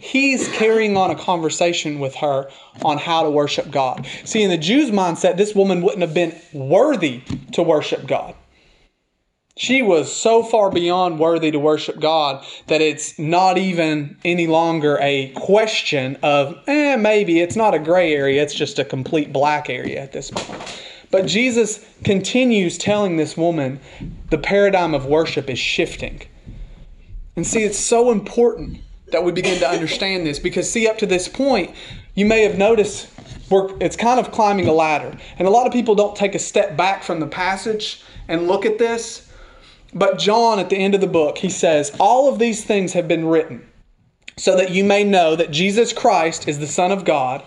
he's 0.00 0.48
carrying 0.48 0.96
on 0.96 1.10
a 1.10 1.16
conversation 1.16 2.00
with 2.00 2.16
her 2.16 2.50
on 2.84 2.98
how 2.98 3.22
to 3.22 3.30
worship 3.30 3.70
God. 3.70 4.06
See, 4.24 4.42
in 4.42 4.50
the 4.50 4.58
Jews' 4.58 4.90
mindset, 4.90 5.36
this 5.36 5.54
woman 5.54 5.82
wouldn't 5.82 6.02
have 6.02 6.14
been 6.14 6.34
worthy 6.52 7.22
to 7.52 7.62
worship 7.62 8.06
God. 8.06 8.34
She 9.56 9.82
was 9.82 10.12
so 10.12 10.42
far 10.42 10.68
beyond 10.68 11.20
worthy 11.20 11.52
to 11.52 11.60
worship 11.60 12.00
God 12.00 12.44
that 12.66 12.80
it's 12.80 13.16
not 13.20 13.56
even 13.56 14.16
any 14.24 14.48
longer 14.48 14.98
a 15.00 15.28
question 15.36 16.18
of, 16.24 16.58
eh, 16.66 16.96
maybe 16.96 17.40
it's 17.40 17.54
not 17.54 17.72
a 17.72 17.78
gray 17.78 18.12
area, 18.12 18.42
it's 18.42 18.54
just 18.54 18.80
a 18.80 18.84
complete 18.84 19.32
black 19.32 19.70
area 19.70 20.00
at 20.00 20.10
this 20.10 20.32
point. 20.32 20.80
But 21.12 21.26
Jesus 21.26 21.86
continues 22.02 22.76
telling 22.76 23.16
this 23.16 23.36
woman 23.36 23.78
the 24.30 24.38
paradigm 24.38 24.92
of 24.92 25.06
worship 25.06 25.48
is 25.48 25.60
shifting. 25.60 26.22
And 27.36 27.46
see, 27.46 27.62
it's 27.62 27.78
so 27.78 28.10
important 28.10 28.80
that 29.12 29.22
we 29.22 29.30
begin 29.30 29.60
to 29.60 29.68
understand 29.68 30.26
this 30.26 30.40
because, 30.40 30.68
see, 30.68 30.88
up 30.88 30.98
to 30.98 31.06
this 31.06 31.28
point, 31.28 31.70
you 32.14 32.26
may 32.26 32.42
have 32.42 32.58
noticed 32.58 33.08
it's 33.80 33.94
kind 33.94 34.18
of 34.18 34.32
climbing 34.32 34.66
a 34.66 34.72
ladder. 34.72 35.16
And 35.38 35.46
a 35.46 35.50
lot 35.52 35.68
of 35.68 35.72
people 35.72 35.94
don't 35.94 36.16
take 36.16 36.34
a 36.34 36.40
step 36.40 36.76
back 36.76 37.04
from 37.04 37.20
the 37.20 37.28
passage 37.28 38.02
and 38.26 38.48
look 38.48 38.66
at 38.66 38.78
this 38.78 39.23
but 39.94 40.18
John, 40.18 40.58
at 40.58 40.70
the 40.70 40.76
end 40.76 40.94
of 40.94 41.00
the 41.00 41.06
book, 41.06 41.38
he 41.38 41.48
says, 41.48 41.94
All 42.00 42.32
of 42.32 42.38
these 42.38 42.64
things 42.64 42.92
have 42.92 43.08
been 43.08 43.26
written 43.26 43.66
so 44.36 44.56
that 44.56 44.70
you 44.70 44.82
may 44.82 45.04
know 45.04 45.36
that 45.36 45.50
Jesus 45.50 45.92
Christ 45.92 46.48
is 46.48 46.58
the 46.58 46.66
Son 46.66 46.90
of 46.90 47.04
God, 47.04 47.42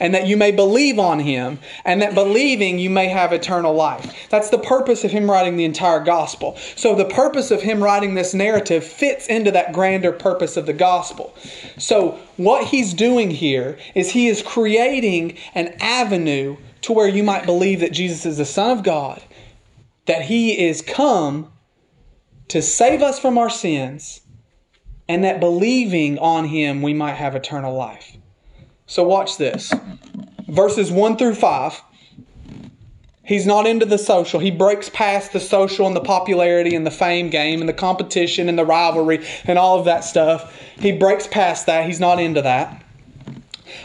and 0.00 0.12
that 0.12 0.26
you 0.26 0.36
may 0.36 0.50
believe 0.50 0.98
on 0.98 1.20
him, 1.20 1.60
and 1.84 2.02
that 2.02 2.14
believing 2.14 2.80
you 2.80 2.90
may 2.90 3.06
have 3.06 3.32
eternal 3.32 3.72
life. 3.72 4.28
That's 4.28 4.50
the 4.50 4.58
purpose 4.58 5.04
of 5.04 5.12
him 5.12 5.30
writing 5.30 5.56
the 5.56 5.64
entire 5.64 6.00
gospel. 6.00 6.56
So, 6.74 6.96
the 6.96 7.04
purpose 7.04 7.52
of 7.52 7.62
him 7.62 7.82
writing 7.82 8.14
this 8.14 8.34
narrative 8.34 8.82
fits 8.82 9.28
into 9.28 9.52
that 9.52 9.72
grander 9.72 10.10
purpose 10.10 10.56
of 10.56 10.66
the 10.66 10.72
gospel. 10.72 11.32
So, 11.78 12.18
what 12.36 12.66
he's 12.66 12.92
doing 12.92 13.30
here 13.30 13.78
is 13.94 14.10
he 14.10 14.26
is 14.26 14.42
creating 14.42 15.38
an 15.54 15.76
avenue 15.80 16.56
to 16.82 16.92
where 16.92 17.08
you 17.08 17.22
might 17.22 17.46
believe 17.46 17.78
that 17.80 17.92
Jesus 17.92 18.26
is 18.26 18.38
the 18.38 18.44
Son 18.44 18.76
of 18.76 18.82
God, 18.82 19.22
that 20.06 20.22
he 20.22 20.66
is 20.66 20.82
come 20.82 21.51
to 22.48 22.62
save 22.62 23.02
us 23.02 23.18
from 23.18 23.38
our 23.38 23.50
sins, 23.50 24.20
and 25.08 25.24
that 25.24 25.40
believing 25.40 26.18
on 26.18 26.46
him 26.46 26.82
we 26.82 26.94
might 26.94 27.14
have 27.14 27.34
eternal 27.34 27.74
life. 27.74 28.16
So, 28.86 29.02
watch 29.04 29.38
this. 29.38 29.72
Verses 30.48 30.90
1 30.90 31.16
through 31.16 31.34
5. 31.34 31.82
He's 33.24 33.46
not 33.46 33.66
into 33.66 33.86
the 33.86 33.98
social. 33.98 34.40
He 34.40 34.50
breaks 34.50 34.88
past 34.88 35.32
the 35.32 35.40
social 35.40 35.86
and 35.86 35.94
the 35.94 36.00
popularity 36.00 36.74
and 36.74 36.84
the 36.84 36.90
fame 36.90 37.30
game 37.30 37.60
and 37.60 37.68
the 37.68 37.74
competition 37.74 38.48
and 38.48 38.58
the 38.58 38.64
rivalry 38.64 39.24
and 39.44 39.58
all 39.58 39.78
of 39.78 39.84
that 39.84 40.04
stuff. 40.04 40.60
He 40.78 40.92
breaks 40.92 41.26
past 41.28 41.66
that. 41.66 41.86
He's 41.86 42.00
not 42.00 42.18
into 42.18 42.42
that. 42.42 42.81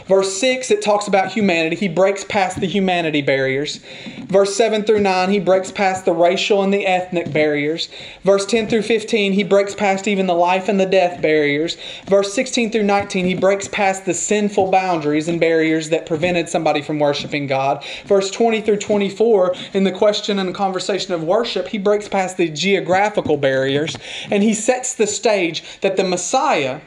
Verse 0.06 0.38
6, 0.38 0.70
it 0.70 0.82
talks 0.82 1.06
about 1.06 1.32
humanity. 1.32 1.76
He 1.76 1.88
breaks 1.88 2.24
past 2.24 2.60
the 2.60 2.66
humanity 2.66 3.22
barriers. 3.22 3.80
Verse 4.26 4.54
7 4.56 4.84
through 4.84 5.00
9, 5.00 5.30
he 5.30 5.38
breaks 5.38 5.70
past 5.70 6.04
the 6.04 6.12
racial 6.12 6.62
and 6.62 6.72
the 6.72 6.86
ethnic 6.86 7.32
barriers. 7.32 7.88
Verse 8.22 8.46
10 8.46 8.68
through 8.68 8.82
15, 8.82 9.32
he 9.32 9.44
breaks 9.44 9.74
past 9.74 10.08
even 10.08 10.26
the 10.26 10.34
life 10.34 10.68
and 10.68 10.78
the 10.78 10.86
death 10.86 11.20
barriers. 11.20 11.76
Verse 12.06 12.32
16 12.34 12.72
through 12.72 12.82
19, 12.82 13.26
he 13.26 13.34
breaks 13.34 13.68
past 13.68 14.04
the 14.04 14.14
sinful 14.14 14.70
boundaries 14.70 15.28
and 15.28 15.40
barriers 15.40 15.90
that 15.90 16.06
prevented 16.06 16.48
somebody 16.48 16.82
from 16.82 16.98
worshiping 16.98 17.46
God. 17.46 17.84
Verse 18.06 18.30
20 18.30 18.60
through 18.62 18.78
24, 18.78 19.54
in 19.74 19.84
the 19.84 19.92
question 19.92 20.38
and 20.38 20.48
the 20.48 20.54
conversation 20.54 21.14
of 21.14 21.22
worship, 21.22 21.68
he 21.68 21.78
breaks 21.78 22.08
past 22.08 22.36
the 22.36 22.48
geographical 22.48 23.36
barriers 23.36 23.96
and 24.30 24.42
he 24.42 24.54
sets 24.54 24.94
the 24.94 25.06
stage 25.06 25.62
that 25.80 25.96
the 25.96 26.04
Messiah 26.04 26.80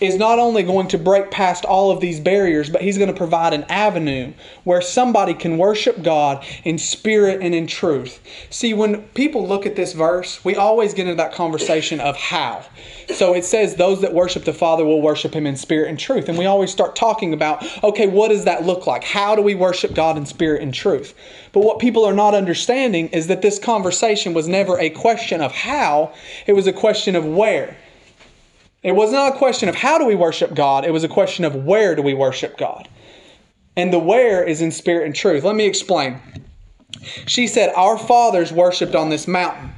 is 0.00 0.16
not 0.16 0.38
only 0.38 0.62
going 0.62 0.88
to 0.88 0.98
break 0.98 1.30
past 1.30 1.64
all 1.64 1.90
of 1.90 2.00
these 2.00 2.18
barriers, 2.20 2.70
but 2.70 2.82
he's 2.82 2.98
going 2.98 3.12
to 3.12 3.16
provide 3.16 3.52
an 3.52 3.64
avenue 3.64 4.32
where 4.64 4.80
somebody 4.80 5.34
can 5.34 5.58
worship 5.58 6.02
God 6.02 6.44
in 6.64 6.78
spirit 6.78 7.40
and 7.42 7.54
in 7.54 7.66
truth. 7.66 8.20
See, 8.50 8.74
when 8.74 9.02
people 9.08 9.46
look 9.46 9.66
at 9.66 9.76
this 9.76 9.92
verse, 9.92 10.44
we 10.44 10.56
always 10.56 10.94
get 10.94 11.06
into 11.06 11.16
that 11.16 11.32
conversation 11.32 12.00
of 12.00 12.16
how. 12.16 12.64
So 13.14 13.34
it 13.34 13.44
says, 13.44 13.76
Those 13.76 14.00
that 14.00 14.14
worship 14.14 14.44
the 14.44 14.52
Father 14.52 14.84
will 14.84 15.02
worship 15.02 15.34
him 15.34 15.46
in 15.46 15.56
spirit 15.56 15.88
and 15.88 15.98
truth. 15.98 16.28
And 16.28 16.38
we 16.38 16.46
always 16.46 16.70
start 16.70 16.96
talking 16.96 17.32
about, 17.32 17.64
okay, 17.84 18.06
what 18.06 18.28
does 18.28 18.44
that 18.44 18.64
look 18.64 18.86
like? 18.86 19.04
How 19.04 19.34
do 19.34 19.42
we 19.42 19.54
worship 19.54 19.94
God 19.94 20.16
in 20.16 20.26
spirit 20.26 20.62
and 20.62 20.72
truth? 20.72 21.14
But 21.52 21.64
what 21.64 21.78
people 21.78 22.04
are 22.04 22.14
not 22.14 22.34
understanding 22.34 23.08
is 23.08 23.26
that 23.26 23.42
this 23.42 23.58
conversation 23.58 24.34
was 24.34 24.48
never 24.48 24.78
a 24.78 24.90
question 24.90 25.40
of 25.40 25.52
how, 25.52 26.12
it 26.46 26.52
was 26.52 26.66
a 26.66 26.72
question 26.72 27.16
of 27.16 27.26
where. 27.26 27.76
It 28.82 28.92
was 28.92 29.12
not 29.12 29.34
a 29.34 29.38
question 29.38 29.68
of 29.68 29.74
how 29.74 29.98
do 29.98 30.06
we 30.06 30.14
worship 30.14 30.54
God, 30.54 30.84
it 30.84 30.92
was 30.92 31.04
a 31.04 31.08
question 31.08 31.44
of 31.44 31.54
where 31.54 31.94
do 31.94 32.02
we 32.02 32.14
worship 32.14 32.56
God. 32.56 32.88
And 33.76 33.92
the 33.92 33.98
where 33.98 34.42
is 34.42 34.60
in 34.60 34.70
spirit 34.72 35.06
and 35.06 35.14
truth. 35.14 35.44
Let 35.44 35.54
me 35.54 35.66
explain. 35.66 36.20
She 37.26 37.46
said, 37.46 37.72
Our 37.76 37.98
fathers 37.98 38.52
worshipped 38.52 38.94
on 38.94 39.10
this 39.10 39.28
mountain, 39.28 39.70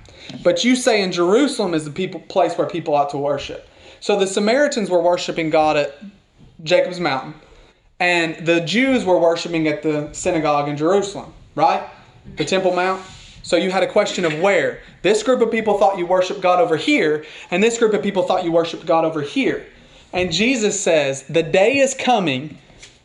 but 0.43 0.65
you 0.65 0.77
say 0.77 1.03
in 1.03 1.13
Jerusalem 1.13 1.75
is 1.75 1.85
the 1.85 1.91
people, 1.91 2.21
place 2.21 2.57
where 2.57 2.67
people 2.67 2.95
ought 2.95 3.11
to 3.11 3.19
worship. 3.19 3.69
So 4.01 4.19
the 4.19 4.27
Samaritans 4.27 4.91
were 4.91 5.03
worshiping 5.03 5.51
God 5.51 5.77
at 5.77 5.97
Jacob's 6.63 7.01
mountain, 7.01 7.35
and 8.01 8.47
the 8.47 8.61
Jews 8.61 9.05
were 9.05 9.19
worshiping 9.19 9.69
at 9.69 9.83
the 9.83 10.13
synagogue 10.13 10.69
in 10.69 10.77
Jerusalem, 10.77 11.33
right? 11.55 11.89
The 12.37 12.45
Temple 12.45 12.75
Mount. 12.75 13.03
So 13.43 13.57
you 13.57 13.71
had 13.71 13.83
a 13.83 13.89
question 13.91 14.25
of 14.25 14.39
where. 14.41 14.81
This 15.03 15.23
group 15.23 15.41
of 15.41 15.51
people 15.51 15.79
thought 15.79 15.99
you 15.99 16.07
worshiped 16.07 16.41
God 16.41 16.61
over 16.61 16.77
here, 16.77 17.25
and 17.51 17.63
this 17.63 17.79
group 17.79 17.93
of 17.93 18.03
people 18.03 18.23
thought 18.23 18.45
you 18.45 18.53
worshiped 18.53 18.87
God 18.87 19.05
over 19.05 19.21
here. 19.21 19.67
And 20.13 20.33
Jesus 20.33 20.81
says, 20.81 21.25
The 21.25 21.43
day 21.43 21.79
is 21.79 21.95
coming, 21.95 22.59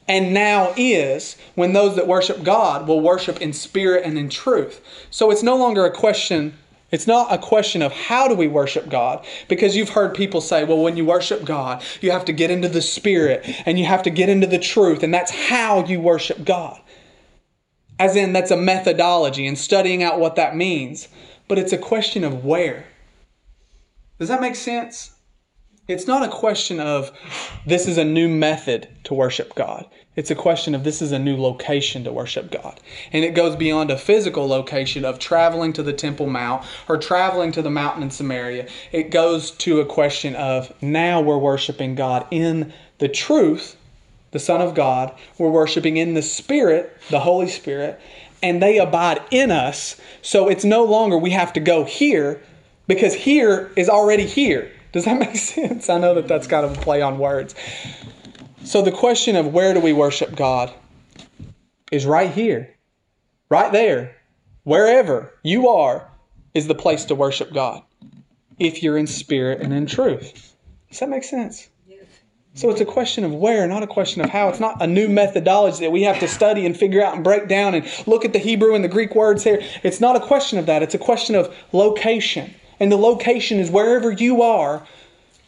and 0.08 0.34
now 0.34 0.74
is, 0.78 1.38
when 1.56 1.74
those 1.74 1.96
that 1.96 2.08
worship 2.08 2.44
God 2.44 2.88
will 2.88 3.02
worship 3.02 3.42
in 3.42 3.52
spirit 3.52 4.06
and 4.06 4.18
in 4.18 4.30
truth. 4.30 4.82
So 5.10 5.32
it's 5.32 5.44
no 5.44 5.58
longer 5.58 5.86
a 5.86 5.92
question. 5.92 6.58
It's 6.92 7.08
not 7.08 7.34
a 7.34 7.38
question 7.38 7.82
of 7.82 7.92
how 7.92 8.30
do 8.30 8.36
we 8.36 8.48
worship 8.48 8.90
God, 8.90 9.26
because 9.50 9.76
you've 9.76 9.90
heard 9.90 10.14
people 10.14 10.40
say, 10.40 10.64
well, 10.64 10.82
when 10.82 10.96
you 10.96 11.06
worship 11.06 11.44
God, 11.44 11.84
you 12.00 12.12
have 12.12 12.24
to 12.26 12.32
get 12.32 12.50
into 12.50 12.70
the 12.70 12.82
Spirit 12.82 13.44
and 13.66 13.78
you 13.78 13.86
have 13.86 14.04
to 14.04 14.10
get 14.10 14.30
into 14.30 14.48
the 14.48 14.60
truth, 14.60 15.04
and 15.04 15.14
that's 15.14 15.32
how 15.32 15.84
you 15.86 16.00
worship 16.00 16.46
God. 16.46 16.80
As 18.00 18.16
in, 18.16 18.34
that's 18.34 18.52
a 18.52 18.58
methodology 18.58 19.48
and 19.48 19.58
studying 19.58 20.04
out 20.04 20.20
what 20.20 20.36
that 20.36 20.56
means. 20.56 21.08
But 21.48 21.58
it's 21.58 21.74
a 21.74 21.78
question 21.78 22.24
of 22.24 22.44
where. 22.44 22.86
Does 24.20 24.30
that 24.30 24.42
make 24.42 24.56
sense? 24.56 25.12
It's 25.88 26.08
not 26.08 26.24
a 26.24 26.30
question 26.30 26.82
of 26.82 27.12
this 27.66 27.88
is 27.88 27.98
a 27.98 28.04
new 28.04 28.28
method 28.28 28.90
to 29.06 29.14
worship 29.14 29.56
God. 29.56 29.86
It's 30.18 30.32
a 30.32 30.36
question 30.36 30.76
of 30.76 30.84
this 30.84 31.02
is 31.02 31.14
a 31.14 31.20
new 31.20 31.38
location 31.38 32.04
to 32.04 32.12
worship 32.12 32.52
God. 32.52 32.82
And 33.14 33.24
it 33.24 33.36
goes 33.36 33.56
beyond 33.56 33.90
a 33.90 33.98
physical 33.98 34.48
location 34.48 35.06
of 35.06 35.20
traveling 35.20 35.72
to 35.74 35.84
the 35.84 35.94
Temple 35.94 36.28
Mount 36.28 36.66
or 36.90 36.98
traveling 36.98 37.54
to 37.54 37.62
the 37.62 37.70
mountain 37.70 38.04
in 38.04 38.10
Samaria. 38.10 38.68
It 38.92 39.12
goes 39.12 39.52
to 39.52 39.80
a 39.80 39.86
question 39.86 40.36
of 40.36 40.74
now 40.82 41.22
we're 41.22 41.38
worshiping 41.38 41.96
God 41.96 42.26
in 42.32 42.74
the 42.98 43.08
truth, 43.08 43.78
the 44.32 44.40
Son 44.40 44.62
of 44.62 44.76
God. 44.76 45.14
We're 45.38 45.50
worshiping 45.50 45.98
in 45.98 46.14
the 46.14 46.22
Spirit, 46.22 46.96
the 47.10 47.20
Holy 47.20 47.48
Spirit, 47.48 48.00
and 48.44 48.62
they 48.62 48.78
abide 48.78 49.22
in 49.32 49.52
us. 49.52 50.00
So 50.22 50.48
it's 50.48 50.66
no 50.66 50.84
longer 50.84 51.18
we 51.18 51.32
have 51.32 51.54
to 51.54 51.60
go 51.60 51.84
here 51.84 52.42
because 52.88 53.14
here 53.14 53.72
is 53.76 53.90
already 53.90 54.26
here. 54.26 54.72
Does 54.92 55.06
that 55.06 55.20
make 55.20 55.36
sense? 55.36 55.90
I 55.90 55.98
know 55.98 56.16
that 56.16 56.28
that's 56.28 56.48
kind 56.48 56.66
of 56.66 56.78
a 56.78 56.82
play 56.82 57.02
on 57.02 57.18
words. 57.18 57.56
So 58.64 58.82
the 58.82 58.92
question 58.92 59.36
of 59.36 59.54
where 59.54 59.74
do 59.74 59.80
we 59.80 59.94
worship 59.94 60.36
God 60.36 60.74
is 61.92 62.06
right 62.06 62.32
here, 62.32 62.76
right 63.50 63.72
there, 63.72 64.18
wherever 64.64 65.34
you 65.44 65.70
are, 65.70 66.10
is 66.54 66.68
the 66.68 66.76
place 66.76 67.06
to 67.06 67.16
worship 67.16 67.54
God 67.54 67.84
if 68.60 68.82
you're 68.82 68.98
in 68.98 69.08
spirit 69.08 69.62
and 69.62 69.72
in 69.74 69.86
truth. 69.86 70.56
Does 70.90 71.00
that 71.00 71.10
make 71.10 71.24
sense? 71.24 71.70
So 72.58 72.72
it's 72.72 72.82
a 72.82 72.86
question 72.86 73.24
of 73.24 73.36
where, 73.36 73.68
not 73.68 73.84
a 73.84 73.88
question 73.88 74.20
of 74.24 74.32
how. 74.32 74.50
It's 74.50 74.60
not 74.60 74.82
a 74.82 74.88
new 74.88 75.08
methodology 75.08 75.82
that 75.82 75.92
we 75.92 76.02
have 76.02 76.20
to 76.22 76.28
study 76.28 76.66
and 76.66 76.76
figure 76.76 77.06
out 77.06 77.14
and 77.14 77.24
break 77.24 77.48
down 77.48 77.76
and 77.76 77.86
look 78.08 78.26
at 78.26 78.34
the 78.34 78.40
Hebrew 78.40 78.74
and 78.74 78.84
the 78.84 78.88
Greek 78.88 79.14
words 79.14 79.44
here. 79.44 79.62
It's 79.84 80.02
not 80.02 80.16
a 80.16 80.20
question 80.20 80.58
of 80.58 80.66
that. 80.66 80.82
It's 80.82 80.96
a 80.96 80.98
question 80.98 81.36
of 81.36 81.56
location. 81.72 82.56
And 82.80 82.92
the 82.92 82.98
location 82.98 83.60
is 83.60 83.70
wherever 83.70 84.12
you 84.12 84.42
are. 84.42 84.82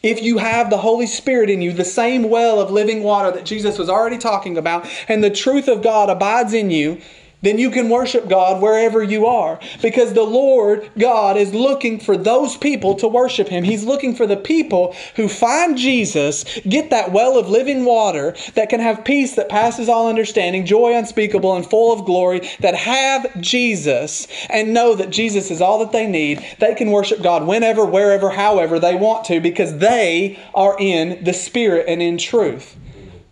If 0.04 0.22
you 0.22 0.38
have 0.38 0.70
the 0.70 0.78
Holy 0.78 1.08
Spirit 1.08 1.50
in 1.50 1.60
you, 1.60 1.72
the 1.72 1.84
same 1.84 2.30
well 2.30 2.60
of 2.60 2.70
living 2.70 3.02
water 3.02 3.32
that 3.32 3.44
Jesus 3.44 3.76
was 3.76 3.88
already 3.88 4.16
talking 4.16 4.56
about, 4.56 4.86
and 5.08 5.22
the 5.22 5.30
truth 5.30 5.66
of 5.66 5.82
God 5.82 6.10
abides 6.10 6.54
in 6.54 6.70
you, 6.70 7.00
then 7.42 7.58
you 7.58 7.70
can 7.70 7.88
worship 7.88 8.28
God 8.28 8.60
wherever 8.60 9.02
you 9.02 9.26
are. 9.26 9.58
Because 9.80 10.12
the 10.12 10.22
Lord 10.22 10.90
God 10.98 11.36
is 11.36 11.54
looking 11.54 11.98
for 11.98 12.16
those 12.16 12.56
people 12.56 12.94
to 12.96 13.08
worship 13.08 13.48
Him. 13.48 13.64
He's 13.64 13.84
looking 13.84 14.14
for 14.14 14.26
the 14.26 14.36
people 14.36 14.94
who 15.16 15.28
find 15.28 15.76
Jesus, 15.76 16.44
get 16.68 16.90
that 16.90 17.12
well 17.12 17.38
of 17.38 17.48
living 17.48 17.84
water 17.84 18.34
that 18.54 18.68
can 18.68 18.80
have 18.80 19.04
peace 19.04 19.36
that 19.36 19.48
passes 19.48 19.88
all 19.88 20.08
understanding, 20.08 20.66
joy 20.66 20.94
unspeakable 20.94 21.56
and 21.56 21.64
full 21.64 21.92
of 21.92 22.04
glory, 22.04 22.48
that 22.60 22.74
have 22.74 23.40
Jesus 23.40 24.26
and 24.50 24.74
know 24.74 24.94
that 24.94 25.10
Jesus 25.10 25.50
is 25.50 25.60
all 25.60 25.78
that 25.78 25.92
they 25.92 26.06
need. 26.06 26.44
They 26.58 26.74
can 26.74 26.90
worship 26.90 27.22
God 27.22 27.46
whenever, 27.46 27.84
wherever, 27.84 28.30
however 28.30 28.78
they 28.78 28.94
want 28.94 29.24
to 29.26 29.40
because 29.40 29.78
they 29.78 30.38
are 30.54 30.76
in 30.78 31.24
the 31.24 31.32
Spirit 31.32 31.86
and 31.88 32.02
in 32.02 32.18
truth. 32.18 32.76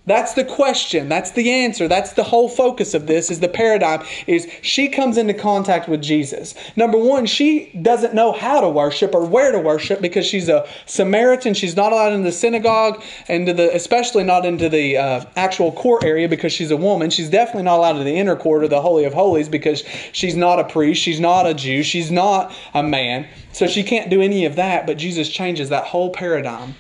That's 0.09 0.33
the 0.33 0.45
question. 0.45 1.11
That's 1.11 1.33
the 1.33 1.51
answer. 1.51 1.87
That's 1.87 2.15
the 2.15 2.23
whole 2.23 2.49
focus 2.49 2.95
of 2.95 3.07
this 3.07 3.31
is 3.31 3.41
the 3.41 3.49
paradigm 3.49 4.07
is 4.27 4.51
she 4.63 4.89
comes 4.89 5.19
into 5.19 5.35
contact 5.35 5.87
with 5.87 6.01
Jesus. 6.01 6.55
Number 6.77 6.97
1, 6.97 7.27
she 7.27 7.71
doesn't 7.83 8.15
know 8.15 8.33
how 8.33 8.63
to 8.63 8.71
worship 8.71 9.15
or 9.15 9.27
where 9.27 9.53
to 9.53 9.59
worship 9.59 10.01
because 10.01 10.25
she's 10.25 10.49
a 10.49 10.67
Samaritan. 10.87 11.53
She's 11.53 11.77
not 11.77 11.93
allowed 11.93 12.15
into 12.15 12.25
the 12.25 12.33
synagogue 12.33 13.03
and 13.29 13.47
the 13.47 13.75
especially 13.75 14.25
not 14.25 14.47
into 14.47 14.71
the 14.71 14.97
uh, 14.97 15.25
actual 15.37 15.73
court 15.73 16.03
area 16.05 16.27
because 16.27 16.55
she's 16.55 16.71
a 16.71 16.77
woman. 16.77 17.11
She's 17.11 17.29
definitely 17.29 17.65
not 17.65 17.77
allowed 17.77 17.99
to 17.99 18.05
the 18.05 18.17
inner 18.17 18.35
court 18.35 18.65
or 18.65 18.69
the 18.69 18.81
holy 18.81 19.05
of 19.05 19.13
holies 19.13 19.51
because 19.51 19.85
she's 20.13 20.37
not 20.37 20.59
a 20.59 20.65
priest, 20.65 21.03
she's 21.03 21.21
not 21.21 21.47
a 21.47 21.53
Jew, 21.53 21.83
she's 21.83 22.11
not 22.11 22.55
a 22.73 22.83
man. 22.83 23.29
So 23.53 23.67
she 23.67 23.83
can't 23.83 24.09
do 24.09 24.23
any 24.23 24.47
of 24.47 24.57
that, 24.57 24.87
but 24.87 24.97
Jesus 24.97 25.29
changes 25.29 25.69
that 25.69 25.85
whole 25.85 26.09
paradigm 26.11 26.77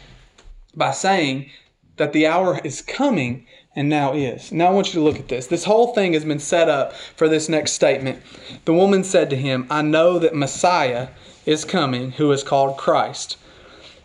by 0.74 0.92
saying 0.92 1.50
that 1.98 2.12
the 2.12 2.26
hour 2.26 2.60
is 2.64 2.82
coming 2.82 3.46
and 3.76 3.88
now 3.88 4.12
is. 4.12 4.50
Now 4.50 4.66
I 4.66 4.70
want 4.70 4.88
you 4.88 4.94
to 4.94 5.04
look 5.04 5.18
at 5.18 5.28
this. 5.28 5.46
This 5.46 5.64
whole 5.64 5.94
thing 5.94 6.14
has 6.14 6.24
been 6.24 6.40
set 6.40 6.68
up 6.68 6.94
for 6.94 7.28
this 7.28 7.48
next 7.48 7.72
statement. 7.72 8.20
The 8.64 8.74
woman 8.74 9.04
said 9.04 9.30
to 9.30 9.36
him, 9.36 9.66
I 9.70 9.82
know 9.82 10.18
that 10.18 10.34
Messiah 10.34 11.08
is 11.46 11.64
coming, 11.64 12.12
who 12.12 12.32
is 12.32 12.42
called 12.42 12.76
Christ. 12.76 13.36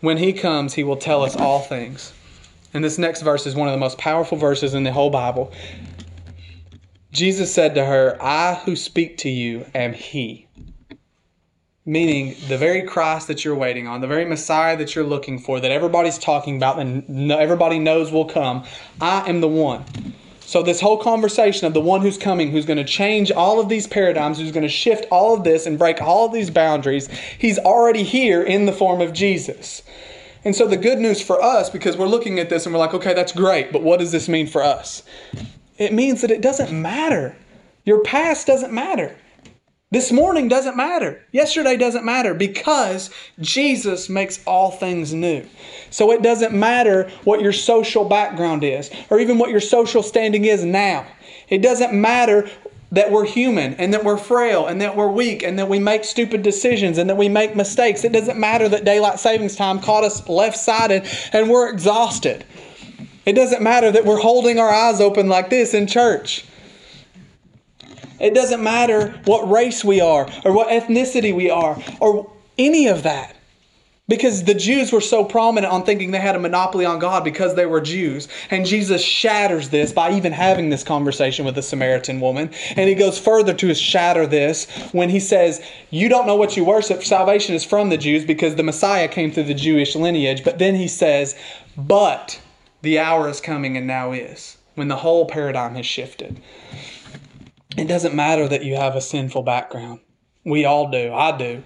When 0.00 0.18
he 0.18 0.32
comes, 0.32 0.74
he 0.74 0.84
will 0.84 0.96
tell 0.96 1.22
us 1.22 1.34
all 1.34 1.60
things. 1.60 2.12
And 2.72 2.84
this 2.84 2.98
next 2.98 3.22
verse 3.22 3.46
is 3.46 3.54
one 3.54 3.68
of 3.68 3.72
the 3.72 3.78
most 3.78 3.98
powerful 3.98 4.36
verses 4.36 4.74
in 4.74 4.84
the 4.84 4.92
whole 4.92 5.10
Bible. 5.10 5.52
Jesus 7.12 7.54
said 7.54 7.74
to 7.76 7.84
her, 7.84 8.16
I 8.20 8.54
who 8.64 8.76
speak 8.76 9.18
to 9.18 9.30
you 9.30 9.66
am 9.74 9.92
he. 9.92 10.43
Meaning, 11.86 12.34
the 12.48 12.56
very 12.56 12.80
Christ 12.82 13.28
that 13.28 13.44
you're 13.44 13.54
waiting 13.54 13.86
on, 13.86 14.00
the 14.00 14.06
very 14.06 14.24
Messiah 14.24 14.74
that 14.78 14.94
you're 14.94 15.04
looking 15.04 15.38
for, 15.38 15.60
that 15.60 15.70
everybody's 15.70 16.16
talking 16.16 16.56
about 16.56 16.78
and 16.78 17.30
everybody 17.30 17.78
knows 17.78 18.10
will 18.10 18.24
come, 18.24 18.64
I 19.02 19.28
am 19.28 19.42
the 19.42 19.48
one. 19.48 19.84
So, 20.40 20.62
this 20.62 20.80
whole 20.80 20.96
conversation 20.96 21.66
of 21.66 21.74
the 21.74 21.82
one 21.82 22.00
who's 22.00 22.16
coming, 22.16 22.50
who's 22.50 22.64
going 22.64 22.78
to 22.78 22.84
change 22.84 23.30
all 23.30 23.60
of 23.60 23.68
these 23.68 23.86
paradigms, 23.86 24.38
who's 24.38 24.50
going 24.50 24.62
to 24.62 24.68
shift 24.68 25.04
all 25.10 25.34
of 25.34 25.44
this 25.44 25.66
and 25.66 25.78
break 25.78 26.00
all 26.00 26.24
of 26.24 26.32
these 26.32 26.48
boundaries, 26.48 27.08
he's 27.38 27.58
already 27.58 28.02
here 28.02 28.42
in 28.42 28.64
the 28.64 28.72
form 28.72 29.02
of 29.02 29.12
Jesus. 29.12 29.82
And 30.42 30.56
so, 30.56 30.66
the 30.66 30.78
good 30.78 30.98
news 30.98 31.20
for 31.20 31.42
us, 31.42 31.68
because 31.68 31.98
we're 31.98 32.08
looking 32.08 32.38
at 32.38 32.48
this 32.48 32.64
and 32.64 32.74
we're 32.74 32.78
like, 32.78 32.94
okay, 32.94 33.12
that's 33.12 33.32
great, 33.32 33.72
but 33.72 33.82
what 33.82 34.00
does 34.00 34.10
this 34.12 34.26
mean 34.26 34.46
for 34.46 34.62
us? 34.62 35.02
It 35.76 35.92
means 35.92 36.22
that 36.22 36.30
it 36.30 36.40
doesn't 36.40 36.72
matter. 36.72 37.36
Your 37.84 38.02
past 38.02 38.46
doesn't 38.46 38.72
matter. 38.72 39.16
This 39.94 40.10
morning 40.10 40.48
doesn't 40.48 40.76
matter. 40.76 41.22
Yesterday 41.30 41.76
doesn't 41.76 42.04
matter 42.04 42.34
because 42.34 43.10
Jesus 43.38 44.08
makes 44.08 44.42
all 44.44 44.72
things 44.72 45.14
new. 45.14 45.46
So 45.90 46.10
it 46.10 46.20
doesn't 46.20 46.52
matter 46.52 47.08
what 47.22 47.40
your 47.40 47.52
social 47.52 48.04
background 48.04 48.64
is 48.64 48.90
or 49.08 49.20
even 49.20 49.38
what 49.38 49.50
your 49.50 49.60
social 49.60 50.02
standing 50.02 50.46
is 50.46 50.64
now. 50.64 51.06
It 51.48 51.62
doesn't 51.62 51.92
matter 51.92 52.50
that 52.90 53.12
we're 53.12 53.24
human 53.24 53.74
and 53.74 53.94
that 53.94 54.02
we're 54.02 54.16
frail 54.16 54.66
and 54.66 54.80
that 54.80 54.96
we're 54.96 55.12
weak 55.12 55.44
and 55.44 55.60
that 55.60 55.68
we 55.68 55.78
make 55.78 56.02
stupid 56.02 56.42
decisions 56.42 56.98
and 56.98 57.08
that 57.08 57.16
we 57.16 57.28
make 57.28 57.54
mistakes. 57.54 58.02
It 58.02 58.10
doesn't 58.10 58.36
matter 58.36 58.68
that 58.68 58.84
daylight 58.84 59.20
savings 59.20 59.54
time 59.54 59.78
caught 59.78 60.02
us 60.02 60.28
left 60.28 60.58
sided 60.58 61.06
and 61.32 61.48
we're 61.48 61.68
exhausted. 61.68 62.44
It 63.26 63.34
doesn't 63.34 63.62
matter 63.62 63.92
that 63.92 64.04
we're 64.04 64.18
holding 64.18 64.58
our 64.58 64.70
eyes 64.70 65.00
open 65.00 65.28
like 65.28 65.50
this 65.50 65.72
in 65.72 65.86
church. 65.86 66.44
It 68.24 68.34
doesn't 68.34 68.62
matter 68.62 69.14
what 69.26 69.48
race 69.50 69.84
we 69.84 70.00
are 70.00 70.28
or 70.44 70.52
what 70.52 70.68
ethnicity 70.68 71.34
we 71.34 71.50
are 71.50 71.78
or 72.00 72.30
any 72.58 72.88
of 72.88 73.02
that. 73.02 73.36
Because 74.06 74.44
the 74.44 74.54
Jews 74.54 74.92
were 74.92 75.00
so 75.00 75.24
prominent 75.24 75.72
on 75.72 75.84
thinking 75.84 76.10
they 76.10 76.20
had 76.20 76.36
a 76.36 76.38
monopoly 76.38 76.84
on 76.84 76.98
God 76.98 77.24
because 77.24 77.54
they 77.54 77.64
were 77.64 77.80
Jews. 77.80 78.28
And 78.50 78.66
Jesus 78.66 79.02
shatters 79.02 79.70
this 79.70 79.92
by 79.92 80.12
even 80.12 80.30
having 80.30 80.68
this 80.68 80.84
conversation 80.84 81.46
with 81.46 81.54
the 81.54 81.62
Samaritan 81.62 82.20
woman. 82.20 82.50
And 82.76 82.86
he 82.86 82.94
goes 82.94 83.18
further 83.18 83.54
to 83.54 83.74
shatter 83.74 84.26
this 84.26 84.70
when 84.92 85.08
he 85.08 85.20
says, 85.20 85.64
You 85.88 86.10
don't 86.10 86.26
know 86.26 86.36
what 86.36 86.54
you 86.54 86.66
worship. 86.66 87.02
Salvation 87.02 87.54
is 87.54 87.64
from 87.64 87.88
the 87.88 87.96
Jews 87.96 88.26
because 88.26 88.56
the 88.56 88.62
Messiah 88.62 89.08
came 89.08 89.32
through 89.32 89.44
the 89.44 89.54
Jewish 89.54 89.96
lineage. 89.96 90.44
But 90.44 90.58
then 90.58 90.74
he 90.74 90.88
says, 90.88 91.34
But 91.74 92.38
the 92.82 92.98
hour 92.98 93.28
is 93.30 93.40
coming 93.40 93.78
and 93.78 93.86
now 93.86 94.12
is, 94.12 94.58
when 94.74 94.88
the 94.88 94.96
whole 94.96 95.24
paradigm 95.24 95.76
has 95.76 95.86
shifted. 95.86 96.42
It 97.76 97.86
doesn't 97.88 98.14
matter 98.14 98.46
that 98.48 98.64
you 98.64 98.76
have 98.76 98.94
a 98.94 99.00
sinful 99.00 99.42
background. 99.42 100.00
We 100.44 100.64
all 100.64 100.90
do. 100.90 101.12
I 101.12 101.36
do. 101.36 101.62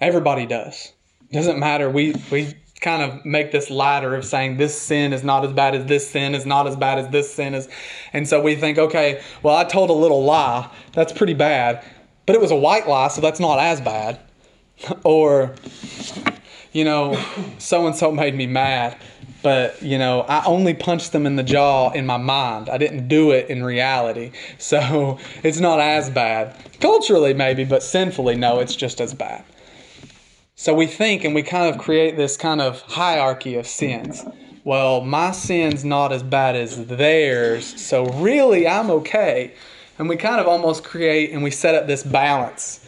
Everybody 0.00 0.46
does. 0.46 0.92
It 1.30 1.34
doesn't 1.34 1.58
matter. 1.58 1.88
We 1.90 2.14
we 2.30 2.54
kind 2.80 3.02
of 3.02 3.24
make 3.24 3.52
this 3.52 3.70
ladder 3.70 4.14
of 4.14 4.24
saying 4.24 4.56
this 4.56 4.80
sin 4.80 5.12
is 5.12 5.24
not 5.24 5.44
as 5.44 5.52
bad 5.52 5.74
as 5.74 5.86
this 5.86 6.08
sin 6.08 6.34
is 6.34 6.44
not 6.44 6.66
as 6.66 6.76
bad 6.76 6.98
as 6.98 7.08
this 7.08 7.32
sin 7.32 7.54
is. 7.54 7.68
And 8.12 8.28
so 8.28 8.40
we 8.40 8.54
think, 8.54 8.78
okay, 8.78 9.22
well, 9.42 9.56
I 9.56 9.64
told 9.64 9.90
a 9.90 9.94
little 9.94 10.24
lie. 10.24 10.70
That's 10.92 11.12
pretty 11.12 11.34
bad. 11.34 11.84
But 12.26 12.34
it 12.34 12.40
was 12.40 12.50
a 12.50 12.56
white 12.56 12.88
lie, 12.88 13.08
so 13.08 13.20
that's 13.20 13.40
not 13.40 13.58
as 13.58 13.80
bad. 13.80 14.20
or, 15.04 15.54
you 16.76 16.84
know, 16.84 17.18
so 17.58 17.86
and 17.86 17.96
so 17.96 18.12
made 18.12 18.34
me 18.34 18.46
mad. 18.46 18.98
But, 19.42 19.80
you 19.80 19.96
know, 19.96 20.22
I 20.22 20.44
only 20.44 20.74
punched 20.74 21.12
them 21.12 21.24
in 21.24 21.36
the 21.36 21.42
jaw 21.42 21.90
in 21.92 22.04
my 22.04 22.18
mind. 22.18 22.68
I 22.68 22.76
didn't 22.76 23.08
do 23.08 23.30
it 23.30 23.48
in 23.48 23.64
reality. 23.64 24.32
So 24.58 25.18
it's 25.42 25.60
not 25.60 25.80
as 25.80 26.10
bad. 26.10 26.56
Culturally, 26.80 27.32
maybe, 27.32 27.64
but 27.64 27.82
sinfully, 27.82 28.36
no, 28.36 28.58
it's 28.58 28.74
just 28.74 29.00
as 29.00 29.14
bad. 29.14 29.44
So 30.54 30.74
we 30.74 30.86
think 30.86 31.24
and 31.24 31.34
we 31.34 31.42
kind 31.42 31.72
of 31.72 31.80
create 31.80 32.16
this 32.16 32.36
kind 32.36 32.60
of 32.60 32.80
hierarchy 32.82 33.54
of 33.54 33.66
sins. 33.66 34.24
Well, 34.64 35.02
my 35.02 35.30
sin's 35.30 35.84
not 35.84 36.12
as 36.12 36.22
bad 36.22 36.56
as 36.56 36.86
theirs, 36.86 37.80
so 37.80 38.06
really 38.06 38.66
I'm 38.66 38.90
okay. 38.90 39.54
And 39.98 40.08
we 40.08 40.16
kind 40.16 40.40
of 40.40 40.48
almost 40.48 40.82
create 40.84 41.30
and 41.30 41.42
we 41.42 41.50
set 41.50 41.74
up 41.74 41.86
this 41.86 42.02
balance 42.02 42.85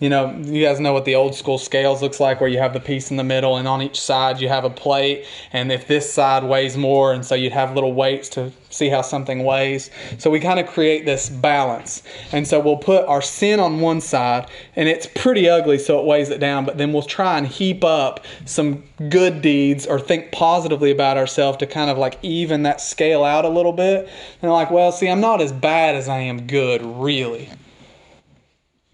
you 0.00 0.08
know, 0.08 0.34
you 0.36 0.64
guys 0.64 0.80
know 0.80 0.92
what 0.92 1.04
the 1.04 1.14
old 1.14 1.34
school 1.34 1.56
scales 1.56 2.02
looks 2.02 2.18
like 2.18 2.40
where 2.40 2.50
you 2.50 2.58
have 2.58 2.72
the 2.72 2.80
piece 2.80 3.10
in 3.10 3.16
the 3.16 3.24
middle 3.24 3.56
and 3.56 3.68
on 3.68 3.80
each 3.80 4.00
side 4.00 4.40
you 4.40 4.48
have 4.48 4.64
a 4.64 4.70
plate 4.70 5.24
and 5.52 5.70
if 5.70 5.86
this 5.86 6.12
side 6.12 6.42
weighs 6.42 6.76
more 6.76 7.12
and 7.12 7.24
so 7.24 7.34
you'd 7.34 7.52
have 7.52 7.74
little 7.74 7.92
weights 7.92 8.28
to 8.30 8.50
see 8.70 8.88
how 8.88 9.02
something 9.02 9.44
weighs. 9.44 9.90
So 10.18 10.30
we 10.30 10.40
kind 10.40 10.58
of 10.58 10.66
create 10.66 11.04
this 11.04 11.30
balance. 11.30 12.02
And 12.32 12.46
so 12.46 12.58
we'll 12.58 12.76
put 12.76 13.06
our 13.06 13.22
sin 13.22 13.60
on 13.60 13.80
one 13.80 14.00
side 14.00 14.50
and 14.74 14.88
it's 14.88 15.06
pretty 15.06 15.48
ugly 15.48 15.78
so 15.78 16.00
it 16.00 16.06
weighs 16.06 16.28
it 16.28 16.40
down, 16.40 16.64
but 16.64 16.76
then 16.76 16.92
we'll 16.92 17.02
try 17.02 17.38
and 17.38 17.46
heap 17.46 17.84
up 17.84 18.24
some 18.46 18.82
good 19.08 19.42
deeds 19.42 19.86
or 19.86 20.00
think 20.00 20.32
positively 20.32 20.90
about 20.90 21.16
ourselves 21.16 21.58
to 21.58 21.66
kind 21.66 21.88
of 21.88 21.98
like 21.98 22.18
even 22.22 22.64
that 22.64 22.80
scale 22.80 23.22
out 23.22 23.44
a 23.44 23.48
little 23.48 23.72
bit. 23.72 24.08
And 24.42 24.50
like, 24.50 24.72
well, 24.72 24.90
see, 24.90 25.08
I'm 25.08 25.20
not 25.20 25.40
as 25.40 25.52
bad 25.52 25.94
as 25.94 26.08
I 26.08 26.18
am 26.18 26.48
good, 26.48 26.82
really. 26.82 27.48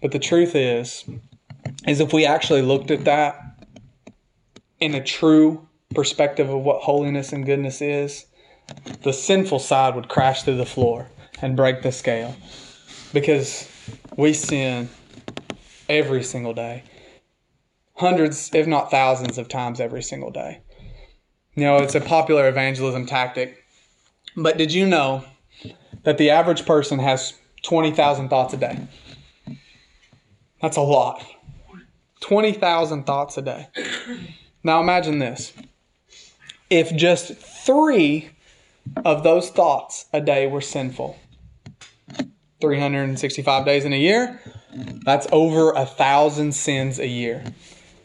But 0.01 0.11
the 0.11 0.19
truth 0.19 0.55
is, 0.55 1.05
is 1.87 1.99
if 1.99 2.13
we 2.13 2.25
actually 2.25 2.61
looked 2.61 2.91
at 2.91 3.05
that 3.05 3.39
in 4.79 4.95
a 4.95 5.03
true 5.03 5.67
perspective 5.93 6.49
of 6.49 6.61
what 6.61 6.81
holiness 6.81 7.31
and 7.31 7.45
goodness 7.45 7.81
is, 7.81 8.25
the 9.03 9.13
sinful 9.13 9.59
side 9.59 9.95
would 9.95 10.09
crash 10.09 10.43
through 10.43 10.57
the 10.57 10.65
floor 10.65 11.07
and 11.41 11.55
break 11.55 11.81
the 11.81 11.91
scale. 11.91 12.35
Because 13.13 13.69
we 14.17 14.33
sin 14.33 14.89
every 15.89 16.23
single 16.23 16.53
day. 16.53 16.83
Hundreds, 17.95 18.49
if 18.53 18.65
not 18.65 18.89
thousands 18.89 19.37
of 19.37 19.47
times 19.47 19.79
every 19.79 20.01
single 20.01 20.31
day. 20.31 20.61
You 21.55 21.65
know, 21.65 21.77
it's 21.77 21.95
a 21.95 22.01
popular 22.01 22.47
evangelism 22.47 23.05
tactic. 23.05 23.63
But 24.35 24.57
did 24.57 24.73
you 24.73 24.87
know 24.87 25.25
that 26.03 26.17
the 26.17 26.29
average 26.29 26.65
person 26.65 26.99
has 26.99 27.33
20,000 27.63 28.29
thoughts 28.29 28.53
a 28.53 28.57
day? 28.57 28.79
That's 30.61 30.77
a 30.77 30.81
lot. 30.81 31.25
20,000 32.21 33.03
thoughts 33.03 33.37
a 33.37 33.41
day. 33.41 33.67
Now 34.63 34.79
imagine 34.79 35.19
this. 35.19 35.53
If 36.69 36.95
just 36.95 37.33
three 37.33 38.29
of 39.03 39.23
those 39.23 39.49
thoughts 39.49 40.05
a 40.13 40.21
day 40.21 40.47
were 40.47 40.61
sinful, 40.61 41.17
365 42.61 43.65
days 43.65 43.85
in 43.85 43.93
a 43.93 43.97
year, 43.97 44.39
that's 45.03 45.27
over 45.31 45.71
a 45.71 45.85
thousand 45.85 46.53
sins 46.53 46.99
a 46.99 47.07
year. 47.07 47.43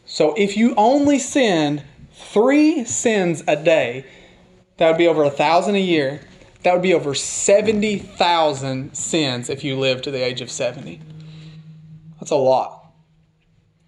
So 0.05 0.33
if 0.35 0.57
you 0.57 0.73
only 0.75 1.19
sinned 1.19 1.83
three 2.13 2.83
sins 2.85 3.43
a 3.47 3.55
day, 3.55 4.05
that 4.77 4.89
would 4.89 4.97
be 4.97 5.07
over 5.07 5.23
a 5.23 5.29
thousand 5.29 5.75
a 5.75 5.81
year. 5.81 6.21
That 6.63 6.73
would 6.73 6.81
be 6.81 6.93
over 6.93 7.13
70,000 7.13 8.95
sins 8.95 9.49
if 9.49 9.63
you 9.63 9.77
live 9.77 10.01
to 10.01 10.11
the 10.11 10.23
age 10.25 10.41
of 10.41 10.49
70. 10.49 10.99
That's 12.19 12.31
a 12.31 12.35
lot. 12.35 12.91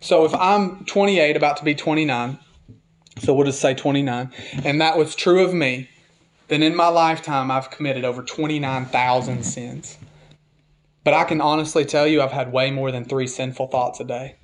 So 0.01 0.25
if 0.25 0.33
I'm 0.33 0.85
28, 0.85 1.35
about 1.35 1.57
to 1.57 1.65
be 1.65 1.75
29, 1.75 2.39
so 3.19 3.33
we'll 3.33 3.45
just 3.45 3.59
say 3.59 3.73
29, 3.73 4.31
and 4.63 4.81
that 4.81 4.97
was 4.97 5.15
true 5.15 5.43
of 5.43 5.53
me, 5.53 5.89
then 6.47 6.63
in 6.63 6.75
my 6.75 6.87
lifetime 6.87 7.51
I've 7.51 7.69
committed 7.69 8.05
over 8.05 8.23
29,000 8.23 9.43
sins. 9.43 9.97
But 11.03 11.13
I 11.13 11.23
can 11.23 11.41
honestly 11.41 11.85
tell 11.85 12.07
you 12.07 12.21
I've 12.21 12.31
had 12.31 12.51
way 12.51 12.71
more 12.71 12.91
than 12.91 13.05
three 13.05 13.27
sinful 13.27 13.67
thoughts 13.67 13.99
a 13.99 14.03
day. 14.03 14.35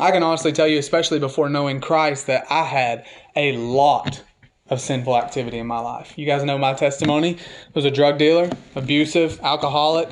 I 0.00 0.10
can 0.10 0.24
honestly 0.24 0.52
tell 0.52 0.66
you, 0.66 0.78
especially 0.78 1.20
before 1.20 1.48
knowing 1.48 1.80
Christ, 1.80 2.26
that 2.26 2.44
I 2.50 2.64
had 2.64 3.06
a 3.36 3.56
lot 3.56 4.22
of 4.68 4.80
sinful 4.80 5.16
activity 5.16 5.58
in 5.58 5.66
my 5.66 5.78
life. 5.78 6.16
You 6.16 6.26
guys 6.26 6.42
know 6.42 6.58
my 6.58 6.74
testimony. 6.74 7.36
I 7.36 7.70
was 7.74 7.84
a 7.84 7.90
drug 7.90 8.18
dealer, 8.18 8.50
abusive, 8.74 9.38
alcoholic, 9.42 10.08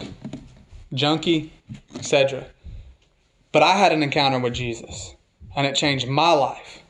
junkie, 0.94 1.52
etc. 1.94 2.46
But 3.52 3.62
I 3.62 3.76
had 3.76 3.92
an 3.92 4.02
encounter 4.02 4.38
with 4.38 4.54
Jesus, 4.54 5.14
and 5.56 5.66
it 5.66 5.74
changed 5.74 6.08
my 6.08 6.32
life. 6.32 6.82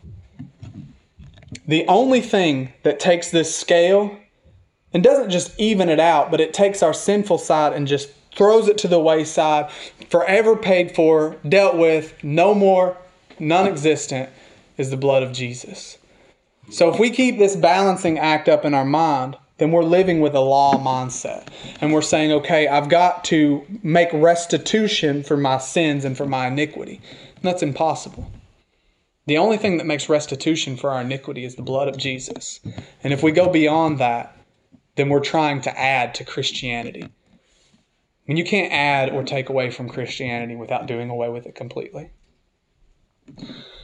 The 1.66 1.86
only 1.88 2.20
thing 2.20 2.72
that 2.82 3.00
takes 3.00 3.30
this 3.30 3.54
scale 3.54 4.16
and 4.92 5.02
doesn't 5.02 5.30
just 5.30 5.58
even 5.58 5.88
it 5.88 6.00
out, 6.00 6.30
but 6.30 6.40
it 6.40 6.52
takes 6.52 6.82
our 6.82 6.92
sinful 6.92 7.38
side 7.38 7.72
and 7.72 7.86
just 7.86 8.10
throws 8.34 8.68
it 8.68 8.78
to 8.78 8.88
the 8.88 9.00
wayside, 9.00 9.70
forever 10.10 10.56
paid 10.56 10.94
for, 10.94 11.36
dealt 11.48 11.76
with, 11.76 12.14
no 12.22 12.54
more, 12.54 12.96
non 13.38 13.66
existent, 13.66 14.30
is 14.76 14.90
the 14.90 14.96
blood 14.96 15.22
of 15.22 15.32
Jesus. 15.32 15.98
So 16.70 16.92
if 16.92 16.98
we 16.98 17.10
keep 17.10 17.38
this 17.38 17.56
balancing 17.56 18.18
act 18.18 18.48
up 18.48 18.64
in 18.64 18.74
our 18.74 18.84
mind, 18.84 19.36
then 19.62 19.70
we're 19.70 19.84
living 19.84 20.20
with 20.20 20.34
a 20.34 20.40
law 20.40 20.74
mindset. 20.74 21.46
And 21.80 21.92
we're 21.92 22.02
saying, 22.02 22.32
okay, 22.32 22.66
I've 22.66 22.88
got 22.88 23.22
to 23.26 23.64
make 23.84 24.08
restitution 24.12 25.22
for 25.22 25.36
my 25.36 25.58
sins 25.58 26.04
and 26.04 26.16
for 26.16 26.26
my 26.26 26.48
iniquity. 26.48 27.00
And 27.36 27.44
that's 27.44 27.62
impossible. 27.62 28.28
The 29.26 29.38
only 29.38 29.56
thing 29.56 29.78
that 29.78 29.86
makes 29.86 30.08
restitution 30.08 30.76
for 30.76 30.90
our 30.90 31.02
iniquity 31.02 31.44
is 31.44 31.54
the 31.54 31.62
blood 31.62 31.86
of 31.86 31.96
Jesus. 31.96 32.58
And 33.04 33.12
if 33.12 33.22
we 33.22 33.30
go 33.30 33.48
beyond 33.48 33.98
that, 33.98 34.36
then 34.96 35.08
we're 35.08 35.20
trying 35.20 35.60
to 35.60 35.78
add 35.78 36.16
to 36.16 36.24
Christianity. 36.24 37.08
And 38.26 38.36
you 38.36 38.44
can't 38.44 38.72
add 38.72 39.10
or 39.10 39.22
take 39.22 39.48
away 39.48 39.70
from 39.70 39.88
Christianity 39.88 40.56
without 40.56 40.86
doing 40.88 41.08
away 41.08 41.28
with 41.28 41.46
it 41.46 41.54
completely. 41.54 42.10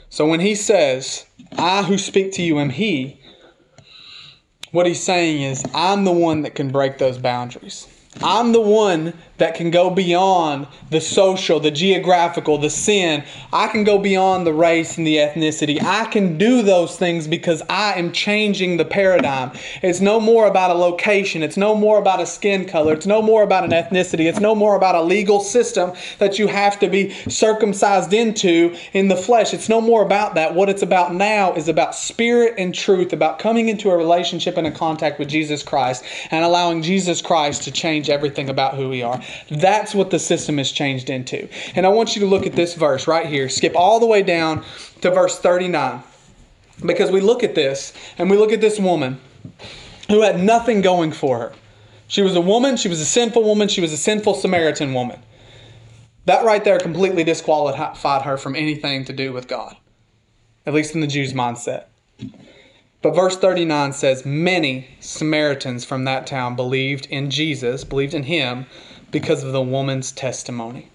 So 0.09 0.27
when 0.27 0.41
he 0.41 0.57
says, 0.57 1.27
I 1.57 1.85
who 1.85 1.99
speak 1.99 2.33
to 2.33 2.43
you 2.43 2.59
am 2.59 2.71
he, 2.71 3.21
what 4.73 4.87
he's 4.87 5.03
saying 5.03 5.43
is, 5.43 5.65
I'm 5.75 6.05
the 6.05 6.13
one 6.13 6.43
that 6.43 6.55
can 6.55 6.71
break 6.71 6.99
those 6.99 7.19
boundaries. 7.19 7.87
I'm 8.23 8.53
the 8.53 8.61
one 8.61 9.15
that 9.39 9.55
can 9.55 9.71
go 9.71 9.91
beyond 9.91 10.67
the 10.91 11.01
social, 11.01 11.61
the 11.61 11.71
geographical, 11.71 12.59
the 12.59 12.71
sin. 12.71 13.25
I 13.53 13.69
can 13.69 13.85
go 13.85 13.99
beyond 13.99 14.47
the 14.47 14.53
race 14.53 14.99
and 14.99 15.07
the 15.07 15.17
ethnicity. 15.17 15.83
I 15.83 16.05
can 16.07 16.39
do 16.39 16.63
those 16.63 16.97
things 16.97 17.27
because 17.27 17.63
I 17.69 17.95
am 17.95 18.13
changing 18.13 18.77
the 18.77 18.85
paradigm. 18.85 19.53
It's 19.83 20.01
no 20.01 20.21
more 20.21 20.47
about 20.47 20.71
a 20.71 20.75
location. 20.75 21.43
It's 21.43 21.57
no 21.57 21.75
more 21.75 21.99
about 21.99 22.21
a 22.21 22.27
skin 22.27 22.67
color. 22.67 22.93
It's 22.93 23.07
no 23.07 23.23
more 23.23 23.43
about 23.43 23.65
an 23.65 23.71
ethnicity. 23.71 24.29
It's 24.29 24.41
no 24.41 24.55
more 24.55 24.77
about 24.77 24.95
a 24.95 25.03
legal 25.03 25.41
system 25.41 25.93
that 26.19 26.39
you 26.39 26.47
have 26.47 26.79
to 26.81 26.89
be 26.89 27.11
circumcised 27.29 28.13
into 28.13 28.77
in 28.93 29.09
the 29.09 29.17
flesh. 29.17 29.55
It's 29.55 29.69
no 29.69 29.81
more 29.81 30.03
about 30.03 30.35
that. 30.35 30.55
What 30.55 30.69
it's 30.69 30.83
about 30.83 31.15
now 31.15 31.53
is 31.55 31.69
about 31.69 31.95
spirit 31.95 32.55
and 32.59 32.75
truth, 32.75 33.13
about 33.13 33.39
coming 33.39 33.69
into 33.69 33.91
a 33.91 33.97
relationship 33.97 34.57
and 34.57 34.67
a 34.67 34.71
contact 34.71 35.19
with 35.19 35.29
Jesus 35.29 35.63
Christ 35.63 36.05
and 36.31 36.45
allowing 36.45 36.83
Jesus 36.83 37.23
Christ 37.23 37.63
to 37.63 37.71
change 37.71 38.11
everything 38.11 38.49
about 38.49 38.75
who 38.75 38.89
we 38.89 39.03
are. 39.03 39.21
That's 39.51 39.95
what 39.95 40.11
the 40.11 40.19
system 40.19 40.59
has 40.59 40.71
changed 40.73 41.11
into. 41.11 41.49
And 41.75 41.87
I 41.87 41.89
want 41.89 42.15
you 42.15 42.21
to 42.21 42.27
look 42.27 42.47
at 42.47 42.55
this 42.55 42.75
verse 42.75 43.07
right 43.07 43.27
here. 43.27 43.49
Skip 43.49 43.75
all 43.77 44.01
the 44.01 44.07
way 44.07 44.23
down 44.23 44.65
to 45.01 45.11
verse 45.11 45.39
39. 45.39 46.03
Because 46.85 47.11
we 47.11 47.21
look 47.21 47.43
at 47.43 47.55
this 47.55 47.93
and 48.19 48.31
we 48.31 48.37
look 48.37 48.53
at 48.53 48.61
this 48.61 48.79
woman 48.79 49.21
who 50.09 50.23
had 50.23 50.41
nothing 50.41 50.81
going 50.81 51.13
for 51.13 51.39
her. 51.39 51.53
She 52.07 52.23
was 52.23 52.35
a 52.35 52.41
woman, 52.41 52.77
she 52.77 52.89
was 52.89 53.01
a 53.01 53.07
sinful 53.07 53.45
woman, 53.45 53.69
she 53.69 53.83
was 53.83 53.93
a 53.93 53.97
sinful 53.97 54.35
Samaritan 54.35 54.95
woman. 54.95 55.21
That 56.25 56.45
right 56.45 56.65
there 56.65 56.79
completely 56.79 57.25
disqualified 57.25 58.23
her 58.23 58.37
from 58.37 58.57
anything 58.57 59.05
to 59.07 59.13
do 59.13 59.33
with 59.33 59.49
God, 59.49 59.77
at 60.67 60.75
least 60.75 60.95
in 60.95 61.01
the 61.01 61.07
Jews' 61.07 61.33
mindset. 61.33 61.85
But 63.01 63.15
verse 63.15 63.37
39 63.37 63.93
says, 63.93 64.27
Many 64.27 64.89
Samaritans 65.01 65.85
from 65.85 66.05
that 66.05 66.27
town 66.27 66.57
believed 66.57 67.07
in 67.07 67.31
Jesus, 67.31 67.85
believed 67.85 68.15
in 68.15 68.25
him, 68.25 68.67
because 69.11 69.45
of 69.45 69.53
the 69.53 69.63
woman's 69.63 70.13
testimony. 70.13 70.89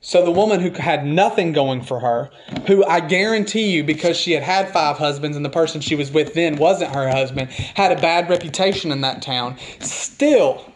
So 0.00 0.24
the 0.24 0.30
woman 0.30 0.60
who 0.60 0.70
had 0.70 1.04
nothing 1.04 1.52
going 1.52 1.82
for 1.82 1.98
her, 1.98 2.30
who 2.68 2.84
I 2.84 3.00
guarantee 3.00 3.72
you, 3.72 3.82
because 3.82 4.16
she 4.16 4.32
had 4.32 4.42
had 4.44 4.72
five 4.72 4.98
husbands 4.98 5.36
and 5.36 5.44
the 5.44 5.50
person 5.50 5.80
she 5.80 5.96
was 5.96 6.12
with 6.12 6.34
then 6.34 6.56
wasn't 6.56 6.94
her 6.94 7.08
husband, 7.08 7.50
had 7.50 7.90
a 7.90 8.00
bad 8.00 8.30
reputation 8.30 8.92
in 8.92 9.00
that 9.00 9.20
town, 9.20 9.56
still 9.80 10.72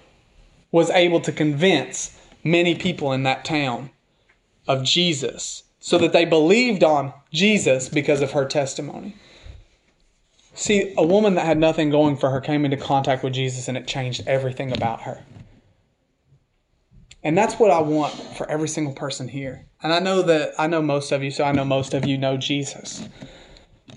was 0.73 0.91
able 0.91 1.21
to 1.21 1.31
convince 1.31 2.19
many 2.43 2.75
people 2.75 3.13
in 3.13 3.23
that 3.23 3.45
town 3.45 3.91
of 4.67 4.83
Jesus 4.83 5.63
so 5.79 5.97
that 5.99 6.13
they 6.13 6.25
believed 6.25 6.83
on 6.83 7.13
Jesus 7.33 7.89
because 7.89 8.23
of 8.23 8.33
her 8.33 8.45
testimony. 8.45 9.17
See, 10.55 10.93
a 10.99 11.07
woman 11.07 11.37
that 11.37 11.47
had 11.47 11.59
nothing 11.59 11.91
going 11.91 12.17
for 12.17 12.31
her 12.31 12.41
came 12.41 12.65
into 12.65 12.77
contact 12.77 13.23
with 13.23 13.33
Jesus 13.33 13.69
and 13.69 13.77
it 13.77 13.87
changed 13.87 14.25
everything 14.27 14.73
about 14.73 15.03
her. 15.03 15.23
And 17.23 17.37
that's 17.37 17.59
what 17.59 17.71
I 17.71 17.81
want 17.81 18.15
for 18.37 18.49
every 18.49 18.69
single 18.69 18.95
person 18.95 19.29
here. 19.29 19.67
And 19.83 19.93
I 19.93 19.99
know 19.99 20.23
that 20.23 20.53
I 20.59 20.67
know 20.67 20.83
most 20.83 21.13
of 21.13 21.23
you, 21.23 21.31
so 21.31 21.45
I 21.45 21.53
know 21.53 21.65
most 21.65 21.95
of 21.95 22.07
you 22.07 22.17
know 22.17 22.37
Jesus. 22.37 23.07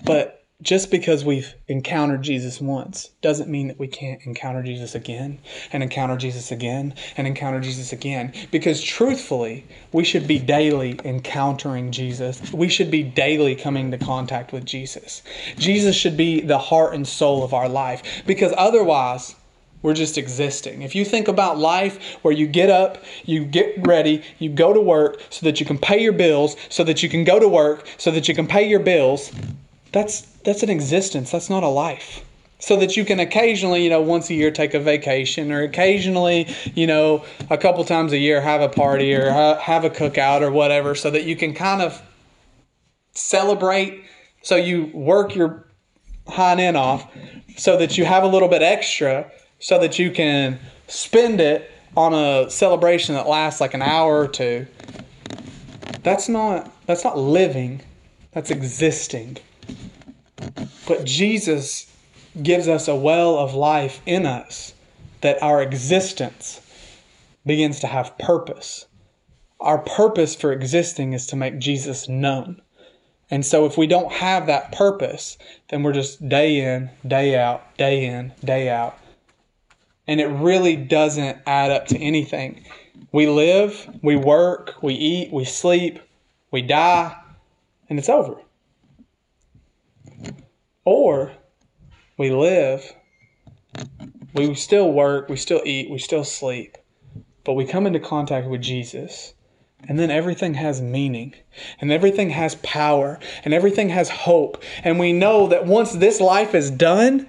But 0.05 0.43
just 0.63 0.91
because 0.91 1.25
we've 1.25 1.53
encountered 1.67 2.21
Jesus 2.21 2.61
once 2.61 3.09
doesn't 3.21 3.49
mean 3.49 3.67
that 3.67 3.77
we 3.77 3.87
can't 3.87 4.21
encounter 4.25 4.63
Jesus 4.63 4.95
again 4.95 5.39
and 5.73 5.83
encounter 5.83 6.15
Jesus 6.15 6.51
again 6.51 6.95
and 7.17 7.27
encounter 7.27 7.59
Jesus 7.59 7.91
again. 7.91 8.33
Because 8.49 8.81
truthfully, 8.81 9.65
we 9.91 10.05
should 10.05 10.25
be 10.25 10.39
daily 10.39 10.99
encountering 11.03 11.91
Jesus. 11.91 12.53
We 12.53 12.69
should 12.69 12.89
be 12.89 13.03
daily 13.03 13.55
coming 13.55 13.91
to 13.91 13.97
contact 13.97 14.53
with 14.53 14.63
Jesus. 14.63 15.21
Jesus 15.57 15.97
should 15.97 16.15
be 16.15 16.39
the 16.39 16.57
heart 16.59 16.95
and 16.95 17.05
soul 17.05 17.43
of 17.43 17.53
our 17.53 17.67
life. 17.67 18.23
Because 18.25 18.53
otherwise, 18.57 19.35
we're 19.83 19.93
just 19.93 20.17
existing. 20.17 20.81
If 20.81 20.95
you 20.95 21.05
think 21.05 21.27
about 21.27 21.59
life 21.59 22.15
where 22.23 22.33
you 22.33 22.47
get 22.47 22.69
up, 22.69 23.03
you 23.25 23.45
get 23.45 23.85
ready, 23.85 24.23
you 24.39 24.49
go 24.49 24.73
to 24.73 24.81
work 24.81 25.21
so 25.29 25.45
that 25.45 25.59
you 25.59 25.65
can 25.65 25.77
pay 25.77 26.01
your 26.01 26.13
bills, 26.13 26.55
so 26.69 26.83
that 26.85 27.03
you 27.03 27.09
can 27.09 27.23
go 27.23 27.39
to 27.39 27.47
work, 27.47 27.85
so 27.97 28.09
that 28.09 28.27
you 28.27 28.33
can 28.33 28.47
pay 28.47 28.67
your 28.67 28.79
bills, 28.79 29.31
that's 29.91 30.21
that's 30.43 30.63
an 30.63 30.69
existence. 30.69 31.31
That's 31.31 31.49
not 31.49 31.63
a 31.63 31.67
life. 31.67 32.25
So 32.59 32.77
that 32.77 32.95
you 32.95 33.03
can 33.03 33.19
occasionally, 33.19 33.83
you 33.83 33.89
know, 33.89 34.01
once 34.01 34.29
a 34.29 34.33
year 34.33 34.49
take 34.49 34.73
a 34.73 34.79
vacation 34.79 35.51
or 35.51 35.63
occasionally, 35.63 36.47
you 36.75 36.87
know, 36.87 37.25
a 37.49 37.57
couple 37.57 37.83
times 37.83 38.13
a 38.13 38.17
year 38.17 38.39
have 38.39 38.61
a 38.61 38.69
party 38.69 39.13
or 39.13 39.29
have 39.31 39.83
a 39.83 39.89
cookout 39.89 40.41
or 40.41 40.49
whatever 40.49 40.95
so 40.95 41.11
that 41.11 41.25
you 41.25 41.35
can 41.35 41.53
kind 41.53 41.81
of 41.81 42.01
celebrate. 43.13 44.03
So 44.43 44.55
you 44.55 44.85
work 44.93 45.35
your 45.35 45.67
hind 46.27 46.61
end 46.61 46.77
off 46.77 47.09
so 47.57 47.77
that 47.77 47.97
you 47.97 48.05
have 48.05 48.23
a 48.23 48.27
little 48.27 48.47
bit 48.47 48.61
extra 48.61 49.29
so 49.63 49.79
that 49.79 49.97
you 49.97 50.11
can 50.11 50.59
spend 50.89 51.39
it 51.39 51.71
on 51.95 52.13
a 52.13 52.49
celebration 52.49 53.15
that 53.15 53.29
lasts 53.29 53.61
like 53.61 53.73
an 53.73 53.81
hour 53.81 54.19
or 54.19 54.27
two. 54.27 54.67
That's 56.03 56.27
not 56.27 56.69
that's 56.85 57.05
not 57.05 57.17
living. 57.17 57.81
That's 58.33 58.51
existing. 58.51 59.37
But 60.85 61.05
Jesus 61.05 61.89
gives 62.41 62.67
us 62.67 62.89
a 62.89 62.95
well 62.95 63.37
of 63.37 63.53
life 63.53 64.01
in 64.05 64.25
us 64.25 64.73
that 65.21 65.41
our 65.41 65.61
existence 65.61 66.59
begins 67.45 67.79
to 67.79 67.87
have 67.87 68.17
purpose. 68.17 68.85
Our 69.61 69.77
purpose 69.77 70.35
for 70.35 70.51
existing 70.51 71.13
is 71.13 71.25
to 71.27 71.37
make 71.37 71.59
Jesus 71.59 72.09
known. 72.09 72.61
And 73.31 73.45
so 73.45 73.65
if 73.65 73.77
we 73.77 73.87
don't 73.87 74.11
have 74.11 74.47
that 74.47 74.73
purpose, 74.73 75.37
then 75.69 75.83
we're 75.83 75.93
just 75.93 76.27
day 76.27 76.59
in, 76.59 76.89
day 77.07 77.37
out, 77.39 77.77
day 77.77 78.05
in, 78.05 78.33
day 78.43 78.69
out, 78.69 78.97
and 80.07 80.19
it 80.19 80.27
really 80.27 80.75
doesn't 80.75 81.39
add 81.45 81.71
up 81.71 81.87
to 81.87 81.97
anything. 81.97 82.63
We 83.11 83.27
live, 83.27 83.89
we 84.01 84.15
work, 84.15 84.75
we 84.81 84.93
eat, 84.93 85.31
we 85.31 85.45
sleep, 85.45 85.99
we 86.51 86.61
die, 86.61 87.15
and 87.89 87.99
it's 87.99 88.09
over. 88.09 88.35
Or 90.85 91.31
we 92.17 92.31
live, 92.31 92.93
we 94.33 94.53
still 94.55 94.91
work, 94.91 95.29
we 95.29 95.37
still 95.37 95.61
eat, 95.65 95.89
we 95.89 95.99
still 95.99 96.23
sleep, 96.23 96.77
but 97.43 97.53
we 97.53 97.65
come 97.65 97.85
into 97.87 97.99
contact 97.99 98.47
with 98.47 98.61
Jesus. 98.61 99.33
And 99.87 99.99
then 99.99 100.09
everything 100.09 100.53
has 100.53 100.81
meaning, 100.81 101.33
and 101.81 101.91
everything 101.91 102.29
has 102.29 102.55
power, 102.55 103.19
and 103.43 103.53
everything 103.53 103.89
has 103.89 104.09
hope. 104.09 104.63
And 104.81 104.97
we 104.97 105.11
know 105.11 105.47
that 105.47 105.65
once 105.65 105.91
this 105.91 106.21
life 106.21 106.55
is 106.55 106.71
done, 106.71 107.27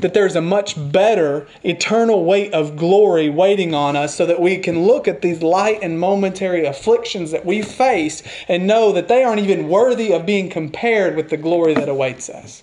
that 0.00 0.12
there's 0.12 0.36
a 0.36 0.42
much 0.42 0.74
better 0.92 1.46
eternal 1.62 2.24
weight 2.24 2.52
of 2.52 2.76
glory 2.76 3.30
waiting 3.30 3.74
on 3.74 3.96
us 3.96 4.14
so 4.14 4.26
that 4.26 4.40
we 4.40 4.58
can 4.58 4.84
look 4.84 5.08
at 5.08 5.22
these 5.22 5.42
light 5.42 5.78
and 5.82 5.98
momentary 5.98 6.66
afflictions 6.66 7.30
that 7.30 7.46
we 7.46 7.62
face 7.62 8.22
and 8.48 8.66
know 8.66 8.92
that 8.92 9.08
they 9.08 9.24
aren't 9.24 9.40
even 9.40 9.68
worthy 9.68 10.12
of 10.12 10.26
being 10.26 10.50
compared 10.50 11.16
with 11.16 11.30
the 11.30 11.36
glory 11.36 11.74
that 11.74 11.88
awaits 11.88 12.28
us. 12.28 12.62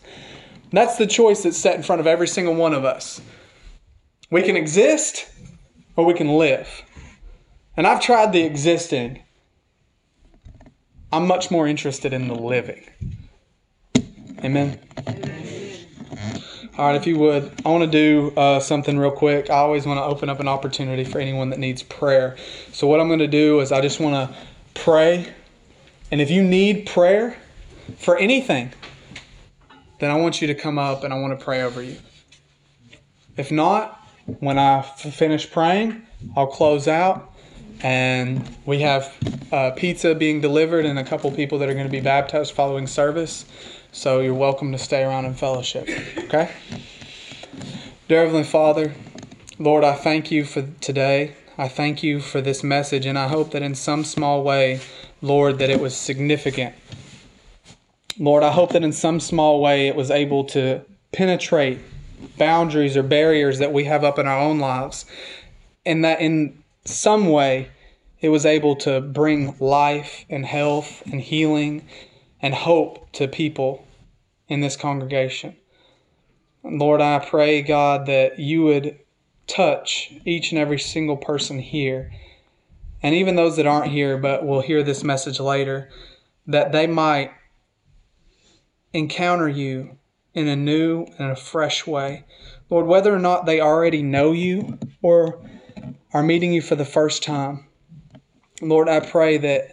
that's 0.71 0.97
the 0.97 1.07
choice 1.07 1.43
that's 1.43 1.57
set 1.57 1.75
in 1.75 1.84
front 1.84 2.01
of 2.01 2.07
every 2.07 2.27
single 2.27 2.55
one 2.55 2.73
of 2.73 2.84
us. 2.84 3.21
We 4.31 4.41
can 4.41 4.55
exist 4.55 5.27
or 5.95 6.05
we 6.05 6.15
can 6.15 6.38
live. 6.38 6.67
And 7.77 7.86
I've 7.86 8.01
tried 8.01 8.34
the 8.34 8.43
existing. 8.43 9.21
I'm 11.11 11.27
much 11.27 11.51
more 11.51 11.67
interested 11.67 12.13
in 12.13 12.27
the 12.27 12.36
living. 12.36 12.84
Amen. 14.43 14.79
All 16.76 16.88
right, 16.88 16.95
if 16.95 17.05
you 17.05 17.19
would, 17.19 17.51
I 17.63 17.69
want 17.69 17.84
to 17.84 17.89
do 17.89 18.34
uh, 18.36 18.59
something 18.59 18.97
real 18.97 19.11
quick. 19.11 19.51
I 19.51 19.57
always 19.57 19.86
want 19.86 19.99
to 19.99 20.03
open 20.03 20.28
up 20.28 20.39
an 20.39 20.47
opportunity 20.47 21.03
for 21.03 21.19
anyone 21.19 21.51
that 21.51 21.59
needs 21.59 21.84
prayer. 21.84 22.36
So, 22.71 22.88
what 22.88 22.99
I'm 22.99 23.05
going 23.07 23.19
to 23.19 23.28
do 23.28 23.59
is 23.59 23.71
I 23.71 23.80
just 23.80 23.99
want 23.99 24.15
to 24.15 24.36
pray. 24.74 25.32
And 26.09 26.19
if 26.19 26.32
you 26.32 26.41
need 26.41 26.88
prayer 26.88 27.38
for 27.99 28.17
anything, 28.17 28.74
then 29.99 30.09
I 30.09 30.15
want 30.15 30.41
you 30.41 30.47
to 30.47 30.55
come 30.55 30.80
up 30.80 31.03
and 31.03 31.13
I 31.13 31.19
want 31.19 31.38
to 31.38 31.45
pray 31.45 31.61
over 31.61 31.84
you. 31.84 31.95
If 33.38 33.51
not, 33.51 34.03
when 34.39 34.57
I 34.57 34.82
finish 34.82 35.51
praying, 35.51 36.01
I'll 36.36 36.47
close 36.47 36.88
out. 36.88 37.36
And 37.82 38.49
we 38.65 38.80
have 38.80 39.15
uh, 39.51 39.71
pizza 39.71 40.15
being 40.15 40.41
delivered 40.41 40.88
and 40.88 40.97
a 40.97 41.03
couple 41.03 41.30
people 41.30 41.59
that 41.59 41.69
are 41.69 41.74
going 41.74 41.86
to 41.86 41.91
be 41.91 41.99
baptized 41.99 42.53
following 42.53 42.88
service. 42.88 43.45
So 43.95 44.21
you're 44.21 44.33
welcome 44.33 44.71
to 44.71 44.79
stay 44.79 45.03
around 45.03 45.25
in 45.25 45.35
fellowship. 45.35 45.87
Okay? 46.17 46.49
Dear 48.07 48.23
Heavenly 48.23 48.43
Father, 48.43 48.95
Lord, 49.59 49.83
I 49.83 49.93
thank 49.93 50.31
you 50.31 50.45
for 50.45 50.63
today. 50.81 51.35
I 51.59 51.67
thank 51.67 52.01
you 52.01 52.19
for 52.19 52.41
this 52.41 52.63
message, 52.63 53.05
and 53.05 53.19
I 53.19 53.27
hope 53.27 53.51
that 53.51 53.61
in 53.61 53.75
some 53.75 54.03
small 54.03 54.43
way, 54.43 54.81
Lord, 55.21 55.59
that 55.59 55.69
it 55.69 55.79
was 55.79 55.95
significant. 55.95 56.73
Lord, 58.17 58.41
I 58.41 58.51
hope 58.51 58.71
that 58.71 58.83
in 58.83 58.93
some 58.93 59.19
small 59.19 59.61
way 59.61 59.87
it 59.87 59.95
was 59.95 60.09
able 60.09 60.43
to 60.45 60.81
penetrate 61.11 61.77
boundaries 62.39 62.97
or 62.97 63.03
barriers 63.03 63.59
that 63.59 63.71
we 63.71 63.83
have 63.83 64.03
up 64.03 64.17
in 64.17 64.27
our 64.27 64.39
own 64.39 64.57
lives, 64.57 65.05
and 65.85 66.03
that 66.03 66.19
in 66.19 66.63
some 66.83 67.29
way 67.29 67.69
it 68.21 68.29
was 68.29 68.43
able 68.43 68.75
to 68.77 69.01
bring 69.01 69.55
life 69.59 70.25
and 70.31 70.47
health 70.47 71.03
and 71.05 71.21
healing 71.21 71.87
and 72.43 72.53
hope 72.53 73.09
to 73.13 73.27
people 73.27 73.87
in 74.49 74.59
this 74.59 74.75
congregation. 74.75 75.55
Lord, 76.63 77.01
I 77.01 77.19
pray, 77.19 77.61
God, 77.61 78.05
that 78.05 78.37
you 78.37 78.63
would 78.63 78.99
touch 79.47 80.13
each 80.25 80.51
and 80.51 80.59
every 80.59 80.79
single 80.79 81.17
person 81.17 81.57
here, 81.57 82.11
and 83.01 83.15
even 83.15 83.35
those 83.35 83.55
that 83.57 83.65
aren't 83.65 83.91
here 83.91 84.17
but 84.17 84.45
will 84.45 84.61
hear 84.61 84.83
this 84.83 85.03
message 85.03 85.39
later, 85.39 85.89
that 86.45 86.71
they 86.73 86.85
might 86.85 87.31
encounter 88.91 89.47
you 89.47 89.97
in 90.33 90.47
a 90.47 90.55
new 90.55 91.05
and 91.17 91.31
a 91.31 91.35
fresh 91.35 91.87
way. 91.87 92.25
Lord, 92.69 92.87
whether 92.87 93.13
or 93.13 93.19
not 93.19 93.45
they 93.45 93.61
already 93.61 94.03
know 94.03 94.31
you 94.33 94.79
or 95.01 95.41
are 96.13 96.23
meeting 96.23 96.53
you 96.53 96.61
for 96.61 96.75
the 96.75 96.85
first 96.85 97.23
time, 97.23 97.67
Lord, 98.61 98.89
I 98.89 98.99
pray 98.99 99.37
that 99.37 99.72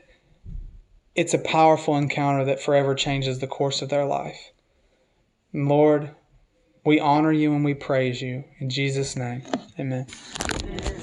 it's 1.20 1.34
a 1.34 1.38
powerful 1.38 1.98
encounter 1.98 2.46
that 2.46 2.62
forever 2.62 2.94
changes 2.94 3.40
the 3.40 3.46
course 3.46 3.82
of 3.82 3.90
their 3.90 4.06
life. 4.06 4.52
And 5.52 5.68
Lord, 5.68 6.12
we 6.82 6.98
honor 6.98 7.30
you 7.30 7.54
and 7.54 7.62
we 7.62 7.74
praise 7.74 8.22
you. 8.22 8.44
In 8.58 8.70
Jesus' 8.70 9.16
name, 9.16 9.42
amen. 9.78 10.06
amen. 10.64 10.99